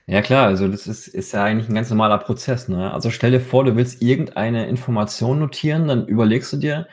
Ja 0.06 0.20
klar, 0.20 0.46
also 0.46 0.68
das 0.68 0.86
ist, 0.86 1.08
ist 1.08 1.32
ja 1.32 1.44
eigentlich 1.44 1.68
ein 1.68 1.74
ganz 1.74 1.88
normaler 1.88 2.18
Prozess. 2.18 2.68
Ne? 2.68 2.92
Also 2.92 3.10
stell 3.10 3.30
dir 3.30 3.40
vor, 3.40 3.64
du 3.64 3.74
willst 3.74 4.02
irgendeine 4.02 4.68
Information 4.68 5.38
notieren, 5.38 5.88
dann 5.88 6.06
überlegst 6.06 6.52
du 6.52 6.58
dir, 6.58 6.88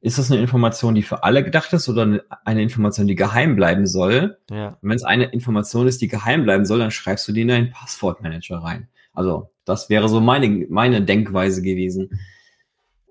ist 0.00 0.18
das 0.18 0.30
eine 0.30 0.40
Information, 0.40 0.94
die 0.94 1.02
für 1.02 1.24
alle 1.24 1.42
gedacht 1.42 1.72
ist 1.72 1.88
oder 1.88 2.20
eine 2.44 2.62
Information, 2.62 3.06
die 3.06 3.14
geheim 3.14 3.56
bleiben 3.56 3.86
soll? 3.86 4.38
Ja. 4.50 4.78
Und 4.80 4.90
wenn 4.90 4.96
es 4.96 5.04
eine 5.04 5.24
Information 5.26 5.86
ist, 5.86 6.00
die 6.00 6.08
geheim 6.08 6.44
bleiben 6.44 6.64
soll, 6.64 6.80
dann 6.80 6.90
schreibst 6.90 7.26
du 7.28 7.32
die 7.32 7.42
in 7.42 7.48
deinen 7.48 7.70
Passwortmanager 7.70 8.58
rein. 8.58 8.88
Also 9.14 9.50
das 9.64 9.88
wäre 9.88 10.08
so 10.08 10.20
meine, 10.20 10.66
meine 10.68 11.02
Denkweise 11.02 11.62
gewesen. 11.62 12.20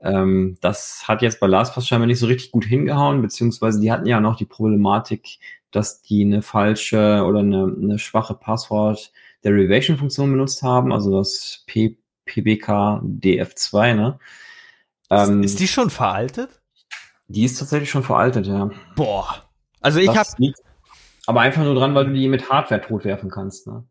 Ähm, 0.01 0.57
das 0.61 1.07
hat 1.07 1.21
jetzt 1.21 1.39
bei 1.39 1.47
LastPass 1.47 1.87
scheinbar 1.87 2.07
nicht 2.07 2.19
so 2.19 2.27
richtig 2.27 2.51
gut 2.51 2.65
hingehauen, 2.65 3.21
beziehungsweise 3.21 3.79
die 3.79 3.91
hatten 3.91 4.05
ja 4.05 4.19
noch 4.19 4.35
die 4.35 4.45
Problematik, 4.45 5.39
dass 5.71 6.01
die 6.01 6.23
eine 6.23 6.41
falsche 6.41 7.23
oder 7.25 7.39
eine, 7.39 7.75
eine 7.81 7.99
schwache 7.99 8.35
Passwort 8.35 9.11
Derivation-Funktion 9.45 10.31
benutzt 10.31 10.61
haben, 10.63 10.91
also 10.91 11.17
das 11.17 11.63
P 11.67 11.97
PBK 12.25 13.01
DF2, 13.03 13.93
ne? 13.93 14.19
Ähm, 15.11 15.43
ist 15.43 15.59
die 15.59 15.67
schon 15.67 15.91
veraltet? 15.91 16.49
Die 17.27 17.43
ist 17.43 17.59
tatsächlich 17.59 17.89
schon 17.89 18.03
veraltet, 18.03 18.47
ja. 18.47 18.71
Boah. 18.95 19.43
Also 19.81 19.99
ich 19.99 20.09
habe 20.09 20.29
aber 21.27 21.41
einfach 21.41 21.63
nur 21.63 21.75
dran, 21.75 21.93
weil 21.93 22.05
du 22.05 22.13
die 22.13 22.27
mit 22.27 22.49
Hardware 22.49 22.81
totwerfen 22.81 23.29
kannst, 23.29 23.67
ne? 23.67 23.83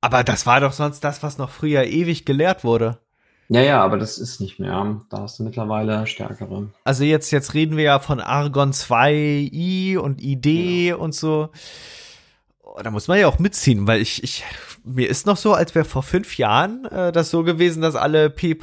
Aber 0.00 0.24
das 0.24 0.46
war 0.46 0.60
doch 0.60 0.72
sonst 0.72 1.00
das, 1.00 1.22
was 1.22 1.38
noch 1.38 1.50
früher 1.50 1.84
ewig 1.84 2.24
gelehrt 2.24 2.64
wurde. 2.64 2.98
Ja, 3.48 3.60
ja, 3.60 3.82
aber 3.82 3.96
das 3.96 4.18
ist 4.18 4.40
nicht 4.40 4.58
mehr. 4.58 5.00
Da 5.08 5.22
hast 5.22 5.38
du 5.38 5.44
mittlerweile 5.44 6.06
stärkere. 6.06 6.68
Also 6.84 7.04
jetzt, 7.04 7.30
jetzt 7.30 7.54
reden 7.54 7.76
wir 7.76 7.84
ja 7.84 7.98
von 8.00 8.20
Argon 8.20 8.72
2i 8.72 9.98
und 9.98 10.20
ID 10.22 10.46
ja. 10.46 10.96
und 10.96 11.14
so. 11.14 11.50
Da 12.82 12.90
muss 12.90 13.08
man 13.08 13.18
ja 13.18 13.26
auch 13.26 13.38
mitziehen, 13.38 13.86
weil 13.86 14.00
ich, 14.00 14.22
ich, 14.22 14.44
mir 14.84 15.08
ist 15.08 15.26
noch 15.26 15.36
so, 15.36 15.54
als 15.54 15.74
wäre 15.74 15.84
vor 15.84 16.02
fünf 16.02 16.36
Jahren 16.36 16.84
äh, 16.86 17.12
das 17.12 17.30
so 17.30 17.42
gewesen, 17.42 17.80
dass 17.80 17.96
alle 17.96 18.28
P, 18.30 18.58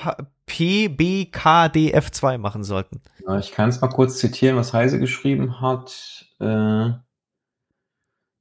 PBKDF2 0.48 2.38
machen 2.38 2.64
sollten. 2.64 3.02
Ich 3.40 3.52
kann 3.52 3.70
es 3.70 3.82
mal 3.82 3.88
kurz 3.88 4.18
zitieren, 4.18 4.58
was 4.58 4.74
Heise 4.74 5.00
geschrieben 5.00 5.62
hat. 5.62 6.26
Äh, 6.40 6.92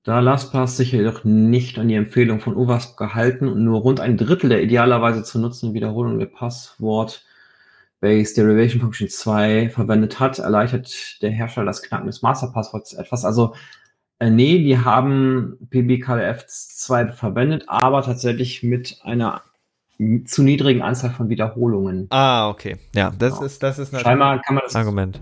da 0.05 0.19
LastPass 0.19 0.77
sich 0.77 0.93
jedoch 0.93 1.23
nicht 1.25 1.79
an 1.79 1.89
die 1.89 1.95
Empfehlung 1.95 2.41
von 2.41 2.57
OWASP 2.57 2.97
gehalten 2.97 3.49
und 3.49 3.63
nur 3.65 3.81
rund 3.81 4.01
ein 4.01 4.17
Drittel 4.17 4.49
der 4.49 4.63
idealerweise 4.63 5.23
zu 5.23 5.39
nutzenden 5.39 5.75
Wiederholung 5.75 6.19
der 6.19 6.27
Passwort 6.27 7.25
Base 8.01 8.35
Derivation 8.35 8.81
Function 8.81 9.09
2 9.09 9.71
verwendet 9.71 10.19
hat, 10.19 10.41
erleichtert 10.41 11.23
der 11.23 11.31
Hersteller 11.31 11.67
das 11.67 11.83
Knacken 11.83 12.09
des 12.09 12.21
Masterpassworts 12.21 12.95
etwas. 12.95 13.25
Also 13.25 13.55
äh, 14.23 14.31
nee, 14.31 14.59
die 14.59 14.79
haben 14.79 15.59
PBKDF2 15.71 17.11
verwendet, 17.11 17.65
aber 17.67 18.03
tatsächlich 18.03 18.63
mit 18.63 19.01
einer 19.03 19.43
zu 20.27 20.45
niedrigen 20.45 20.81
Anzahl 20.81 21.11
von 21.11 21.29
Wiederholungen. 21.29 22.07
Ah, 22.11 22.49
okay. 22.49 22.77
Ja, 22.95 23.11
das 23.11 23.35
genau. 23.35 23.47
ist 23.47 23.63
das 23.65 23.81
ist 23.81 24.01
Scheinbar 24.01 24.41
kann 24.41 24.55
man 24.55 24.65
das 24.65 24.77
Argument. 24.77 25.21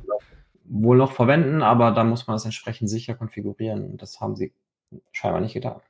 wohl 0.64 0.98
noch 0.98 1.12
verwenden, 1.12 1.62
aber 1.62 1.92
da 1.92 2.04
muss 2.04 2.26
man 2.26 2.34
das 2.34 2.44
entsprechend 2.44 2.90
sicher 2.90 3.14
konfigurieren. 3.14 3.96
Das 3.96 4.20
haben 4.20 4.36
sie 4.36 4.52
scheinbar 5.12 5.40
nicht 5.40 5.54
getan. 5.54 5.80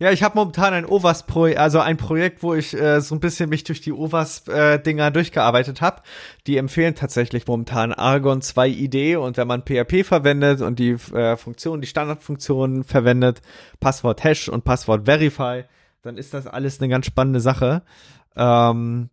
Ja, 0.00 0.12
ich 0.12 0.22
habe 0.22 0.36
momentan 0.36 0.74
ein 0.74 0.86
OWASP 0.86 1.26
Pro, 1.26 1.44
also 1.44 1.80
ein 1.80 1.96
Projekt, 1.96 2.44
wo 2.44 2.54
ich 2.54 2.72
äh, 2.72 3.00
so 3.00 3.16
ein 3.16 3.20
bisschen 3.20 3.50
mich 3.50 3.64
durch 3.64 3.80
die 3.80 3.92
OWASP 3.92 4.48
äh, 4.48 4.78
Dinger 4.78 5.10
durchgearbeitet 5.10 5.80
habe. 5.80 6.02
Die 6.46 6.56
empfehlen 6.56 6.94
tatsächlich 6.94 7.46
momentan 7.48 7.92
Argon 7.92 8.40
2 8.40 8.68
ID 8.68 9.16
und 9.16 9.36
wenn 9.36 9.48
man 9.48 9.62
PHP 9.62 10.04
verwendet 10.04 10.60
und 10.60 10.78
die 10.78 10.92
äh, 10.92 11.36
Funktion, 11.36 11.80
die 11.80 11.88
Standardfunktionen 11.88 12.84
verwendet, 12.84 13.42
Passwort 13.80 14.22
Hash 14.22 14.48
und 14.48 14.64
Passwort 14.64 15.06
Verify, 15.06 15.64
dann 16.02 16.16
ist 16.16 16.32
das 16.32 16.46
alles 16.46 16.80
eine 16.80 16.88
ganz 16.88 17.06
spannende 17.06 17.40
Sache. 17.40 17.82
Ähm, 18.36 19.10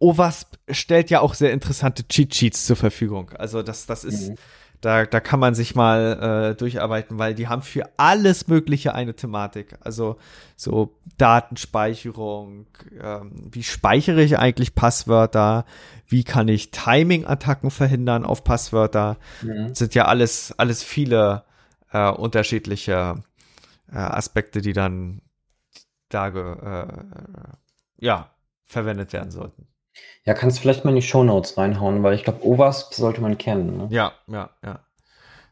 OWASP 0.00 0.58
stellt 0.70 1.10
ja 1.10 1.20
auch 1.20 1.34
sehr 1.34 1.52
interessante 1.52 2.06
Cheat 2.08 2.34
Sheets 2.34 2.66
zur 2.66 2.76
Verfügung. 2.76 3.30
Also 3.30 3.62
das, 3.62 3.86
das 3.86 4.02
ist, 4.02 4.30
mhm. 4.30 4.36
Da, 4.80 5.06
da 5.06 5.20
kann 5.20 5.40
man 5.40 5.54
sich 5.54 5.74
mal 5.74 6.50
äh, 6.52 6.54
durcharbeiten, 6.54 7.18
weil 7.18 7.34
die 7.34 7.48
haben 7.48 7.62
für 7.62 7.88
alles 7.96 8.48
Mögliche 8.48 8.94
eine 8.94 9.14
Thematik. 9.14 9.76
Also 9.80 10.16
so 10.56 10.98
Datenspeicherung, 11.18 12.66
ähm, 13.00 13.48
wie 13.50 13.62
speichere 13.62 14.22
ich 14.22 14.38
eigentlich 14.38 14.74
Passwörter, 14.74 15.64
wie 16.06 16.24
kann 16.24 16.48
ich 16.48 16.70
Timing-Attacken 16.70 17.70
verhindern 17.70 18.24
auf 18.24 18.44
Passwörter. 18.44 19.16
Mhm. 19.42 19.74
Sind 19.74 19.94
ja 19.94 20.06
alles, 20.06 20.54
alles 20.58 20.82
viele 20.82 21.44
äh, 21.92 22.10
unterschiedliche 22.10 23.22
äh, 23.90 23.96
Aspekte, 23.96 24.60
die 24.60 24.72
dann 24.72 25.22
da 26.08 26.28
äh, 26.28 26.86
ja, 27.98 28.30
verwendet 28.64 29.12
werden 29.12 29.30
sollten. 29.30 29.66
Ja, 30.24 30.34
kannst 30.34 30.58
du 30.58 30.62
vielleicht 30.62 30.84
mal 30.84 30.90
in 30.90 30.96
die 30.96 31.02
Shownotes 31.02 31.56
reinhauen, 31.56 32.02
weil 32.02 32.14
ich 32.14 32.24
glaube, 32.24 32.44
OWASP 32.44 32.94
sollte 32.94 33.20
man 33.20 33.38
kennen. 33.38 33.76
Ne? 33.76 33.86
Ja, 33.90 34.12
ja, 34.26 34.50
ja. 34.64 34.80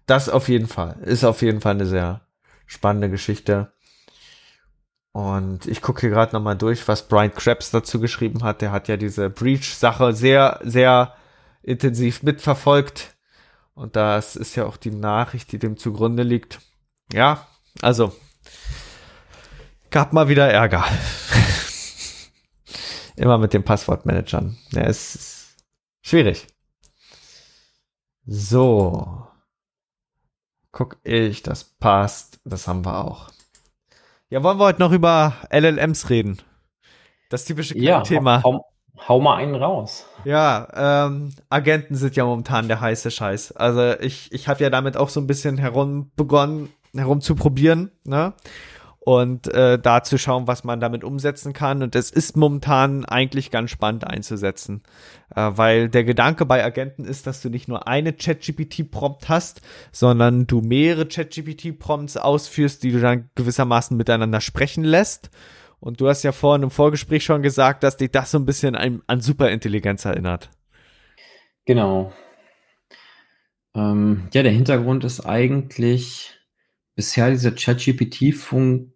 Das 0.07 0.29
auf 0.29 0.49
jeden 0.49 0.67
Fall. 0.67 0.97
Ist 1.03 1.25
auf 1.25 1.43
jeden 1.43 1.61
Fall 1.61 1.75
eine 1.75 1.87
sehr 1.87 2.23
spannende 2.67 3.09
Geschichte. 3.09 3.73
Und 5.13 5.67
ich 5.67 5.81
gucke 5.81 6.01
hier 6.01 6.11
gerade 6.11 6.35
nochmal 6.35 6.57
durch, 6.57 6.89
was 6.89 7.07
Brian 7.07 7.33
Krebs 7.33 7.71
dazu 7.71 8.01
geschrieben 8.01 8.43
hat. 8.43 8.61
Der 8.63 8.73
hat 8.73 8.89
ja 8.89 8.97
diese 8.97 9.31
Breach-Sache 9.31 10.13
sehr, 10.13 10.59
sehr 10.65 11.15
intensiv 11.63 12.25
mitverfolgt. 12.25 13.15
Und 13.75 13.95
das 13.95 14.35
ist 14.35 14.57
ja 14.57 14.67
auch 14.67 14.77
die 14.77 14.91
Nachricht, 14.91 15.53
die 15.53 15.59
dem 15.61 15.77
zugrunde 15.77 16.25
liegt. 16.25 16.59
Ja, 17.13 17.47
also 17.81 18.13
gab 19.91 20.13
mal 20.13 20.29
wieder 20.29 20.51
Ärger. 20.51 20.85
Immer 23.17 23.39
mit 23.39 23.53
den 23.53 23.65
Passwortmanagern. 23.65 24.57
Ja, 24.73 24.83
es 24.83 25.15
ist 25.15 25.57
schwierig. 26.03 26.47
So. 28.27 29.27
Guck 30.73 30.99
ich, 31.05 31.43
das 31.43 31.65
passt. 31.65 32.41
Das 32.45 32.67
haben 32.67 32.85
wir 32.85 33.05
auch. 33.05 33.29
Ja, 34.31 34.43
wollen 34.43 34.59
wir 34.59 34.65
heute 34.65 34.81
noch 34.81 34.91
über 34.91 35.35
LLMs 35.51 36.11
reden? 36.11 36.39
Das 37.29 37.45
typische 37.45 37.79
ja, 37.79 38.01
Thema. 38.01 38.43
Hau, 38.43 38.67
hau, 39.07 39.21
mal 39.21 39.37
einen 39.37 39.55
raus. 39.55 40.07
Ja, 40.25 41.07
ähm, 41.07 41.33
Agenten 41.49 41.95
sind 41.95 42.17
ja 42.17 42.25
momentan 42.25 42.67
der 42.67 42.81
heiße 42.81 43.13
Scheiß. 43.13 43.53
Also 43.53 43.93
ich, 44.01 44.33
ich 44.33 44.49
habe 44.49 44.63
ja 44.63 44.71
damit 44.71 44.97
auch 44.97 45.09
so 45.09 45.21
ein 45.21 45.29
bisschen 45.29 45.59
herum 45.59 46.11
begonnen, 46.17 46.73
herumzuprobieren, 46.95 47.93
ne? 48.05 48.35
Und 49.07 49.53
äh, 49.53 49.79
da 49.79 50.03
zu 50.03 50.17
schauen, 50.17 50.47
was 50.47 50.65
man 50.65 50.81
damit 50.81 51.05
umsetzen 51.05 51.53
kann. 51.53 51.83
Und 51.83 51.95
es 51.95 52.11
ist 52.11 52.39
momentan 52.39 53.05
eigentlich 53.05 53.51
ganz 53.51 53.71
spannend 53.71 54.07
einzusetzen. 54.07 54.83
Äh, 55.35 55.51
weil 55.55 55.91
der 55.91 56.05
Gedanke 56.05 56.47
bei 56.47 56.65
Agenten 56.65 57.05
ist, 57.05 57.27
dass 57.27 57.43
du 57.43 57.51
nicht 57.51 57.69
nur 57.69 57.87
eine 57.87 58.15
ChatGPT-Prompt 58.15 59.29
hast, 59.29 59.61
sondern 59.93 60.47
du 60.47 60.63
mehrere 60.63 61.07
ChatGPT-Prompts 61.07 62.17
ausführst, 62.17 62.83
die 62.83 62.93
du 62.93 63.01
dann 63.01 63.29
gewissermaßen 63.35 63.95
miteinander 63.95 64.41
sprechen 64.41 64.85
lässt. 64.85 65.31
Und 65.81 66.01
du 66.01 66.09
hast 66.09 66.23
ja 66.23 66.33
vorhin 66.33 66.63
im 66.63 66.71
Vorgespräch 66.71 67.25
schon 67.25 67.43
gesagt, 67.43 67.83
dass 67.83 67.99
dich 67.99 68.11
das 68.11 68.31
so 68.31 68.39
ein 68.39 68.47
bisschen 68.47 68.75
an, 68.75 69.03
an 69.07 69.21
Superintelligenz 69.21 70.07
erinnert. 70.07 70.49
Genau. 71.67 72.11
Ähm, 73.75 74.29
ja, 74.33 74.43
der 74.43 74.53
Hintergrund 74.53 75.05
ist 75.05 75.27
eigentlich, 75.27 76.39
bisher 76.95 77.31
diese 77.31 77.55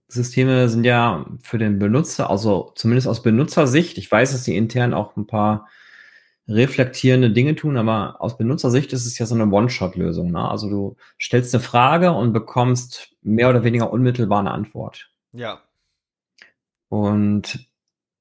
ChatGPT-Systeme 0.09 0.68
sind 0.68 0.84
ja 0.84 1.26
für 1.40 1.59
den 1.59 1.78
Benutzer, 1.78 2.30
also 2.30 2.72
zumindest 2.74 3.06
aus 3.09 3.22
Benutzersicht, 3.22 3.98
ich 3.98 4.11
weiß, 4.11 4.32
dass 4.32 4.44
sie 4.44 4.56
intern 4.56 4.94
auch 4.94 5.16
ein 5.16 5.26
paar 5.26 5.68
reflektierende 6.48 7.30
Dinge 7.30 7.54
tun, 7.54 7.76
aber 7.76 8.20
aus 8.20 8.38
Benutzersicht 8.38 8.92
ist 8.94 9.04
es 9.04 9.18
ja 9.18 9.26
so 9.26 9.34
eine 9.34 9.50
One-Shot-Lösung. 9.50 10.30
Ne? 10.30 10.50
Also 10.50 10.70
du 10.70 10.96
stellst 11.20 11.54
eine 11.54 11.62
Frage 11.62 12.12
und 12.12 12.32
bekommst 12.32 13.11
mehr 13.22 13.50
oder 13.50 13.64
weniger 13.64 13.92
unmittelbar 13.92 14.40
eine 14.40 14.52
Antwort. 14.52 15.11
Ja. 15.32 15.61
Und 16.88 17.68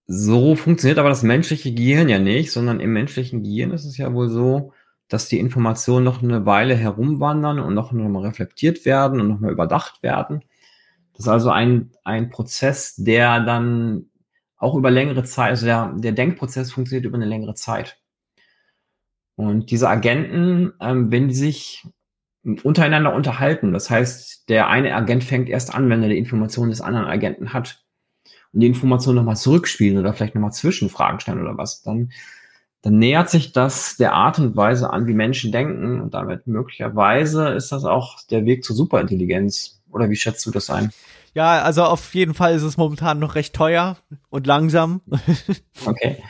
so 0.07 0.55
funktioniert 0.55 0.99
aber 0.99 1.07
das 1.09 1.23
menschliche 1.23 1.73
Gehirn 1.73 2.09
ja 2.09 2.19
nicht, 2.19 2.51
sondern 2.51 2.81
im 2.81 2.91
menschlichen 2.91 3.43
Gehirn 3.43 3.71
ist 3.71 3.85
es 3.85 3.97
ja 3.97 4.13
wohl 4.13 4.27
so, 4.27 4.73
dass 5.07 5.29
die 5.29 5.39
Informationen 5.39 6.03
noch 6.03 6.21
eine 6.21 6.45
Weile 6.45 6.75
herumwandern 6.75 7.59
und 7.59 7.73
noch 7.73 7.93
mal 7.93 8.23
reflektiert 8.23 8.83
werden 8.83 9.21
und 9.21 9.29
nochmal 9.29 9.53
überdacht 9.53 10.03
werden. 10.03 10.43
Das 11.17 11.25
ist 11.25 11.31
also 11.31 11.49
ein, 11.49 11.91
ein 12.03 12.29
Prozess, 12.29 12.95
der 12.95 13.41
dann 13.41 14.05
auch 14.57 14.75
über 14.75 14.91
längere 14.91 15.23
Zeit, 15.23 15.49
also 15.49 15.65
der, 15.65 15.93
der 15.97 16.11
Denkprozess 16.11 16.71
funktioniert 16.71 17.05
über 17.05 17.17
eine 17.17 17.25
längere 17.25 17.55
Zeit. 17.55 17.99
Und 19.35 19.71
diese 19.71 19.89
Agenten, 19.89 20.73
ähm, 20.79 21.11
wenn 21.11 21.27
die 21.27 21.35
sich 21.35 21.85
untereinander 22.63 23.13
unterhalten, 23.13 23.73
das 23.73 23.89
heißt, 23.89 24.47
der 24.49 24.69
eine 24.69 24.95
Agent 24.95 25.23
fängt 25.23 25.49
erst 25.49 25.73
an, 25.73 25.89
wenn 25.89 26.01
er 26.01 26.09
die 26.09 26.17
Informationen 26.17 26.69
des 26.69 26.81
anderen 26.81 27.07
Agenten 27.07 27.51
hat 27.51 27.83
und 28.53 28.61
die 28.61 28.67
Informationen 28.67 29.17
nochmal 29.17 29.35
zurückspielen 29.35 29.97
oder 29.97 30.13
vielleicht 30.13 30.35
nochmal 30.35 30.53
Zwischenfragen 30.53 31.19
stellen 31.19 31.41
oder 31.41 31.57
was, 31.57 31.81
dann 31.81 32.11
dann 32.87 32.99
nähert 32.99 33.29
sich 33.29 33.51
das 33.51 33.97
der 33.97 34.13
Art 34.13 34.39
und 34.39 34.55
Weise 34.55 34.91
an, 34.91 35.07
wie 35.07 35.13
Menschen 35.13 35.51
denken 35.51 35.99
und 35.99 36.13
damit 36.13 36.47
möglicherweise 36.47 37.49
ist 37.49 37.71
das 37.71 37.85
auch 37.85 38.21
der 38.29 38.45
Weg 38.45 38.63
zur 38.63 38.75
Superintelligenz. 38.75 39.76
Oder 39.97 40.11
wie 40.11 40.15
schätzt 40.15 40.45
du 40.45 40.51
das 40.51 40.69
ein? 40.69 40.91
Ja, 41.33 41.63
also 41.63 41.83
auf 41.83 42.13
jeden 42.13 42.35
Fall 42.35 42.53
ist 42.53 42.61
es 42.61 42.77
momentan 42.77 43.17
noch 43.17 43.33
recht 43.33 43.55
teuer 43.55 43.97
und 44.29 44.45
langsam. 44.45 45.01
Okay. 45.85 46.21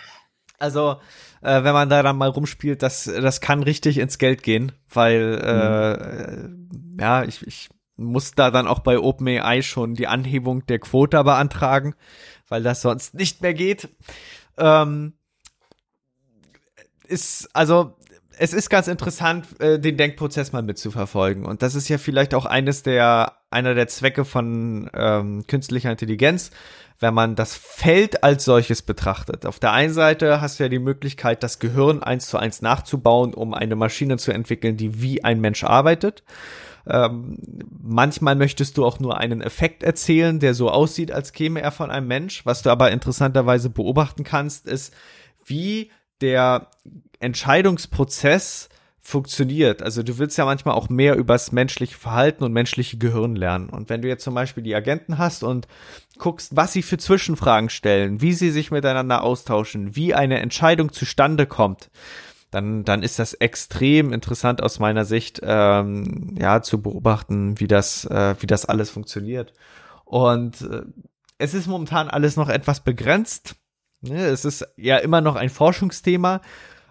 Also, 0.57 1.01
äh, 1.41 1.63
wenn 1.63 1.73
man 1.73 1.89
da 1.89 2.01
dann 2.01 2.17
mal 2.17 2.29
rumspielt, 2.29 2.81
das, 2.81 3.03
das 3.03 3.41
kann 3.41 3.61
richtig 3.61 3.97
ins 3.97 4.17
Geld 4.17 4.41
gehen, 4.41 4.71
weil, 4.89 5.35
mhm. 5.35 6.99
äh, 6.99 7.03
ja, 7.03 7.23
ich, 7.23 7.45
ich 7.45 7.69
muss 7.97 8.31
da 8.31 8.51
dann 8.51 8.67
auch 8.67 8.79
bei 8.79 8.99
OpenAI 8.99 9.61
schon 9.61 9.95
die 9.95 10.07
Anhebung 10.07 10.65
der 10.65 10.79
Quota 10.79 11.23
beantragen, 11.23 11.93
weil 12.47 12.63
das 12.63 12.81
sonst 12.81 13.13
nicht 13.15 13.41
mehr 13.41 13.53
geht. 13.53 13.89
Ähm, 14.57 15.13
ist, 17.05 17.49
also, 17.53 17.97
es 18.39 18.53
ist 18.53 18.69
ganz 18.69 18.87
interessant, 18.87 19.47
äh, 19.59 19.79
den 19.79 19.97
Denkprozess 19.97 20.51
mal 20.51 20.61
mitzuverfolgen. 20.61 21.45
Und 21.45 21.61
das 21.61 21.75
ist 21.75 21.89
ja 21.89 21.97
vielleicht 21.97 22.33
auch 22.33 22.45
eines 22.45 22.83
der, 22.83 23.33
einer 23.49 23.73
der 23.75 23.87
Zwecke 23.87 24.25
von 24.25 24.89
ähm, 24.93 25.45
künstlicher 25.47 25.91
Intelligenz, 25.91 26.51
wenn 26.99 27.13
man 27.13 27.35
das 27.35 27.55
Feld 27.55 28.23
als 28.23 28.45
solches 28.45 28.81
betrachtet. 28.81 29.45
Auf 29.45 29.59
der 29.59 29.71
einen 29.71 29.93
Seite 29.93 30.41
hast 30.41 30.59
du 30.59 30.63
ja 30.63 30.69
die 30.69 30.79
Möglichkeit, 30.79 31.43
das 31.43 31.59
Gehirn 31.59 32.01
eins 32.01 32.27
zu 32.27 32.37
eins 32.37 32.61
nachzubauen, 32.61 33.33
um 33.33 33.53
eine 33.53 33.75
Maschine 33.75 34.17
zu 34.17 34.31
entwickeln, 34.31 34.77
die 34.77 35.01
wie 35.01 35.23
ein 35.23 35.39
Mensch 35.39 35.63
arbeitet. 35.63 36.23
Ähm, 36.87 37.37
manchmal 37.81 38.35
möchtest 38.35 38.77
du 38.77 38.85
auch 38.85 38.99
nur 38.99 39.17
einen 39.17 39.41
Effekt 39.41 39.83
erzählen, 39.83 40.39
der 40.39 40.53
so 40.53 40.71
aussieht, 40.71 41.11
als 41.11 41.33
käme 41.33 41.61
er 41.61 41.71
von 41.71 41.91
einem 41.91 42.07
Mensch. 42.07 42.45
Was 42.45 42.61
du 42.61 42.69
aber 42.69 42.91
interessanterweise 42.91 43.69
beobachten 43.69 44.23
kannst, 44.23 44.67
ist, 44.67 44.93
wie 45.45 45.91
der 46.21 46.69
Entscheidungsprozess 47.19 48.69
funktioniert. 48.99 49.81
Also 49.81 50.03
du 50.03 50.17
willst 50.17 50.37
ja 50.37 50.43
manchmal 50.43 50.75
auch 50.75 50.89
mehr 50.89 51.15
übers 51.15 51.53
menschliche 51.53 51.97
Verhalten 51.97 52.43
und 52.43 52.51
menschliche 52.51 52.97
Gehirn 52.97 53.37
lernen. 53.37 53.69
Und 53.69 53.89
wenn 53.89 54.01
du 54.01 54.09
jetzt 54.09 54.25
zum 54.25 54.33
Beispiel 54.33 54.63
die 54.63 54.75
Agenten 54.75 55.17
hast 55.17 55.43
und 55.43 55.65
guckst, 56.17 56.57
was 56.57 56.73
sie 56.73 56.81
für 56.81 56.97
Zwischenfragen 56.97 57.69
stellen, 57.69 58.19
wie 58.19 58.33
sie 58.33 58.51
sich 58.51 58.69
miteinander 58.69 59.23
austauschen, 59.23 59.95
wie 59.95 60.13
eine 60.13 60.39
Entscheidung 60.39 60.91
zustande 60.91 61.45
kommt, 61.45 61.89
dann, 62.51 62.83
dann 62.83 63.01
ist 63.01 63.17
das 63.17 63.33
extrem 63.33 64.11
interessant 64.11 64.61
aus 64.61 64.79
meiner 64.79 65.05
Sicht, 65.05 65.39
ähm, 65.41 66.35
ja, 66.37 66.61
zu 66.61 66.81
beobachten, 66.81 67.59
wie 67.61 67.67
das, 67.67 68.03
äh, 68.05 68.35
wie 68.39 68.47
das 68.47 68.65
alles 68.65 68.89
funktioniert. 68.89 69.53
Und 70.03 70.61
äh, 70.61 70.81
es 71.37 71.53
ist 71.53 71.67
momentan 71.67 72.09
alles 72.09 72.35
noch 72.35 72.49
etwas 72.49 72.81
begrenzt. 72.81 73.55
Ne? 74.01 74.25
Es 74.25 74.43
ist 74.43 74.67
ja 74.75 74.97
immer 74.97 75.21
noch 75.21 75.35
ein 75.35 75.49
Forschungsthema. 75.49 76.41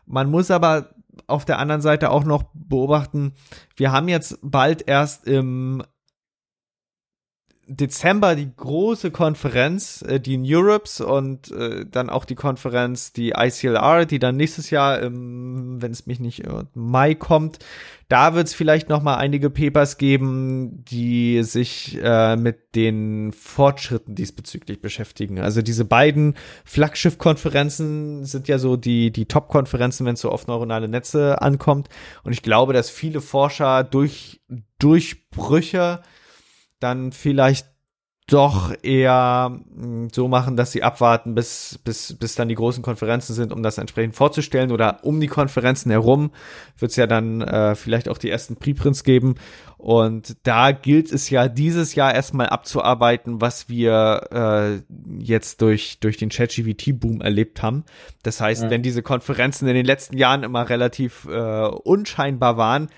Man 0.06 0.30
muss 0.30 0.50
aber 0.50 0.90
auf 1.26 1.44
der 1.44 1.58
anderen 1.58 1.80
Seite 1.80 2.10
auch 2.10 2.24
noch 2.24 2.44
beobachten, 2.54 3.34
wir 3.76 3.92
haben 3.92 4.08
jetzt 4.08 4.38
bald 4.42 4.86
erst 4.88 5.26
im 5.26 5.82
Dezember 7.68 8.36
die 8.36 8.54
große 8.54 9.10
Konferenz, 9.10 10.02
äh, 10.02 10.20
die 10.20 10.34
in 10.34 10.44
Europes 10.46 11.00
und 11.00 11.50
äh, 11.50 11.84
dann 11.84 12.10
auch 12.10 12.24
die 12.24 12.36
Konferenz, 12.36 13.12
die 13.12 13.30
ICLR, 13.36 14.06
die 14.06 14.20
dann 14.20 14.36
nächstes 14.36 14.70
Jahr, 14.70 15.00
im, 15.00 15.82
wenn 15.82 15.90
es 15.90 16.06
mich 16.06 16.20
nicht 16.20 16.44
irrt, 16.44 16.68
Mai 16.74 17.14
kommt. 17.14 17.58
Da 18.08 18.34
wird 18.34 18.46
es 18.46 18.54
vielleicht 18.54 18.88
noch 18.88 19.02
mal 19.02 19.16
einige 19.16 19.50
Papers 19.50 19.98
geben, 19.98 20.84
die 20.84 21.42
sich 21.42 21.98
äh, 22.00 22.36
mit 22.36 22.76
den 22.76 23.32
Fortschritten 23.32 24.14
diesbezüglich 24.14 24.80
beschäftigen. 24.80 25.40
Also 25.40 25.60
diese 25.60 25.84
beiden 25.84 26.36
Flaggschiff-Konferenzen 26.64 28.24
sind 28.24 28.46
ja 28.46 28.58
so 28.58 28.76
die 28.76 29.10
die 29.10 29.26
Top-Konferenzen, 29.26 30.06
wenn 30.06 30.14
es 30.14 30.20
so 30.20 30.30
auf 30.30 30.46
neuronale 30.46 30.88
Netze 30.88 31.42
ankommt. 31.42 31.88
Und 32.22 32.32
ich 32.32 32.42
glaube, 32.42 32.72
dass 32.72 32.90
viele 32.90 33.20
Forscher 33.20 33.82
durch 33.82 34.40
Durchbrüche 34.78 36.00
dann 36.80 37.12
vielleicht 37.12 37.66
doch 38.28 38.74
eher 38.82 39.60
hm, 39.76 40.08
so 40.10 40.26
machen, 40.26 40.56
dass 40.56 40.72
sie 40.72 40.82
abwarten, 40.82 41.34
bis, 41.34 41.78
bis, 41.84 42.14
bis 42.14 42.34
dann 42.34 42.48
die 42.48 42.56
großen 42.56 42.82
Konferenzen 42.82 43.34
sind, 43.34 43.52
um 43.52 43.62
das 43.62 43.78
entsprechend 43.78 44.16
vorzustellen. 44.16 44.72
Oder 44.72 45.04
um 45.04 45.20
die 45.20 45.28
Konferenzen 45.28 45.90
herum 45.90 46.32
wird 46.76 46.90
es 46.90 46.96
ja 46.96 47.06
dann 47.06 47.40
äh, 47.40 47.76
vielleicht 47.76 48.08
auch 48.08 48.18
die 48.18 48.30
ersten 48.30 48.56
Preprints 48.56 49.04
geben. 49.04 49.36
Und 49.78 50.36
da 50.42 50.72
gilt 50.72 51.12
es 51.12 51.30
ja 51.30 51.46
dieses 51.46 51.94
Jahr 51.94 52.14
erstmal 52.14 52.48
abzuarbeiten, 52.48 53.40
was 53.40 53.68
wir 53.68 54.26
äh, 54.32 55.22
jetzt 55.22 55.62
durch, 55.62 56.00
durch 56.00 56.16
den 56.16 56.30
ChatGVT-Boom 56.30 57.20
erlebt 57.20 57.62
haben. 57.62 57.84
Das 58.24 58.40
heißt, 58.40 58.64
ja. 58.64 58.70
wenn 58.70 58.82
diese 58.82 59.02
Konferenzen 59.02 59.68
in 59.68 59.74
den 59.76 59.86
letzten 59.86 60.16
Jahren 60.16 60.42
immer 60.42 60.68
relativ 60.68 61.26
äh, 61.30 61.66
unscheinbar 61.68 62.56
waren, 62.56 62.88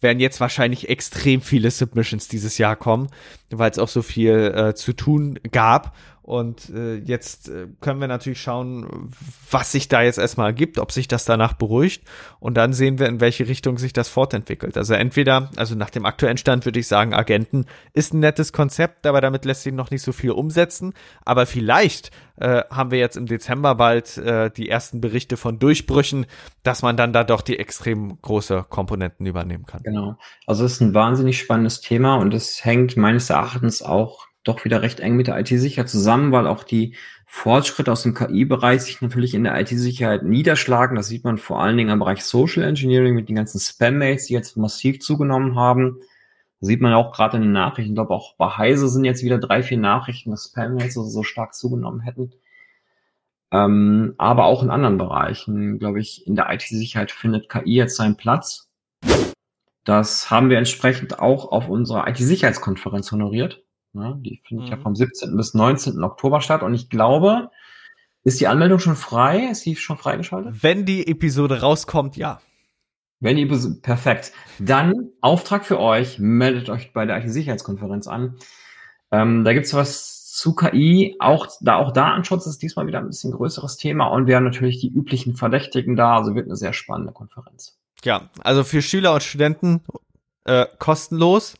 werden 0.00 0.20
jetzt 0.20 0.40
wahrscheinlich 0.40 0.88
extrem 0.88 1.40
viele 1.40 1.70
Submissions 1.70 2.28
dieses 2.28 2.58
Jahr 2.58 2.76
kommen, 2.76 3.08
weil 3.50 3.70
es 3.70 3.78
auch 3.78 3.88
so 3.88 4.02
viel 4.02 4.52
äh, 4.54 4.74
zu 4.74 4.92
tun 4.92 5.38
gab. 5.50 5.96
Und 6.26 6.70
äh, 6.70 6.96
jetzt 6.96 7.48
äh, 7.48 7.68
können 7.80 8.00
wir 8.00 8.08
natürlich 8.08 8.40
schauen, 8.40 9.12
was 9.48 9.70
sich 9.70 9.86
da 9.86 10.02
jetzt 10.02 10.18
erstmal 10.18 10.48
ergibt, 10.48 10.80
ob 10.80 10.90
sich 10.90 11.06
das 11.06 11.24
danach 11.24 11.52
beruhigt. 11.52 12.02
Und 12.40 12.56
dann 12.56 12.72
sehen 12.72 12.98
wir, 12.98 13.06
in 13.06 13.20
welche 13.20 13.46
Richtung 13.46 13.78
sich 13.78 13.92
das 13.92 14.08
fortentwickelt. 14.08 14.76
Also 14.76 14.94
entweder, 14.94 15.50
also 15.54 15.76
nach 15.76 15.88
dem 15.88 16.04
aktuellen 16.04 16.36
Stand 16.36 16.64
würde 16.64 16.80
ich 16.80 16.88
sagen, 16.88 17.14
Agenten 17.14 17.64
ist 17.92 18.12
ein 18.12 18.18
nettes 18.18 18.52
Konzept, 18.52 19.06
aber 19.06 19.20
damit 19.20 19.44
lässt 19.44 19.62
sich 19.62 19.72
noch 19.72 19.92
nicht 19.92 20.02
so 20.02 20.10
viel 20.10 20.32
umsetzen. 20.32 20.94
Aber 21.24 21.46
vielleicht 21.46 22.10
äh, 22.38 22.64
haben 22.70 22.90
wir 22.90 22.98
jetzt 22.98 23.16
im 23.16 23.26
Dezember 23.26 23.76
bald 23.76 24.18
äh, 24.18 24.50
die 24.50 24.68
ersten 24.68 25.00
Berichte 25.00 25.36
von 25.36 25.60
Durchbrüchen, 25.60 26.26
dass 26.64 26.82
man 26.82 26.96
dann 26.96 27.12
da 27.12 27.22
doch 27.22 27.40
die 27.40 27.56
extrem 27.56 28.20
große 28.20 28.66
Komponenten 28.68 29.26
übernehmen 29.26 29.64
kann. 29.64 29.84
Genau. 29.84 30.18
Also 30.44 30.64
es 30.64 30.72
ist 30.72 30.80
ein 30.80 30.92
wahnsinnig 30.92 31.38
spannendes 31.38 31.80
Thema 31.80 32.16
und 32.16 32.34
es 32.34 32.64
hängt 32.64 32.96
meines 32.96 33.30
Erachtens 33.30 33.80
auch 33.80 34.25
doch 34.46 34.64
wieder 34.64 34.82
recht 34.82 35.00
eng 35.00 35.16
mit 35.16 35.26
der 35.26 35.38
IT-Sicherheit 35.38 35.88
zusammen, 35.88 36.32
weil 36.32 36.46
auch 36.46 36.64
die 36.64 36.94
Fortschritte 37.26 37.90
aus 37.90 38.02
dem 38.02 38.14
KI-Bereich 38.14 38.82
sich 38.82 39.02
natürlich 39.02 39.34
in 39.34 39.44
der 39.44 39.60
IT-Sicherheit 39.60 40.22
niederschlagen. 40.22 40.96
Das 40.96 41.08
sieht 41.08 41.24
man 41.24 41.38
vor 41.38 41.60
allen 41.60 41.76
Dingen 41.76 41.90
im 41.90 41.98
Bereich 41.98 42.24
Social 42.24 42.62
Engineering 42.62 43.14
mit 43.14 43.28
den 43.28 43.36
ganzen 43.36 43.58
Spam-Mails, 43.58 44.26
die 44.26 44.34
jetzt 44.34 44.56
massiv 44.56 45.00
zugenommen 45.00 45.56
haben. 45.56 45.98
Das 46.60 46.68
sieht 46.68 46.80
man 46.80 46.94
auch 46.94 47.12
gerade 47.12 47.36
in 47.36 47.42
den 47.42 47.52
Nachrichten. 47.52 47.90
Ich 47.90 47.96
glaube, 47.96 48.14
auch 48.14 48.36
bei 48.36 48.48
Heise 48.48 48.88
sind 48.88 49.04
jetzt 49.04 49.24
wieder 49.24 49.38
drei, 49.38 49.62
vier 49.62 49.78
Nachrichten, 49.78 50.30
dass 50.30 50.44
Spam-Mails 50.44 50.94
so, 50.94 51.02
so 51.02 51.22
stark 51.22 51.54
zugenommen 51.54 52.00
hätten. 52.00 52.32
Ähm, 53.50 54.14
aber 54.18 54.44
auch 54.44 54.62
in 54.62 54.70
anderen 54.70 54.98
Bereichen, 54.98 55.78
glaube 55.78 56.00
ich, 56.00 56.26
in 56.26 56.36
der 56.36 56.52
IT-Sicherheit 56.52 57.10
findet 57.10 57.48
KI 57.48 57.74
jetzt 57.74 57.96
seinen 57.96 58.16
Platz. 58.16 58.68
Das 59.84 60.30
haben 60.30 60.50
wir 60.50 60.58
entsprechend 60.58 61.20
auch 61.20 61.52
auf 61.52 61.68
unserer 61.68 62.08
IT-Sicherheitskonferenz 62.08 63.12
honoriert. 63.12 63.65
Ne? 63.96 64.16
Die 64.20 64.40
findet 64.46 64.66
mhm. 64.66 64.72
ja 64.72 64.76
vom 64.78 64.94
17. 64.94 65.36
bis 65.36 65.54
19. 65.54 66.02
Oktober 66.04 66.40
statt. 66.40 66.62
Und 66.62 66.74
ich 66.74 66.88
glaube, 66.88 67.50
ist 68.22 68.40
die 68.40 68.46
Anmeldung 68.46 68.78
schon 68.78 68.96
frei? 68.96 69.48
Ist 69.50 69.64
die 69.66 69.76
schon 69.76 69.96
freigeschaltet? 69.96 70.62
Wenn 70.62 70.84
die 70.84 71.06
Episode 71.08 71.60
rauskommt, 71.60 72.16
ja. 72.16 72.40
Wenn 73.18 73.36
die 73.36 73.46
perfekt. 73.82 74.32
Dann 74.58 75.10
Auftrag 75.20 75.64
für 75.64 75.80
euch, 75.80 76.18
meldet 76.18 76.68
euch 76.68 76.92
bei 76.92 77.06
der 77.06 77.18
IT-Sicherheitskonferenz 77.18 78.06
an. 78.06 78.36
Ähm, 79.10 79.44
da 79.44 79.52
gibt's 79.52 79.72
was 79.74 80.16
zu 80.36 80.54
KI, 80.54 81.16
auch 81.18 81.48
da 81.62 81.76
auch 81.76 81.92
Datenschutz 81.92 82.46
ist 82.46 82.60
diesmal 82.60 82.86
wieder 82.86 82.98
ein 82.98 83.06
bisschen 83.06 83.32
größeres 83.32 83.78
Thema 83.78 84.08
und 84.08 84.26
wir 84.26 84.36
haben 84.36 84.44
natürlich 84.44 84.80
die 84.80 84.92
üblichen 84.92 85.34
Verdächtigen 85.34 85.96
da, 85.96 86.18
also 86.18 86.34
wird 86.34 86.46
eine 86.46 86.56
sehr 86.56 86.74
spannende 86.74 87.14
Konferenz. 87.14 87.78
Ja, 88.04 88.28
also 88.40 88.62
für 88.62 88.82
Schüler 88.82 89.14
und 89.14 89.22
Studenten 89.22 89.80
äh, 90.44 90.66
kostenlos. 90.78 91.54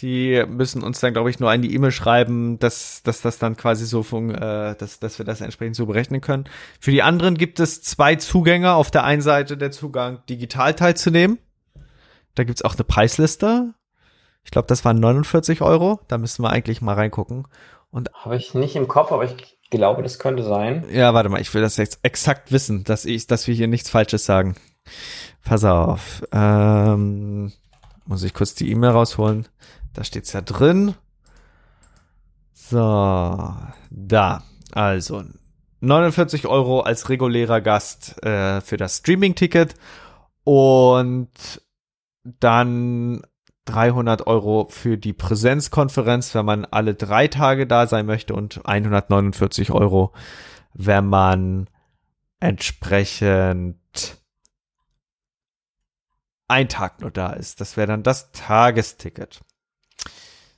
Die 0.00 0.44
müssen 0.48 0.82
uns 0.82 0.98
dann, 0.98 1.12
glaube 1.12 1.30
ich, 1.30 1.38
nur 1.38 1.50
eine 1.50 1.66
E-Mail 1.66 1.92
schreiben, 1.92 2.58
dass, 2.58 3.02
dass 3.04 3.20
das 3.20 3.38
dann 3.38 3.56
quasi 3.56 3.86
so 3.86 4.02
fun 4.02 4.34
äh, 4.34 4.74
dass, 4.76 4.98
dass 4.98 5.18
wir 5.18 5.24
das 5.24 5.40
entsprechend 5.40 5.76
so 5.76 5.86
berechnen 5.86 6.20
können. 6.20 6.44
Für 6.80 6.90
die 6.90 7.02
anderen 7.02 7.38
gibt 7.38 7.60
es 7.60 7.82
zwei 7.82 8.16
Zugänge. 8.16 8.74
Auf 8.74 8.90
der 8.90 9.04
einen 9.04 9.22
Seite 9.22 9.56
der 9.56 9.70
Zugang, 9.70 10.20
digital 10.28 10.74
teilzunehmen. 10.74 11.38
Da 12.34 12.42
gibt's 12.42 12.62
auch 12.62 12.74
eine 12.74 12.84
Preisliste. 12.84 13.74
Ich 14.44 14.50
glaube, 14.50 14.66
das 14.66 14.84
waren 14.84 14.98
49 14.98 15.62
Euro. 15.62 16.00
Da 16.08 16.18
müssen 16.18 16.42
wir 16.42 16.50
eigentlich 16.50 16.82
mal 16.82 16.94
reingucken. 16.94 17.46
Und 17.90 18.10
habe 18.12 18.36
ich 18.36 18.54
nicht 18.54 18.74
im 18.74 18.88
Kopf, 18.88 19.12
aber 19.12 19.24
ich 19.24 19.36
glaube, 19.70 20.02
das 20.02 20.18
könnte 20.18 20.42
sein. 20.42 20.84
Ja, 20.90 21.14
warte 21.14 21.28
mal, 21.28 21.40
ich 21.40 21.54
will 21.54 21.62
das 21.62 21.76
jetzt 21.76 22.00
exakt 22.02 22.50
wissen, 22.50 22.82
dass 22.84 23.04
ich, 23.04 23.26
dass 23.28 23.46
wir 23.46 23.54
hier 23.54 23.68
nichts 23.68 23.90
Falsches 23.90 24.26
sagen. 24.26 24.56
Pass 25.44 25.64
auf. 25.64 26.22
Ähm, 26.32 27.52
muss 28.06 28.22
ich 28.22 28.34
kurz 28.34 28.54
die 28.54 28.70
E-Mail 28.70 28.90
rausholen. 28.90 29.46
Da 29.94 30.04
steht's 30.04 30.32
ja 30.32 30.42
drin. 30.42 30.94
So, 32.52 32.78
da. 33.90 34.42
Also 34.72 35.24
49 35.80 36.46
Euro 36.46 36.80
als 36.80 37.08
regulärer 37.08 37.60
Gast 37.60 38.22
äh, 38.24 38.60
für 38.60 38.76
das 38.76 38.98
Streaming-Ticket 38.98 39.74
und 40.42 41.30
dann 42.24 43.22
300 43.66 44.26
Euro 44.26 44.66
für 44.70 44.98
die 44.98 45.12
Präsenzkonferenz, 45.12 46.34
wenn 46.34 46.44
man 46.44 46.64
alle 46.64 46.94
drei 46.94 47.28
Tage 47.28 47.66
da 47.66 47.86
sein 47.86 48.06
möchte 48.06 48.34
und 48.34 48.66
149 48.66 49.70
Euro, 49.70 50.12
wenn 50.74 51.06
man 51.06 51.68
entsprechend 52.40 53.78
ein 56.48 56.68
Tag 56.68 57.00
nur 57.00 57.10
da 57.10 57.32
ist. 57.32 57.60
Das 57.60 57.76
wäre 57.76 57.86
dann 57.86 58.02
das 58.02 58.32
Tagesticket. 58.32 59.40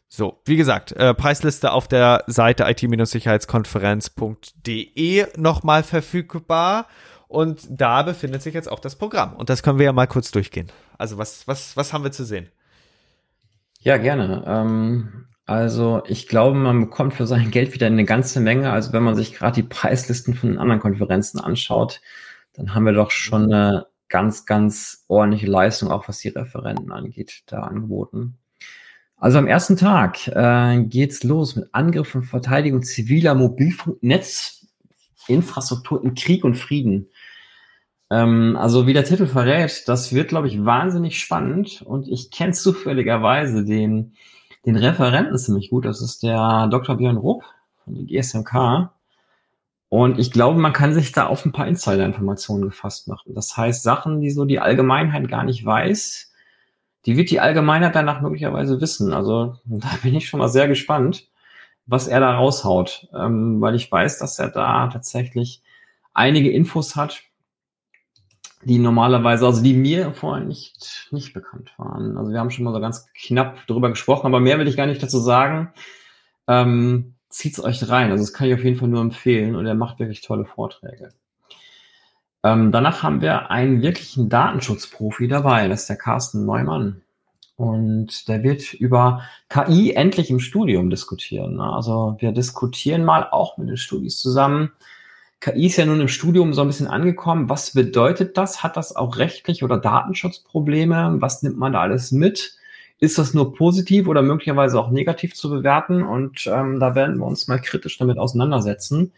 So, 0.09 0.41
wie 0.45 0.57
gesagt, 0.57 0.93
äh, 0.93 1.15
Preisliste 1.15 1.73
auf 1.73 1.89
der 1.89 2.25
Seite 2.27 2.65
it-sicherheitskonferenz.de 2.69 5.27
nochmal 5.37 5.83
verfügbar. 5.83 6.87
Und 7.29 7.67
da 7.69 8.03
befindet 8.03 8.43
sich 8.43 8.55
jetzt 8.55 8.71
auch 8.71 8.79
das 8.79 8.97
Programm. 8.97 9.35
Und 9.35 9.51
das 9.51 9.63
können 9.63 9.79
wir 9.79 9.87
ja 9.87 9.93
mal 9.93 10.07
kurz 10.07 10.31
durchgehen. 10.31 10.71
Also 10.97 11.19
was, 11.19 11.49
was, 11.49 11.77
was 11.77 11.93
haben 11.93 12.05
wir 12.05 12.13
zu 12.13 12.25
sehen? 12.25 12.49
Ja, 13.81 13.99
gerne. 13.99 14.45
Ähm, 14.47 15.27
also 15.45 16.03
ich 16.07 16.29
glaube, 16.29 16.57
man 16.57 16.81
bekommt 16.81 17.15
für 17.15 17.27
sein 17.27 17.51
Geld 17.51 17.75
wieder 17.75 17.87
eine 17.87 18.05
ganze 18.05 18.41
Menge. 18.41 18.73
Also 18.73 18.93
wenn 18.93 19.03
man 19.03 19.17
sich 19.17 19.35
gerade 19.35 19.61
die 19.61 19.69
Preislisten 19.69 20.35
von 20.35 20.59
anderen 20.59 20.81
Konferenzen 20.81 21.41
anschaut, 21.41 22.01
dann 22.55 22.75
haben 22.75 22.87
wir 22.87 22.93
doch 22.93 23.11
schon 23.11 23.53
eine 23.53 23.87
ganz, 24.09 24.47
ganz 24.47 25.05
ordentliche 25.09 25.47
Leistung, 25.47 25.91
auch 25.91 26.09
was 26.09 26.19
die 26.19 26.29
Referenten 26.29 26.93
angeht, 26.93 27.43
da 27.47 27.61
angeboten. 27.61 28.39
Also 29.19 29.39
am 29.39 29.47
ersten 29.47 29.79
Tag 29.79 30.29
äh, 30.29 30.83
geht's 30.85 31.25
los 31.25 31.57
mit 31.57 31.69
Angriff 31.73 32.15
und 32.15 32.25
Verteidigung 32.25 32.83
ziviler 32.83 33.35
Mobilfunknetzinfrastruktur 33.35 36.05
in 36.05 36.15
Krieg 36.15 36.45
und 36.45 36.57
Frieden. 36.57 37.09
Ähm, 38.11 38.57
also 38.57 38.87
wie 38.87 38.93
der 38.93 39.05
Titel 39.05 39.27
verrät, 39.27 39.89
das 39.89 40.13
wird, 40.13 40.29
glaube 40.29 40.49
ich, 40.49 40.63
wahnsinnig 40.65 41.19
spannend 41.19 41.83
und 41.83 42.09
ich 42.09 42.31
kenne 42.31 42.53
zufälligerweise 42.53 43.65
den, 43.65 44.15
den 44.67 44.77
Referenten 44.77 45.39
ziemlich 45.39 45.71
gut. 45.71 45.87
Das 45.87 46.03
ist 46.03 46.23
der 46.23 46.69
Dr. 46.71 46.97
Björn 46.97 47.17
Rupp 47.17 47.43
von 47.85 47.95
der 47.95 48.05
GSMK. 48.05 48.91
Und 49.89 50.19
ich 50.19 50.33
glaube, 50.33 50.61
man 50.61 50.73
kann 50.73 50.95
sich 50.95 51.13
da 51.13 51.27
auf 51.27 51.45
ein 51.45 51.53
paar 51.53 51.69
Insider-Informationen 51.69 52.65
gefasst 52.65 53.09
machen. 53.09 53.35
Das 53.35 53.57
heißt, 53.57 53.83
Sachen, 53.83 54.21
die 54.21 54.31
so 54.31 54.45
die 54.45 54.59
Allgemeinheit 54.59 55.29
gar 55.29 55.45
nicht 55.45 55.65
weiß, 55.65 56.26
die 57.07 57.17
wird 57.17 57.31
die 57.31 57.41
Allgemeinheit 57.41 57.95
danach 57.95 58.21
möglicherweise 58.21 58.81
wissen. 58.81 59.13
Also 59.13 59.57
da 59.65 59.89
bin 60.03 60.15
ich 60.15 60.29
schon 60.29 60.41
mal 60.41 60.49
sehr 60.49 60.69
gespannt, 60.69 61.29
was 61.87 62.09
er 62.09 62.21
da 62.21 62.35
raushaut, 62.35 63.09
ähm, 63.15 63.61
weil 63.61 63.77
ich 63.77 63.91
weiß, 63.91 64.19
dass 64.19 64.39
er 64.39 64.49
da 64.49 64.89
tatsächlich 64.89 65.63
einige 66.13 66.51
Infos 66.51 66.97
hat, 66.97 67.23
die 68.65 68.79
normalerweise, 68.79 69.47
also 69.47 69.63
die 69.63 69.75
mir 69.75 70.13
vorher 70.13 70.45
nicht, 70.45 71.09
nicht 71.13 71.33
bekannt 71.33 71.73
waren. 71.77 72.19
Also 72.19 72.33
wir 72.33 72.41
haben 72.41 72.51
schon 72.51 72.65
mal 72.65 72.73
so 72.73 72.81
ganz 72.81 73.07
knapp 73.15 73.65
drüber 73.69 73.91
gesprochen, 73.91 74.27
aber 74.27 74.41
mehr 74.41 74.59
will 74.59 74.67
ich 74.67 74.77
gar 74.77 74.87
nicht 74.87 75.03
dazu 75.03 75.21
sagen. 75.21 75.73
Ähm, 76.49 77.15
zieht's 77.29 77.63
euch 77.63 77.89
rein. 77.89 78.11
Also 78.11 78.25
das 78.25 78.33
kann 78.33 78.49
ich 78.49 78.55
auf 78.55 78.65
jeden 78.65 78.77
Fall 78.77 78.89
nur 78.89 79.03
empfehlen 79.03 79.55
und 79.55 79.67
er 79.67 79.75
macht 79.75 80.01
wirklich 80.01 80.23
tolle 80.23 80.45
Vorträge. 80.45 81.11
Ähm, 82.47 82.71
danach 82.71 83.03
haben 83.03 83.21
wir 83.23 83.51
einen 83.51 83.83
wirklichen 83.83 84.29
Datenschutzprofi 84.29 85.27
dabei, 85.27 85.67
das 85.67 85.83
ist 85.83 85.89
der 85.89 85.97
Carsten 85.97 86.47
Neumann. 86.47 87.03
Und 87.57 88.29
der 88.29 88.45
wird 88.45 88.73
über 88.75 89.23
KI 89.49 89.95
endlich 89.95 90.31
im 90.31 90.39
Studium 90.39 90.89
diskutieren. 90.89 91.61
Also 91.61 92.17
wir 92.21 92.31
diskutieren 92.31 93.05
mal 93.05 93.27
auch 93.31 93.59
mit 93.59 93.69
den 93.69 93.77
Studis 93.79 94.21
zusammen. 94.21 94.71
KI 95.41 95.67
ist 95.67 95.77
ja 95.77 95.87
nun 95.87 96.01
im 96.01 96.09
Studium 96.09 96.53
so 96.53 96.61
ein 96.61 96.69
bisschen 96.69 96.87
angekommen. 96.87 97.49
Was 97.49 97.73
bedeutet 97.73 98.37
das? 98.37 98.63
Hat 98.63 98.77
das 98.77 98.95
auch 98.95 99.17
rechtlich 99.17 99.65
oder 99.65 99.79
Datenschutzprobleme? 99.79 101.17
Was 101.19 101.43
nimmt 101.43 101.59
man 101.59 101.73
da 101.73 101.81
alles 101.81 102.13
mit? 102.13 102.57
Ist 103.01 103.19
das 103.19 103.35
nur 103.35 103.55
positiv 103.55 104.07
oder 104.07 104.23
möglicherweise 104.23 104.79
auch 104.79 104.91
negativ 104.91 105.35
zu 105.35 105.51
bewerten? 105.51 106.05
Und 106.05 106.47
ähm, 106.47 106.79
da 106.79 106.95
werden 106.95 107.19
wir 107.19 107.27
uns 107.27 107.49
mal 107.49 107.61
kritisch 107.61 107.99
damit 107.99 108.19
auseinandersetzen. 108.19 109.13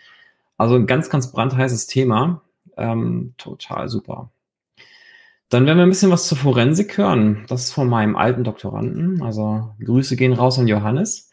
Also 0.56 0.76
ein 0.76 0.86
ganz, 0.86 1.10
ganz 1.10 1.30
brandheißes 1.30 1.88
Thema. 1.88 2.40
Ähm, 2.78 3.34
total 3.36 3.88
super. 3.88 4.30
Dann 5.50 5.66
werden 5.66 5.78
wir 5.78 5.84
ein 5.84 5.90
bisschen 5.90 6.10
was 6.10 6.28
zur 6.28 6.38
Forensik 6.38 6.98
hören. 6.98 7.44
Das 7.48 7.64
ist 7.64 7.72
von 7.72 7.88
meinem 7.88 8.16
alten 8.16 8.44
Doktoranden. 8.44 9.22
Also 9.22 9.74
Grüße 9.82 10.16
gehen 10.16 10.34
raus 10.34 10.58
an 10.58 10.68
Johannes. 10.68 11.30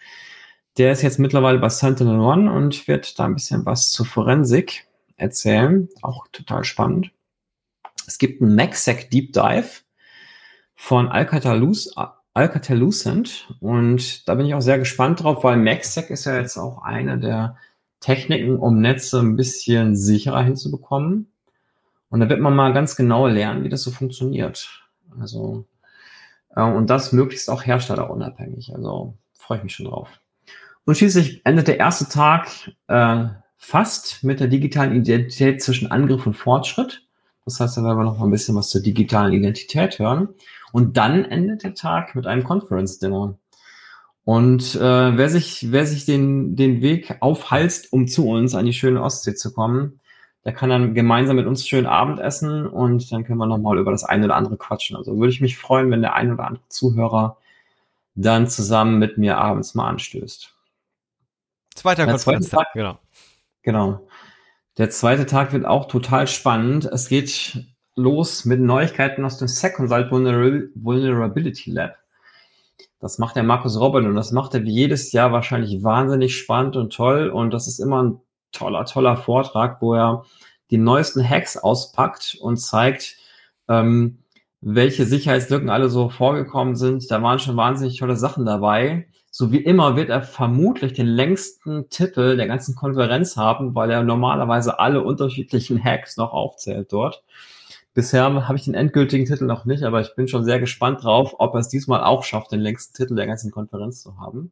Der 0.77 0.91
ist 0.91 1.01
jetzt 1.01 1.19
mittlerweile 1.19 1.59
bei 1.59 1.69
Sentinel 1.69 2.19
One 2.19 2.51
und 2.51 2.87
wird 2.87 3.19
da 3.19 3.25
ein 3.25 3.35
bisschen 3.35 3.65
was 3.65 3.91
zur 3.91 4.05
Forensik 4.05 4.87
erzählen. 5.17 5.89
Auch 6.01 6.27
total 6.31 6.63
spannend. 6.63 7.11
Es 8.07 8.17
gibt 8.17 8.41
einen 8.41 8.55
MacSec 8.55 9.09
Deep 9.09 9.33
Dive 9.33 9.81
von 10.75 11.09
Alcatel-Lucent 11.09 13.53
und 13.59 14.27
da 14.27 14.35
bin 14.35 14.45
ich 14.45 14.53
auch 14.53 14.61
sehr 14.61 14.79
gespannt 14.79 15.23
drauf, 15.23 15.43
weil 15.43 15.57
MacSec 15.57 16.09
ist 16.09 16.25
ja 16.25 16.37
jetzt 16.37 16.57
auch 16.57 16.83
eine 16.83 17.19
der 17.19 17.57
Techniken, 17.99 18.59
um 18.59 18.79
Netze 18.81 19.19
ein 19.19 19.35
bisschen 19.35 19.95
sicherer 19.95 20.43
hinzubekommen. 20.43 21.31
Und 22.15 22.21
da 22.21 22.29
wird 22.29 22.39
man 22.39 22.55
mal 22.55 22.71
ganz 22.71 22.95
genau 22.95 23.27
lernen, 23.27 23.65
wie 23.65 23.69
das 23.69 23.83
so 23.83 23.91
funktioniert. 23.91 24.87
Also, 25.19 25.65
äh, 26.55 26.63
und 26.63 26.89
das 26.89 27.11
möglichst 27.11 27.49
auch 27.49 27.65
herstellerunabhängig. 27.65 28.73
Also 28.73 29.17
freue 29.37 29.57
ich 29.57 29.65
mich 29.65 29.75
schon 29.75 29.87
drauf. 29.87 30.21
Und 30.85 30.95
schließlich 30.95 31.45
endet 31.45 31.67
der 31.67 31.77
erste 31.77 32.07
Tag 32.07 32.47
äh, 32.87 33.25
fast 33.57 34.23
mit 34.23 34.39
der 34.39 34.47
digitalen 34.47 34.95
Identität 34.95 35.61
zwischen 35.61 35.91
Angriff 35.91 36.25
und 36.25 36.35
Fortschritt. 36.35 37.05
Das 37.43 37.59
heißt, 37.59 37.75
da 37.75 37.83
werden 37.83 37.97
wir 37.97 38.05
noch 38.05 38.17
mal 38.17 38.27
ein 38.27 38.31
bisschen 38.31 38.55
was 38.55 38.69
zur 38.69 38.81
digitalen 38.81 39.33
Identität 39.33 39.99
hören. 39.99 40.29
Und 40.71 40.95
dann 40.95 41.25
endet 41.25 41.63
der 41.63 41.73
Tag 41.73 42.15
mit 42.15 42.27
einem 42.27 42.45
Conference-Dinner. 42.45 43.37
Und 44.23 44.75
äh, 44.75 45.17
wer 45.17 45.27
sich, 45.27 45.69
wer 45.69 45.85
sich 45.85 46.05
den, 46.05 46.55
den 46.55 46.81
Weg 46.81 47.17
aufhalst, 47.19 47.91
um 47.91 48.07
zu 48.07 48.25
uns 48.29 48.55
an 48.55 48.65
die 48.65 48.71
schöne 48.71 49.03
Ostsee 49.03 49.35
zu 49.35 49.51
kommen, 49.51 49.99
der 50.45 50.53
kann 50.53 50.69
dann 50.69 50.93
gemeinsam 50.93 51.35
mit 51.35 51.47
uns 51.47 51.67
schön 51.67 51.87
Abendessen 51.87 52.67
und 52.67 53.11
dann 53.11 53.23
können 53.23 53.39
wir 53.39 53.47
nochmal 53.47 53.79
über 53.79 53.91
das 53.91 54.03
eine 54.03 54.25
oder 54.25 54.35
andere 54.35 54.57
quatschen. 54.57 54.95
Also 54.95 55.17
würde 55.17 55.31
ich 55.31 55.41
mich 55.41 55.57
freuen, 55.57 55.89
wenn 55.89 56.01
der 56.01 56.13
ein 56.13 56.31
oder 56.31 56.45
andere 56.45 56.67
Zuhörer 56.69 57.37
dann 58.13 58.47
zusammen 58.47 58.99
mit 58.99 59.17
mir 59.17 59.37
abends 59.37 59.73
mal 59.73 59.89
anstößt. 59.89 60.53
Zweiter 61.73 62.05
Konferenztag, 62.05 62.67
genau. 62.73 62.99
Genau. 63.63 64.07
Der 64.77 64.91
zweite 64.91 65.25
Tag 65.25 65.51
wird 65.51 65.65
auch 65.65 65.87
total 65.87 66.27
spannend. 66.27 66.85
Es 66.85 67.09
geht 67.09 67.65
los 67.95 68.45
mit 68.45 68.59
Neuigkeiten 68.59 69.25
aus 69.25 69.39
dem 69.39 69.47
Second 69.47 69.89
Vulnerability 69.89 71.71
Lab. 71.71 71.95
Das 72.99 73.17
macht 73.17 73.35
der 73.35 73.43
Markus 73.43 73.79
Robin 73.79 74.05
und 74.05 74.15
das 74.15 74.31
macht 74.31 74.53
er 74.53 74.63
wie 74.63 74.71
jedes 74.71 75.11
Jahr 75.11 75.31
wahrscheinlich 75.31 75.83
wahnsinnig 75.83 76.37
spannend 76.37 76.75
und 76.75 76.93
toll. 76.93 77.29
Und 77.29 77.51
das 77.51 77.67
ist 77.67 77.79
immer 77.79 78.03
ein 78.03 78.21
toller, 78.55 78.85
toller 78.85 79.17
Vortrag, 79.17 79.81
wo 79.81 79.93
er 79.93 80.23
die 80.71 80.77
neuesten 80.77 81.27
Hacks 81.27 81.57
auspackt 81.57 82.37
und 82.41 82.57
zeigt, 82.57 83.17
ähm, 83.67 84.19
welche 84.61 85.05
Sicherheitslücken 85.05 85.69
alle 85.69 85.89
so 85.89 86.09
vorgekommen 86.09 86.75
sind. 86.75 87.09
Da 87.11 87.21
waren 87.21 87.39
schon 87.39 87.57
wahnsinnig 87.57 87.99
tolle 87.99 88.15
Sachen 88.15 88.45
dabei. 88.45 89.07
So 89.29 89.51
wie 89.51 89.59
immer 89.59 89.95
wird 89.95 90.09
er 90.09 90.21
vermutlich 90.21 90.93
den 90.93 91.07
längsten 91.07 91.89
Titel 91.89 92.37
der 92.37 92.47
ganzen 92.47 92.73
Konferenz 92.73 93.37
haben, 93.37 93.75
weil 93.75 93.91
er 93.91 94.01
normalerweise 94.03 94.79
alle 94.79 95.03
unterschiedlichen 95.03 95.83
Hacks 95.83 96.17
noch 96.17 96.31
aufzählt 96.31 96.91
dort. 96.91 97.23
Bisher 97.93 98.23
habe 98.23 98.57
ich 98.57 98.65
den 98.65 98.73
endgültigen 98.73 99.25
Titel 99.25 99.45
noch 99.45 99.65
nicht, 99.65 99.83
aber 99.83 100.01
ich 100.01 100.15
bin 100.15 100.27
schon 100.27 100.45
sehr 100.45 100.59
gespannt 100.59 101.03
drauf, 101.03 101.35
ob 101.37 101.53
er 101.53 101.59
es 101.59 101.69
diesmal 101.69 102.03
auch 102.03 102.23
schafft, 102.23 102.51
den 102.51 102.59
längsten 102.59 102.93
Titel 102.93 103.15
der 103.15 103.27
ganzen 103.27 103.51
Konferenz 103.51 104.01
zu 104.01 104.17
haben. 104.17 104.51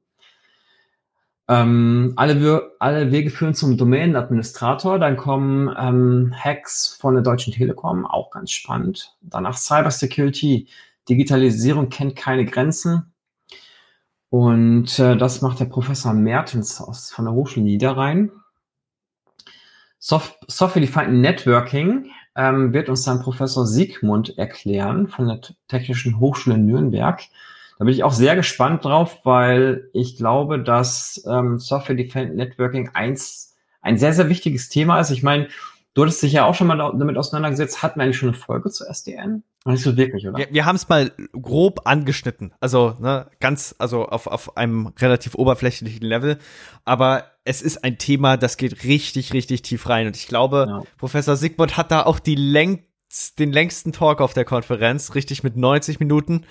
Ähm, 1.50 2.14
alle, 2.16 2.72
alle 2.80 3.12
Wege 3.12 3.30
führen 3.30 3.54
zum 3.54 3.78
Domänenadministrator. 3.78 5.00
Dann 5.00 5.18
kommen 5.18 5.74
ähm, 5.78 6.34
Hacks 6.36 6.98
von 7.00 7.16
der 7.16 7.24
Deutschen 7.24 7.54
Telekom, 7.54 8.06
auch 8.06 8.32
ganz 8.32 8.52
spannend. 8.52 9.16
Danach 9.22 9.58
Cybersecurity. 9.58 10.68
Digitalisierung 11.10 11.90
kennt 11.90 12.16
keine 12.16 12.46
Grenzen. 12.46 13.14
Und 14.30 14.98
äh, 15.00 15.18
das 15.18 15.42
macht 15.42 15.60
der 15.60 15.66
Professor 15.66 16.14
Mertens 16.14 16.82
aus, 16.82 17.12
von 17.12 17.26
der 17.26 17.34
Hochschule 17.34 17.66
Niederrhein. 17.66 18.32
Soft 20.00 20.38
Software-Defined 20.48 21.22
Networking 21.22 22.10
ähm, 22.36 22.74
wird 22.74 22.90
uns 22.90 23.04
dann 23.04 23.22
Professor 23.22 23.68
Siegmund 23.68 24.38
erklären 24.38 25.08
von 25.08 25.28
der 25.28 25.40
Technischen 25.68 26.20
Hochschule 26.20 26.58
Nürnberg. 26.58 27.22
Da 27.84 27.86
bin 27.86 27.96
ich 27.96 28.06
auch 28.06 28.14
sehr 28.14 28.38
gespannt 28.38 28.86
drauf, 28.86 29.26
weil 29.26 29.90
ich 29.92 30.16
glaube, 30.16 30.64
dass 30.64 31.22
ähm, 31.30 31.60
Software 31.60 31.98
Defined 31.98 32.34
Networking 32.34 32.92
eins, 32.94 33.58
ein 33.82 33.98
sehr, 33.98 34.14
sehr 34.14 34.30
wichtiges 34.30 34.70
Thema 34.70 35.02
ist. 35.02 35.10
Ich 35.10 35.22
meine, 35.22 35.50
du 35.94 36.04
hattest 36.04 36.24
dich 36.24 36.32
ja 36.32 36.46
auch 36.46 36.56
schon 36.56 36.68
mal 36.68 36.78
damit 36.78 37.18
auseinandergesetzt. 37.18 37.84
Hatten 37.84 38.00
wir 38.00 38.06
eigentlich 38.06 38.16
schon 38.16 38.30
eine 38.30 38.38
Folge 38.38 38.70
zu 38.70 38.86
SDN? 38.86 39.44
Nicht 39.66 39.84
so 39.84 39.98
wirklich, 39.98 40.26
oder? 40.26 40.38
Wir, 40.38 40.48
wir 40.50 40.64
haben 40.64 40.78
es 40.78 40.88
mal 40.88 41.12
grob 41.34 41.82
angeschnitten. 41.84 42.54
Also, 42.62 42.96
ne, 43.02 43.30
ganz, 43.42 43.76
also 43.80 44.06
auf, 44.06 44.28
auf 44.28 44.56
einem 44.56 44.94
relativ 44.98 45.36
oberflächlichen 45.36 46.08
Level. 46.08 46.38
Aber 46.86 47.26
es 47.44 47.62
ist 47.62 47.84
ein 47.84 47.98
Thema, 47.98 48.38
das 48.38 48.56
geht 48.56 48.86
richtig, 48.86 49.34
richtig 49.34 49.62
tief 49.62 49.90
rein. 49.90 50.08
Und 50.08 50.16
ich 50.16 50.28
glaube, 50.28 50.68
ja. 50.70 50.84
Professor 50.98 51.36
Sigmund 51.36 51.76
hat 51.76 51.92
da 51.92 52.04
auch 52.04 52.20
die 52.20 52.36
längst, 52.36 53.40
den 53.40 53.52
längsten 53.52 53.92
Talk 53.92 54.22
auf 54.22 54.34
der 54.34 54.46
Konferenz, 54.46 55.16
richtig 55.16 55.44
mit 55.44 55.58
90 55.58 56.00
Minuten. 56.00 56.46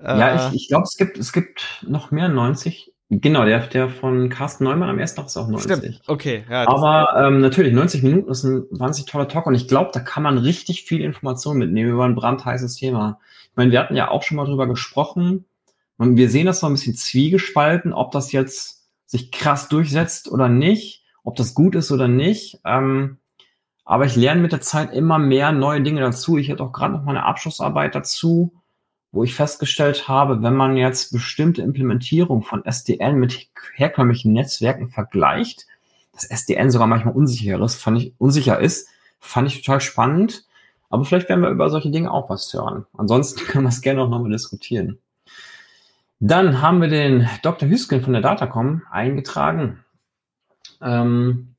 Ja, 0.00 0.48
ich, 0.48 0.54
ich 0.54 0.68
glaube, 0.68 0.84
es 0.84 0.96
gibt, 0.96 1.18
es 1.18 1.32
gibt 1.32 1.84
noch 1.86 2.10
mehr 2.10 2.28
90. 2.28 2.92
Genau, 3.10 3.44
der, 3.46 3.60
der 3.60 3.88
von 3.88 4.28
Carsten 4.28 4.64
Neumann 4.64 4.90
am 4.90 4.98
ersten 4.98 5.16
Tag 5.16 5.26
ist 5.26 5.36
auch 5.38 5.48
90. 5.48 5.72
Stimmt, 5.72 6.00
okay. 6.06 6.44
Ja, 6.48 6.68
Aber 6.68 7.14
ähm, 7.16 7.40
natürlich, 7.40 7.72
90 7.72 8.02
Minuten 8.02 8.30
ist 8.30 8.44
ein 8.44 8.66
wahnsinnig 8.70 9.10
toller 9.10 9.28
Talk 9.28 9.46
und 9.46 9.54
ich 9.54 9.66
glaube, 9.66 9.90
da 9.94 10.00
kann 10.00 10.22
man 10.22 10.36
richtig 10.36 10.82
viel 10.82 11.00
Information 11.00 11.56
mitnehmen 11.56 11.90
über 11.90 12.04
ein 12.04 12.14
brandheißes 12.14 12.76
Thema. 12.76 13.18
Ich 13.50 13.56
meine, 13.56 13.72
wir 13.72 13.80
hatten 13.80 13.96
ja 13.96 14.10
auch 14.10 14.22
schon 14.22 14.36
mal 14.36 14.44
drüber 14.44 14.68
gesprochen 14.68 15.46
und 15.96 16.16
wir 16.16 16.28
sehen 16.28 16.46
das 16.46 16.60
so 16.60 16.66
ein 16.66 16.74
bisschen 16.74 16.94
zwiegespalten, 16.94 17.94
ob 17.94 18.12
das 18.12 18.30
jetzt 18.30 18.86
sich 19.06 19.32
krass 19.32 19.70
durchsetzt 19.70 20.30
oder 20.30 20.50
nicht, 20.50 21.02
ob 21.24 21.34
das 21.36 21.54
gut 21.54 21.74
ist 21.76 21.90
oder 21.90 22.08
nicht. 22.08 22.60
Ähm, 22.66 23.16
aber 23.86 24.04
ich 24.04 24.16
lerne 24.16 24.42
mit 24.42 24.52
der 24.52 24.60
Zeit 24.60 24.92
immer 24.92 25.18
mehr 25.18 25.50
neue 25.50 25.80
Dinge 25.80 26.02
dazu. 26.02 26.36
Ich 26.36 26.50
hätte 26.50 26.62
auch 26.62 26.72
gerade 26.72 26.92
noch 26.92 27.04
mal 27.04 27.12
eine 27.12 27.24
Abschlussarbeit 27.24 27.94
dazu 27.94 28.57
wo 29.12 29.24
ich 29.24 29.34
festgestellt 29.34 30.08
habe, 30.08 30.42
wenn 30.42 30.54
man 30.54 30.76
jetzt 30.76 31.12
bestimmte 31.12 31.62
Implementierung 31.62 32.42
von 32.42 32.64
SDN 32.64 33.16
mit 33.16 33.48
herkömmlichen 33.74 34.32
Netzwerken 34.32 34.88
vergleicht, 34.88 35.66
dass 36.12 36.24
SDN 36.24 36.70
sogar 36.70 36.86
manchmal 36.86 37.14
unsicher 37.14 37.62
ist, 37.62 37.76
fand 37.76 37.98
ich, 37.98 38.14
unsicher 38.18 38.58
ist, 38.58 38.88
fand 39.20 39.48
ich 39.48 39.62
total 39.62 39.80
spannend. 39.80 40.44
Aber 40.90 41.04
vielleicht 41.04 41.28
werden 41.28 41.42
wir 41.42 41.50
über 41.50 41.70
solche 41.70 41.90
Dinge 41.90 42.10
auch 42.10 42.30
was 42.30 42.52
hören. 42.52 42.86
Ansonsten 42.96 43.40
können 43.46 43.64
wir 43.64 43.70
es 43.70 43.82
gerne 43.82 44.02
auch 44.02 44.08
nochmal 44.08 44.30
diskutieren. 44.30 44.98
Dann 46.20 46.60
haben 46.60 46.80
wir 46.80 46.88
den 46.88 47.28
Dr. 47.42 47.68
Hüsken 47.68 48.02
von 48.02 48.12
der 48.12 48.22
Datacom 48.22 48.82
eingetragen. 48.90 49.84
Ähm, 50.82 51.54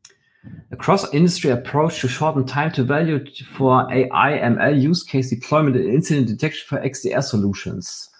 A 0.72 0.76
cross-industry 0.76 1.52
approach 1.52 2.00
to 2.02 2.08
shorten 2.08 2.46
time 2.46 2.72
to 2.72 2.84
value 2.84 3.20
for 3.56 3.92
AI, 3.92 4.40
ML 4.40 4.90
use 4.90 5.04
case 5.04 5.30
deployment 5.30 5.76
and 5.76 5.86
incident 5.86 6.28
detection 6.28 6.66
for 6.68 6.80
XDR 6.84 7.22
solutions. 7.22 8.12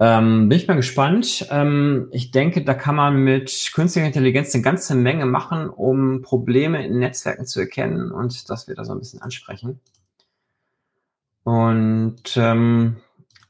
Ähm, 0.00 0.48
bin 0.48 0.58
ich 0.58 0.66
mal 0.66 0.74
gespannt. 0.74 1.46
Ähm, 1.50 2.08
ich 2.10 2.32
denke, 2.32 2.64
da 2.64 2.74
kann 2.74 2.96
man 2.96 3.22
mit 3.22 3.70
künstlicher 3.72 4.06
Intelligenz 4.06 4.52
eine 4.52 4.64
ganze 4.64 4.96
Menge 4.96 5.26
machen, 5.26 5.70
um 5.70 6.22
Probleme 6.22 6.84
in 6.84 6.98
Netzwerken 6.98 7.46
zu 7.46 7.60
erkennen 7.60 8.10
und 8.10 8.50
das 8.50 8.66
wird 8.66 8.78
da 8.78 8.84
so 8.84 8.92
ein 8.92 8.98
bisschen 8.98 9.22
ansprechen. 9.22 9.78
Und 11.44 12.36
ähm, 12.36 12.96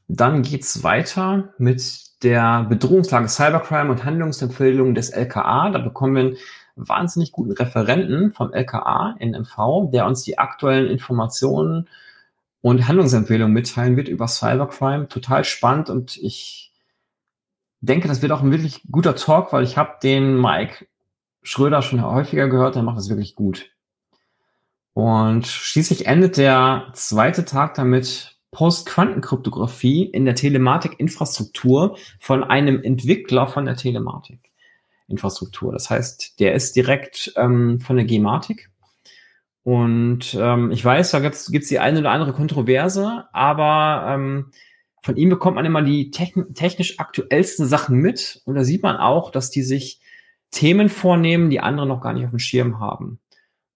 dann 0.07 0.43
geht's 0.43 0.83
weiter 0.83 1.53
mit 1.57 2.23
der 2.23 2.63
Bedrohungslage 2.63 3.27
Cybercrime 3.27 3.89
und 3.89 4.05
Handlungsempfehlungen 4.05 4.93
des 4.93 5.09
LKA. 5.09 5.71
Da 5.71 5.79
bekommen 5.79 6.15
wir 6.15 6.37
wahnsinnig 6.75 7.31
guten 7.31 7.51
Referenten 7.51 8.31
vom 8.31 8.53
LKA 8.53 9.15
in 9.19 9.31
MV, 9.31 9.91
der 9.91 10.05
uns 10.05 10.23
die 10.23 10.37
aktuellen 10.37 10.89
Informationen 10.89 11.87
und 12.61 12.87
Handlungsempfehlungen 12.87 13.53
mitteilen 13.53 13.97
wird 13.97 14.07
über 14.07 14.27
Cybercrime. 14.27 15.07
Total 15.07 15.43
spannend 15.43 15.89
und 15.89 16.17
ich 16.17 16.71
denke, 17.81 18.07
das 18.07 18.21
wird 18.21 18.31
auch 18.31 18.41
ein 18.41 18.51
wirklich 18.51 18.81
guter 18.89 19.15
Talk, 19.15 19.51
weil 19.53 19.63
ich 19.63 19.77
habe 19.77 19.97
den 20.01 20.39
Mike 20.39 20.87
Schröder 21.41 21.81
schon 21.81 22.01
häufiger 22.01 22.47
gehört, 22.47 22.75
der 22.75 22.83
macht 22.83 22.97
das 22.97 23.09
wirklich 23.09 23.35
gut. 23.35 23.69
Und 24.93 25.47
schließlich 25.47 26.05
endet 26.05 26.37
der 26.37 26.87
zweite 26.93 27.45
Tag 27.45 27.73
damit 27.73 28.37
Post-Quantenkryptographie 28.51 30.05
in 30.05 30.25
der 30.25 30.35
Telematik-Infrastruktur 30.35 31.97
von 32.19 32.43
einem 32.43 32.81
Entwickler 32.81 33.47
von 33.47 33.65
der 33.65 33.75
Telematik-Infrastruktur. 35.13 35.71
Das 35.71 35.89
heißt, 35.89 36.39
der 36.39 36.53
ist 36.53 36.75
direkt 36.75 37.33
ähm, 37.35 37.79
von 37.79 37.95
der 37.95 38.05
Gematik 38.05 38.69
und 39.63 40.35
ähm, 40.37 40.71
ich 40.71 40.83
weiß, 40.83 41.11
da 41.11 41.19
gibt 41.19 41.35
es 41.35 41.69
die 41.69 41.79
eine 41.79 41.99
oder 41.99 42.11
andere 42.11 42.33
Kontroverse, 42.33 43.25
aber 43.31 44.05
ähm, 44.09 44.51
von 45.01 45.15
ihm 45.15 45.29
bekommt 45.29 45.55
man 45.55 45.65
immer 45.65 45.81
die 45.81 46.11
techn 46.11 46.53
technisch 46.53 46.99
aktuellsten 46.99 47.65
Sachen 47.65 47.97
mit. 47.97 48.41
Und 48.45 48.55
da 48.55 48.63
sieht 48.63 48.83
man 48.83 48.97
auch, 48.97 49.31
dass 49.31 49.49
die 49.49 49.63
sich 49.63 50.01
Themen 50.51 50.89
vornehmen, 50.89 51.49
die 51.49 51.61
andere 51.61 51.87
noch 51.87 52.01
gar 52.01 52.13
nicht 52.13 52.25
auf 52.25 52.31
dem 52.31 52.39
Schirm 52.39 52.79
haben. 52.79 53.19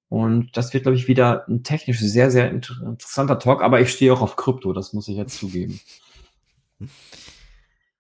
Und 0.09 0.55
das 0.55 0.73
wird, 0.73 0.83
glaube 0.83 0.97
ich, 0.97 1.07
wieder 1.07 1.47
ein 1.49 1.63
technisch 1.63 1.99
sehr, 1.99 2.31
sehr 2.31 2.49
interessanter 2.49 3.39
Talk, 3.39 3.61
aber 3.61 3.81
ich 3.81 3.91
stehe 3.91 4.13
auch 4.13 4.21
auf 4.21 4.37
Krypto, 4.37 4.71
das 4.71 4.93
muss 4.93 5.07
ich 5.09 5.17
jetzt 5.17 5.37
zugeben. 5.37 5.79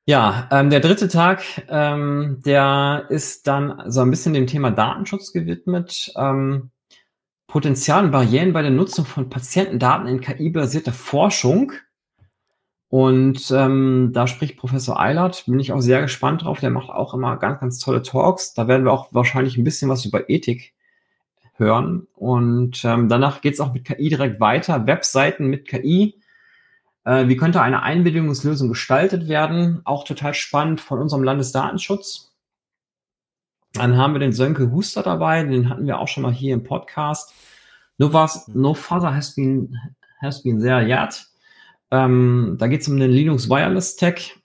Ja, 0.09 0.47
ähm, 0.51 0.69
der 0.69 0.79
dritte 0.79 1.09
Tag, 1.09 1.43
ähm, 1.67 2.41
der 2.45 3.07
ist 3.09 3.45
dann 3.45 3.91
so 3.91 3.99
ein 3.99 4.09
bisschen 4.09 4.33
dem 4.33 4.47
Thema 4.47 4.71
Datenschutz 4.71 5.33
gewidmet. 5.33 6.13
Ähm, 6.15 6.71
Potenzial 7.45 8.05
und 8.05 8.11
Barrieren 8.11 8.53
bei 8.53 8.61
der 8.61 8.71
Nutzung 8.71 9.03
von 9.03 9.29
Patientendaten 9.29 10.07
in 10.07 10.21
KI-basierter 10.21 10.93
Forschung. 10.93 11.73
Und 12.87 13.51
ähm, 13.51 14.11
da 14.13 14.27
spricht 14.27 14.55
Professor 14.55 14.97
Eilert, 14.97 15.43
bin 15.45 15.59
ich 15.59 15.73
auch 15.73 15.81
sehr 15.81 16.01
gespannt 16.01 16.45
drauf. 16.45 16.61
Der 16.61 16.69
macht 16.69 16.89
auch 16.89 17.13
immer 17.13 17.35
ganz, 17.35 17.59
ganz 17.59 17.79
tolle 17.79 18.01
Talks. 18.01 18.53
Da 18.53 18.69
werden 18.69 18.85
wir 18.85 18.93
auch 18.93 19.13
wahrscheinlich 19.13 19.57
ein 19.57 19.65
bisschen 19.65 19.89
was 19.89 20.05
über 20.05 20.29
Ethik 20.29 20.73
hören. 21.55 22.07
Und 22.13 22.85
ähm, 22.85 23.09
danach 23.09 23.41
geht 23.41 23.55
es 23.55 23.59
auch 23.59 23.73
mit 23.73 23.83
KI 23.83 24.07
direkt 24.07 24.39
weiter. 24.39 24.87
Webseiten 24.87 25.47
mit 25.47 25.67
KI. 25.67 26.15
Äh, 27.07 27.29
wie 27.29 27.37
könnte 27.37 27.61
eine 27.61 27.83
Einbildungslösung 27.83 28.67
gestaltet 28.67 29.29
werden? 29.29 29.79
Auch 29.85 30.03
total 30.03 30.33
spannend 30.33 30.81
von 30.81 30.99
unserem 30.99 31.23
Landesdatenschutz. 31.23 32.33
Dann 33.71 33.95
haben 33.95 34.11
wir 34.11 34.19
den 34.19 34.33
Sönke 34.33 34.71
Huster 34.71 35.03
dabei, 35.03 35.41
den 35.43 35.69
hatten 35.69 35.87
wir 35.87 35.99
auch 35.99 36.09
schon 36.09 36.23
mal 36.23 36.33
hier 36.33 36.53
im 36.53 36.63
Podcast. 36.63 37.33
No, 37.97 38.11
was, 38.11 38.49
no 38.49 38.73
father 38.73 39.15
has 39.15 39.35
been, 39.35 39.73
has 40.19 40.43
been 40.43 40.59
there 40.59 40.85
yet. 40.85 41.25
Ähm, 41.91 42.57
da 42.59 42.67
geht 42.67 42.81
es 42.81 42.89
um 42.89 42.99
den 42.99 43.11
Linux 43.11 43.49
Wireless 43.49 43.95
Tech. 43.95 44.35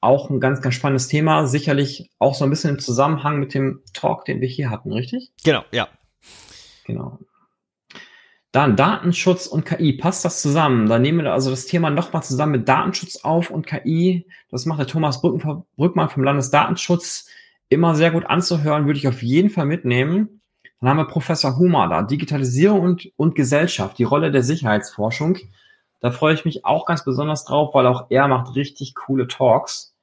Auch 0.00 0.30
ein 0.30 0.40
ganz, 0.40 0.62
ganz 0.62 0.76
spannendes 0.76 1.08
Thema. 1.08 1.46
Sicherlich 1.46 2.10
auch 2.18 2.34
so 2.34 2.44
ein 2.44 2.50
bisschen 2.50 2.70
im 2.70 2.78
Zusammenhang 2.78 3.40
mit 3.40 3.52
dem 3.52 3.82
Talk, 3.92 4.24
den 4.24 4.40
wir 4.40 4.48
hier 4.48 4.70
hatten, 4.70 4.90
richtig? 4.90 5.32
Genau, 5.44 5.64
ja. 5.70 5.88
Genau. 6.86 7.18
Dann 8.52 8.74
Datenschutz 8.74 9.46
und 9.46 9.64
KI. 9.64 9.92
Passt 9.92 10.24
das 10.24 10.42
zusammen? 10.42 10.88
Da 10.88 10.98
nehmen 10.98 11.22
wir 11.22 11.32
also 11.32 11.50
das 11.50 11.66
Thema 11.66 11.90
nochmal 11.90 12.22
zusammen 12.22 12.52
mit 12.52 12.68
Datenschutz 12.68 13.18
auf 13.22 13.50
und 13.50 13.66
KI. 13.66 14.26
Das 14.50 14.66
macht 14.66 14.80
der 14.80 14.88
Thomas 14.88 15.22
Brückmann 15.22 16.08
vom 16.08 16.24
Landesdatenschutz 16.24 17.28
immer 17.68 17.94
sehr 17.94 18.10
gut 18.10 18.26
anzuhören, 18.26 18.86
würde 18.86 18.98
ich 18.98 19.06
auf 19.06 19.22
jeden 19.22 19.50
Fall 19.50 19.66
mitnehmen. 19.66 20.42
Dann 20.80 20.90
haben 20.90 20.96
wir 20.96 21.06
Professor 21.06 21.56
Hummer 21.58 21.88
da, 21.88 22.02
Digitalisierung 22.02 22.80
und, 22.80 23.12
und 23.16 23.34
Gesellschaft, 23.36 23.98
die 23.98 24.04
Rolle 24.04 24.32
der 24.32 24.42
Sicherheitsforschung. 24.42 25.38
Da 26.00 26.10
freue 26.10 26.34
ich 26.34 26.44
mich 26.44 26.64
auch 26.64 26.86
ganz 26.86 27.04
besonders 27.04 27.44
drauf, 27.44 27.74
weil 27.74 27.86
auch 27.86 28.06
er 28.10 28.26
macht 28.26 28.56
richtig 28.56 28.94
coole 28.94 29.28
Talks. 29.28 29.94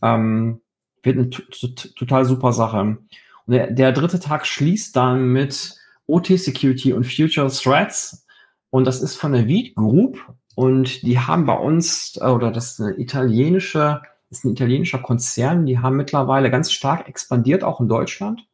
Ähm, 0.00 0.62
wird 1.02 1.18
eine 1.18 1.30
total 1.30 2.24
super 2.24 2.52
Sache. 2.52 2.80
Und 2.80 3.00
der, 3.46 3.70
der 3.70 3.92
dritte 3.92 4.20
Tag 4.20 4.46
schließt 4.46 4.94
dann 4.96 5.32
mit 5.32 5.76
OT 6.10 6.38
Security 6.38 6.92
und 6.92 7.04
Future 7.04 7.50
Threats. 7.50 8.26
Und 8.70 8.84
das 8.84 9.02
ist 9.02 9.16
von 9.16 9.32
der 9.32 9.46
Veed 9.46 9.74
Group. 9.74 10.18
Und 10.54 11.02
die 11.02 11.18
haben 11.18 11.46
bei 11.46 11.56
uns, 11.56 12.20
oder 12.20 12.50
das 12.50 12.72
ist 12.72 12.80
eine 12.80 12.98
italienische 12.98 14.02
ist 14.30 14.44
ein 14.44 14.52
italienischer 14.52 14.98
Konzern, 14.98 15.66
die 15.66 15.78
haben 15.78 15.96
mittlerweile 15.96 16.50
ganz 16.50 16.70
stark 16.72 17.08
expandiert, 17.08 17.64
auch 17.64 17.80
in 17.80 17.88
Deutschland. 17.88 18.46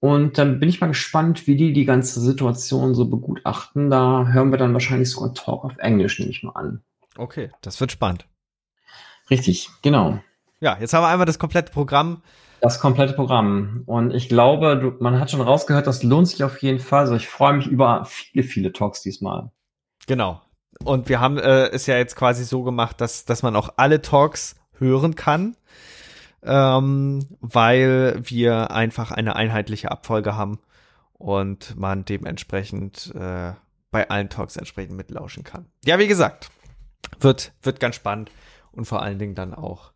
Und 0.00 0.38
dann 0.38 0.60
bin 0.60 0.68
ich 0.68 0.80
mal 0.80 0.86
gespannt, 0.88 1.46
wie 1.46 1.56
die 1.56 1.72
die 1.72 1.84
ganze 1.84 2.20
Situation 2.20 2.94
so 2.94 3.08
begutachten. 3.08 3.90
Da 3.90 4.26
hören 4.28 4.50
wir 4.50 4.58
dann 4.58 4.72
wahrscheinlich 4.72 5.10
sogar 5.10 5.34
Talk 5.34 5.64
auf 5.64 5.76
Englisch, 5.78 6.18
nehme 6.18 6.30
ich 6.30 6.42
mal 6.42 6.52
an. 6.52 6.82
Okay, 7.16 7.50
das 7.60 7.80
wird 7.80 7.92
spannend. 7.92 8.26
Richtig, 9.28 9.68
genau. 9.82 10.20
Ja, 10.60 10.78
jetzt 10.78 10.94
haben 10.94 11.02
wir 11.02 11.08
einmal 11.08 11.26
das 11.26 11.38
komplette 11.38 11.72
Programm. 11.72 12.22
Das 12.60 12.78
komplette 12.78 13.14
Programm. 13.14 13.82
Und 13.86 14.12
ich 14.12 14.28
glaube, 14.28 14.78
du, 14.78 15.02
man 15.02 15.18
hat 15.18 15.30
schon 15.30 15.40
rausgehört, 15.40 15.86
das 15.86 16.02
lohnt 16.02 16.28
sich 16.28 16.44
auf 16.44 16.60
jeden 16.62 16.78
Fall. 16.78 17.00
Also 17.00 17.14
ich 17.14 17.28
freue 17.28 17.54
mich 17.54 17.66
über 17.66 18.04
viele, 18.04 18.44
viele 18.44 18.72
Talks 18.72 19.00
diesmal. 19.00 19.50
Genau. 20.06 20.40
Und 20.84 21.08
wir 21.08 21.20
haben 21.20 21.38
äh, 21.38 21.68
es 21.68 21.86
ja 21.86 21.96
jetzt 21.96 22.16
quasi 22.16 22.44
so 22.44 22.62
gemacht, 22.62 23.00
dass, 23.00 23.24
dass 23.24 23.42
man 23.42 23.56
auch 23.56 23.74
alle 23.76 24.02
Talks 24.02 24.56
hören 24.78 25.14
kann, 25.14 25.56
ähm, 26.42 27.26
weil 27.40 28.20
wir 28.22 28.70
einfach 28.70 29.10
eine 29.10 29.36
einheitliche 29.36 29.90
Abfolge 29.90 30.36
haben 30.36 30.58
und 31.12 31.76
man 31.78 32.04
dementsprechend 32.04 33.12
äh, 33.14 33.52
bei 33.90 34.08
allen 34.08 34.30
Talks 34.30 34.56
entsprechend 34.56 34.96
mitlauschen 34.96 35.44
kann. 35.44 35.66
Ja, 35.84 35.98
wie 35.98 36.06
gesagt, 36.06 36.50
wird, 37.18 37.52
wird 37.62 37.80
ganz 37.80 37.96
spannend 37.96 38.30
und 38.72 38.86
vor 38.86 39.02
allen 39.02 39.18
Dingen 39.18 39.34
dann 39.34 39.54
auch 39.54 39.92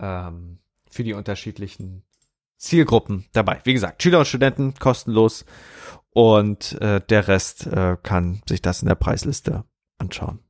ähm, 0.00 0.58
für 0.96 1.04
die 1.04 1.14
unterschiedlichen 1.14 2.02
Zielgruppen 2.56 3.26
dabei. 3.32 3.60
Wie 3.64 3.74
gesagt, 3.74 4.02
Schüler 4.02 4.20
und 4.20 4.26
Studenten 4.26 4.74
kostenlos 4.74 5.44
und 6.10 6.80
äh, 6.80 7.00
der 7.08 7.28
Rest 7.28 7.66
äh, 7.66 7.96
kann 8.02 8.40
sich 8.48 8.62
das 8.62 8.82
in 8.82 8.88
der 8.88 8.94
Preisliste 8.94 9.64
anschauen. 9.98 10.40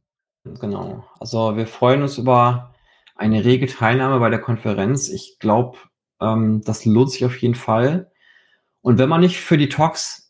Genau. 0.44 1.05
Also 1.18 1.57
wir 1.57 1.66
freuen 1.66 2.03
uns 2.03 2.18
über 2.18 2.74
eine 3.16 3.44
rege 3.44 3.66
Teilnahme 3.66 4.20
bei 4.20 4.30
der 4.30 4.40
Konferenz. 4.40 5.09
Ich 5.09 5.38
glaube, 5.40 5.78
ähm, 6.20 6.62
das 6.64 6.84
lohnt 6.84 7.11
sich 7.11 7.24
auf 7.24 7.36
jeden 7.38 7.57
Fall. 7.57 8.12
Und 8.80 8.99
wenn 8.99 9.09
man 9.09 9.20
nicht 9.20 9.40
für 9.40 9.59
die 9.59 9.68
Talks, 9.68 10.26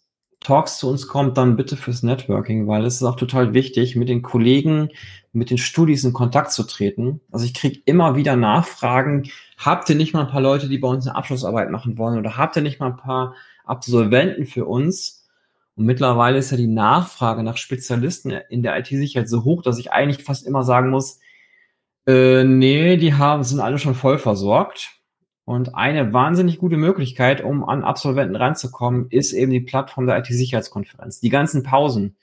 Talks 0.46 0.78
zu 0.78 0.88
uns 0.88 1.08
kommt, 1.08 1.36
dann 1.36 1.56
bitte 1.56 1.76
fürs 1.76 2.04
Networking, 2.04 2.68
weil 2.68 2.84
es 2.84 2.96
ist 2.96 3.02
auch 3.02 3.16
total 3.16 3.52
wichtig, 3.52 3.96
mit 3.96 4.08
den 4.08 4.22
Kollegen, 4.22 4.90
mit 5.32 5.50
den 5.50 5.58
Studis 5.58 6.04
in 6.04 6.12
Kontakt 6.12 6.52
zu 6.52 6.62
treten. 6.62 7.20
Also 7.32 7.44
ich 7.46 7.52
kriege 7.52 7.80
immer 7.84 8.14
wieder 8.14 8.36
Nachfragen, 8.36 9.24
habt 9.58 9.90
ihr 9.90 9.96
nicht 9.96 10.14
mal 10.14 10.20
ein 10.20 10.30
paar 10.30 10.40
Leute, 10.40 10.68
die 10.68 10.78
bei 10.78 10.86
uns 10.86 11.04
eine 11.04 11.16
Abschlussarbeit 11.16 11.72
machen 11.72 11.98
wollen 11.98 12.16
oder 12.16 12.36
habt 12.36 12.54
ihr 12.54 12.62
nicht 12.62 12.78
mal 12.78 12.90
ein 12.90 12.96
paar 12.96 13.34
Absolventen 13.64 14.46
für 14.46 14.66
uns? 14.66 15.26
Und 15.74 15.84
mittlerweile 15.84 16.38
ist 16.38 16.52
ja 16.52 16.56
die 16.56 16.68
Nachfrage 16.68 17.42
nach 17.42 17.56
Spezialisten 17.56 18.30
in 18.48 18.62
der 18.62 18.78
IT-Sicherheit 18.78 19.28
so 19.28 19.42
hoch, 19.42 19.62
dass 19.62 19.80
ich 19.80 19.90
eigentlich 19.90 20.24
fast 20.24 20.46
immer 20.46 20.62
sagen 20.62 20.90
muss, 20.90 21.18
äh, 22.06 22.44
nee, 22.44 22.96
die 22.98 23.14
haben, 23.14 23.42
sind 23.42 23.58
alle 23.58 23.78
schon 23.78 23.96
voll 23.96 24.18
versorgt. 24.18 24.95
Und 25.46 25.76
eine 25.76 26.12
wahnsinnig 26.12 26.58
gute 26.58 26.76
Möglichkeit, 26.76 27.40
um 27.40 27.64
an 27.64 27.84
Absolventen 27.84 28.34
ranzukommen, 28.34 29.06
ist 29.10 29.32
eben 29.32 29.52
die 29.52 29.60
Plattform 29.60 30.08
der 30.08 30.18
IT-Sicherheitskonferenz. 30.18 31.20
Die 31.20 31.28
ganzen 31.28 31.62
Pausen. 31.62 32.16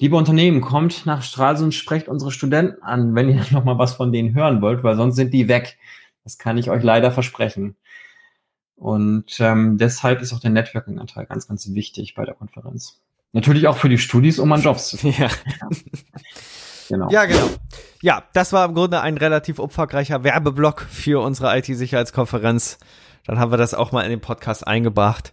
Liebe 0.00 0.16
Unternehmen, 0.16 0.62
kommt 0.62 1.04
nach 1.04 1.22
Stralsund, 1.22 1.74
sprecht 1.74 2.08
unsere 2.08 2.32
Studenten 2.32 2.82
an, 2.82 3.14
wenn 3.14 3.28
ihr 3.28 3.44
noch 3.50 3.64
mal 3.64 3.78
was 3.78 3.92
von 3.92 4.10
denen 4.10 4.34
hören 4.34 4.62
wollt, 4.62 4.82
weil 4.82 4.96
sonst 4.96 5.16
sind 5.16 5.34
die 5.34 5.48
weg. 5.48 5.76
Das 6.24 6.38
kann 6.38 6.56
ich 6.56 6.70
euch 6.70 6.82
leider 6.82 7.12
versprechen. 7.12 7.76
Und 8.74 9.38
ähm, 9.40 9.76
deshalb 9.76 10.22
ist 10.22 10.32
auch 10.32 10.40
der 10.40 10.50
Networking-Anteil 10.50 11.26
ganz, 11.26 11.46
ganz 11.46 11.74
wichtig 11.74 12.14
bei 12.14 12.24
der 12.24 12.34
Konferenz. 12.34 13.02
Natürlich 13.32 13.68
auch 13.68 13.76
für 13.76 13.90
die 13.90 13.98
Studis, 13.98 14.38
um 14.38 14.50
an 14.50 14.62
Jobs 14.62 14.88
zu 14.88 14.96
finden. 14.96 15.24
Ja. 15.24 15.28
genau. 16.88 17.08
Ja, 17.10 17.24
genau. 17.24 17.48
Ja, 18.02 18.24
das 18.32 18.52
war 18.52 18.64
im 18.66 18.74
Grunde 18.74 19.00
ein 19.00 19.16
relativ 19.16 19.58
umfangreicher 19.58 20.24
Werbeblock 20.24 20.82
für 20.82 21.22
unsere 21.22 21.56
IT-Sicherheitskonferenz. 21.58 22.78
Dann 23.26 23.38
haben 23.38 23.52
wir 23.52 23.56
das 23.56 23.74
auch 23.74 23.92
mal 23.92 24.02
in 24.02 24.10
den 24.10 24.20
Podcast 24.20 24.66
eingebracht. 24.66 25.32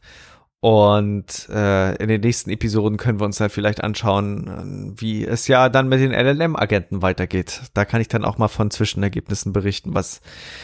Und 0.63 1.49
äh, 1.49 1.95
in 1.95 2.07
den 2.07 2.21
nächsten 2.21 2.51
Episoden 2.51 2.97
können 2.97 3.19
wir 3.19 3.25
uns 3.25 3.37
dann 3.37 3.49
vielleicht 3.49 3.83
anschauen, 3.83 4.93
wie 4.95 5.25
es 5.25 5.47
ja 5.47 5.69
dann 5.69 5.89
mit 5.89 5.99
den 5.99 6.11
LLM-Agenten 6.11 7.01
weitergeht. 7.01 7.61
Da 7.73 7.83
kann 7.83 7.99
ich 7.99 8.09
dann 8.09 8.23
auch 8.23 8.37
mal 8.37 8.47
von 8.47 8.69
Zwischenergebnissen 8.69 9.53
berichten, 9.53 9.95
was, 9.95 10.21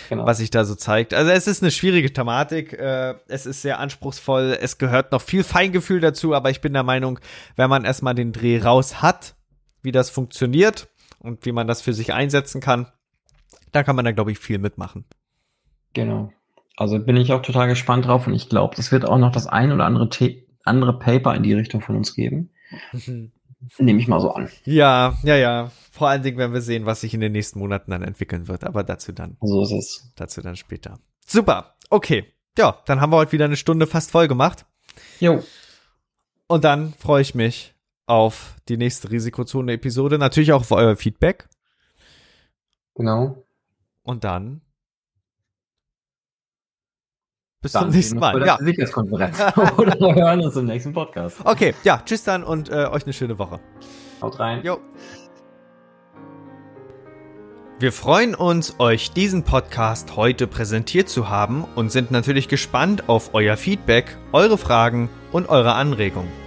genau. 0.09 0.27
was 0.27 0.37
sich 0.37 0.51
da 0.51 0.65
so 0.65 0.75
zeigt. 0.75 1.15
Also 1.15 1.31
es 1.31 1.47
ist 1.47 1.63
eine 1.63 1.71
schwierige 1.71 2.13
Thematik, 2.13 2.73
äh, 2.73 3.15
es 3.27 3.47
ist 3.47 3.63
sehr 3.63 3.79
anspruchsvoll, 3.79 4.55
es 4.61 4.77
gehört 4.77 5.11
noch 5.11 5.21
viel 5.23 5.43
Feingefühl 5.43 5.99
dazu, 5.99 6.35
aber 6.35 6.51
ich 6.51 6.61
bin 6.61 6.73
der 6.73 6.83
Meinung, 6.83 7.19
wenn 7.55 7.69
man 7.71 7.83
erstmal 7.83 8.13
den 8.13 8.33
Dreh 8.33 8.59
raus 8.61 9.01
hat, 9.01 9.33
wie 9.87 9.93
das 9.93 10.09
funktioniert 10.09 10.89
und 11.19 11.45
wie 11.45 11.53
man 11.53 11.65
das 11.65 11.81
für 11.81 11.93
sich 11.93 12.13
einsetzen 12.13 12.59
kann, 12.59 12.91
da 13.71 13.83
kann 13.83 13.95
man 13.95 14.03
da, 14.03 14.11
glaube 14.11 14.33
ich, 14.33 14.37
viel 14.37 14.59
mitmachen. 14.59 15.05
Genau. 15.93 16.33
Also 16.75 16.99
bin 16.99 17.15
ich 17.15 17.31
auch 17.31 17.41
total 17.41 17.69
gespannt 17.69 18.05
drauf 18.05 18.27
und 18.27 18.33
ich 18.33 18.49
glaube, 18.49 18.75
es 18.77 18.91
wird 18.91 19.05
auch 19.05 19.17
noch 19.17 19.31
das 19.31 19.47
ein 19.47 19.71
oder 19.71 19.85
andere, 19.85 20.09
andere 20.65 20.99
Paper 20.99 21.33
in 21.35 21.43
die 21.43 21.53
Richtung 21.53 21.79
von 21.79 21.95
uns 21.95 22.13
geben. 22.13 22.51
Mhm. 22.91 23.31
Nehme 23.79 23.99
ich 23.99 24.09
mal 24.09 24.19
so 24.19 24.31
an. 24.31 24.49
Ja, 24.65 25.17
ja, 25.23 25.37
ja. 25.37 25.71
Vor 25.91 26.09
allen 26.09 26.21
Dingen 26.21 26.37
werden 26.37 26.53
wir 26.53 26.61
sehen, 26.61 26.85
was 26.85 27.01
sich 27.01 27.13
in 27.13 27.21
den 27.21 27.31
nächsten 27.31 27.59
Monaten 27.59 27.89
dann 27.89 28.03
entwickeln 28.03 28.49
wird. 28.49 28.65
Aber 28.65 28.83
dazu 28.83 29.13
dann. 29.13 29.37
So 29.41 29.63
ist 29.63 29.71
es. 29.71 30.11
Dazu 30.15 30.41
dann 30.41 30.57
später. 30.57 30.99
Super. 31.25 31.77
Okay. 31.89 32.25
Ja, 32.57 32.77
dann 32.85 32.99
haben 32.99 33.11
wir 33.11 33.17
heute 33.17 33.31
wieder 33.31 33.45
eine 33.45 33.55
Stunde 33.55 33.87
fast 33.87 34.11
voll 34.11 34.27
gemacht. 34.27 34.65
Jo. 35.19 35.41
Und 36.47 36.65
dann 36.65 36.93
freue 36.93 37.21
ich 37.21 37.33
mich 37.33 37.73
auf 38.07 38.55
die 38.67 38.77
nächste 38.77 39.11
Risikozone-Episode. 39.11 40.17
Natürlich 40.17 40.53
auch 40.53 40.61
auf 40.61 40.71
euer 40.71 40.95
Feedback. 40.95 41.47
Genau. 42.95 43.43
Und 44.01 44.23
dann 44.23 44.61
bis 47.61 47.73
dann 47.73 47.83
zum 47.83 47.91
nächsten 47.91 48.19
Mal. 48.19 48.45
Ja. 48.45 48.57
Sicherheitskonferenz. 48.59 49.39
Oder 49.77 49.99
wir 49.99 50.15
hören 50.15 50.41
uns 50.41 50.55
im 50.55 50.65
nächsten 50.65 50.93
Podcast. 50.93 51.37
Okay, 51.43 51.75
ja, 51.83 52.01
tschüss 52.03 52.23
dann 52.23 52.43
und 52.43 52.69
äh, 52.69 52.85
euch 52.85 53.03
eine 53.03 53.13
schöne 53.13 53.37
Woche. 53.37 53.59
Haut 54.21 54.39
rein. 54.39 54.63
Jo. 54.63 54.79
Wir 57.79 57.91
freuen 57.91 58.33
uns, 58.33 58.79
euch 58.79 59.11
diesen 59.11 59.43
Podcast 59.43 60.15
heute 60.15 60.47
präsentiert 60.47 61.09
zu 61.09 61.29
haben 61.29 61.63
und 61.75 61.91
sind 61.91 62.09
natürlich 62.09 62.47
gespannt 62.47 63.07
auf 63.07 63.35
euer 63.35 63.55
Feedback, 63.55 64.17
eure 64.31 64.57
Fragen 64.57 65.09
und 65.31 65.47
eure 65.49 65.73
Anregungen. 65.73 66.46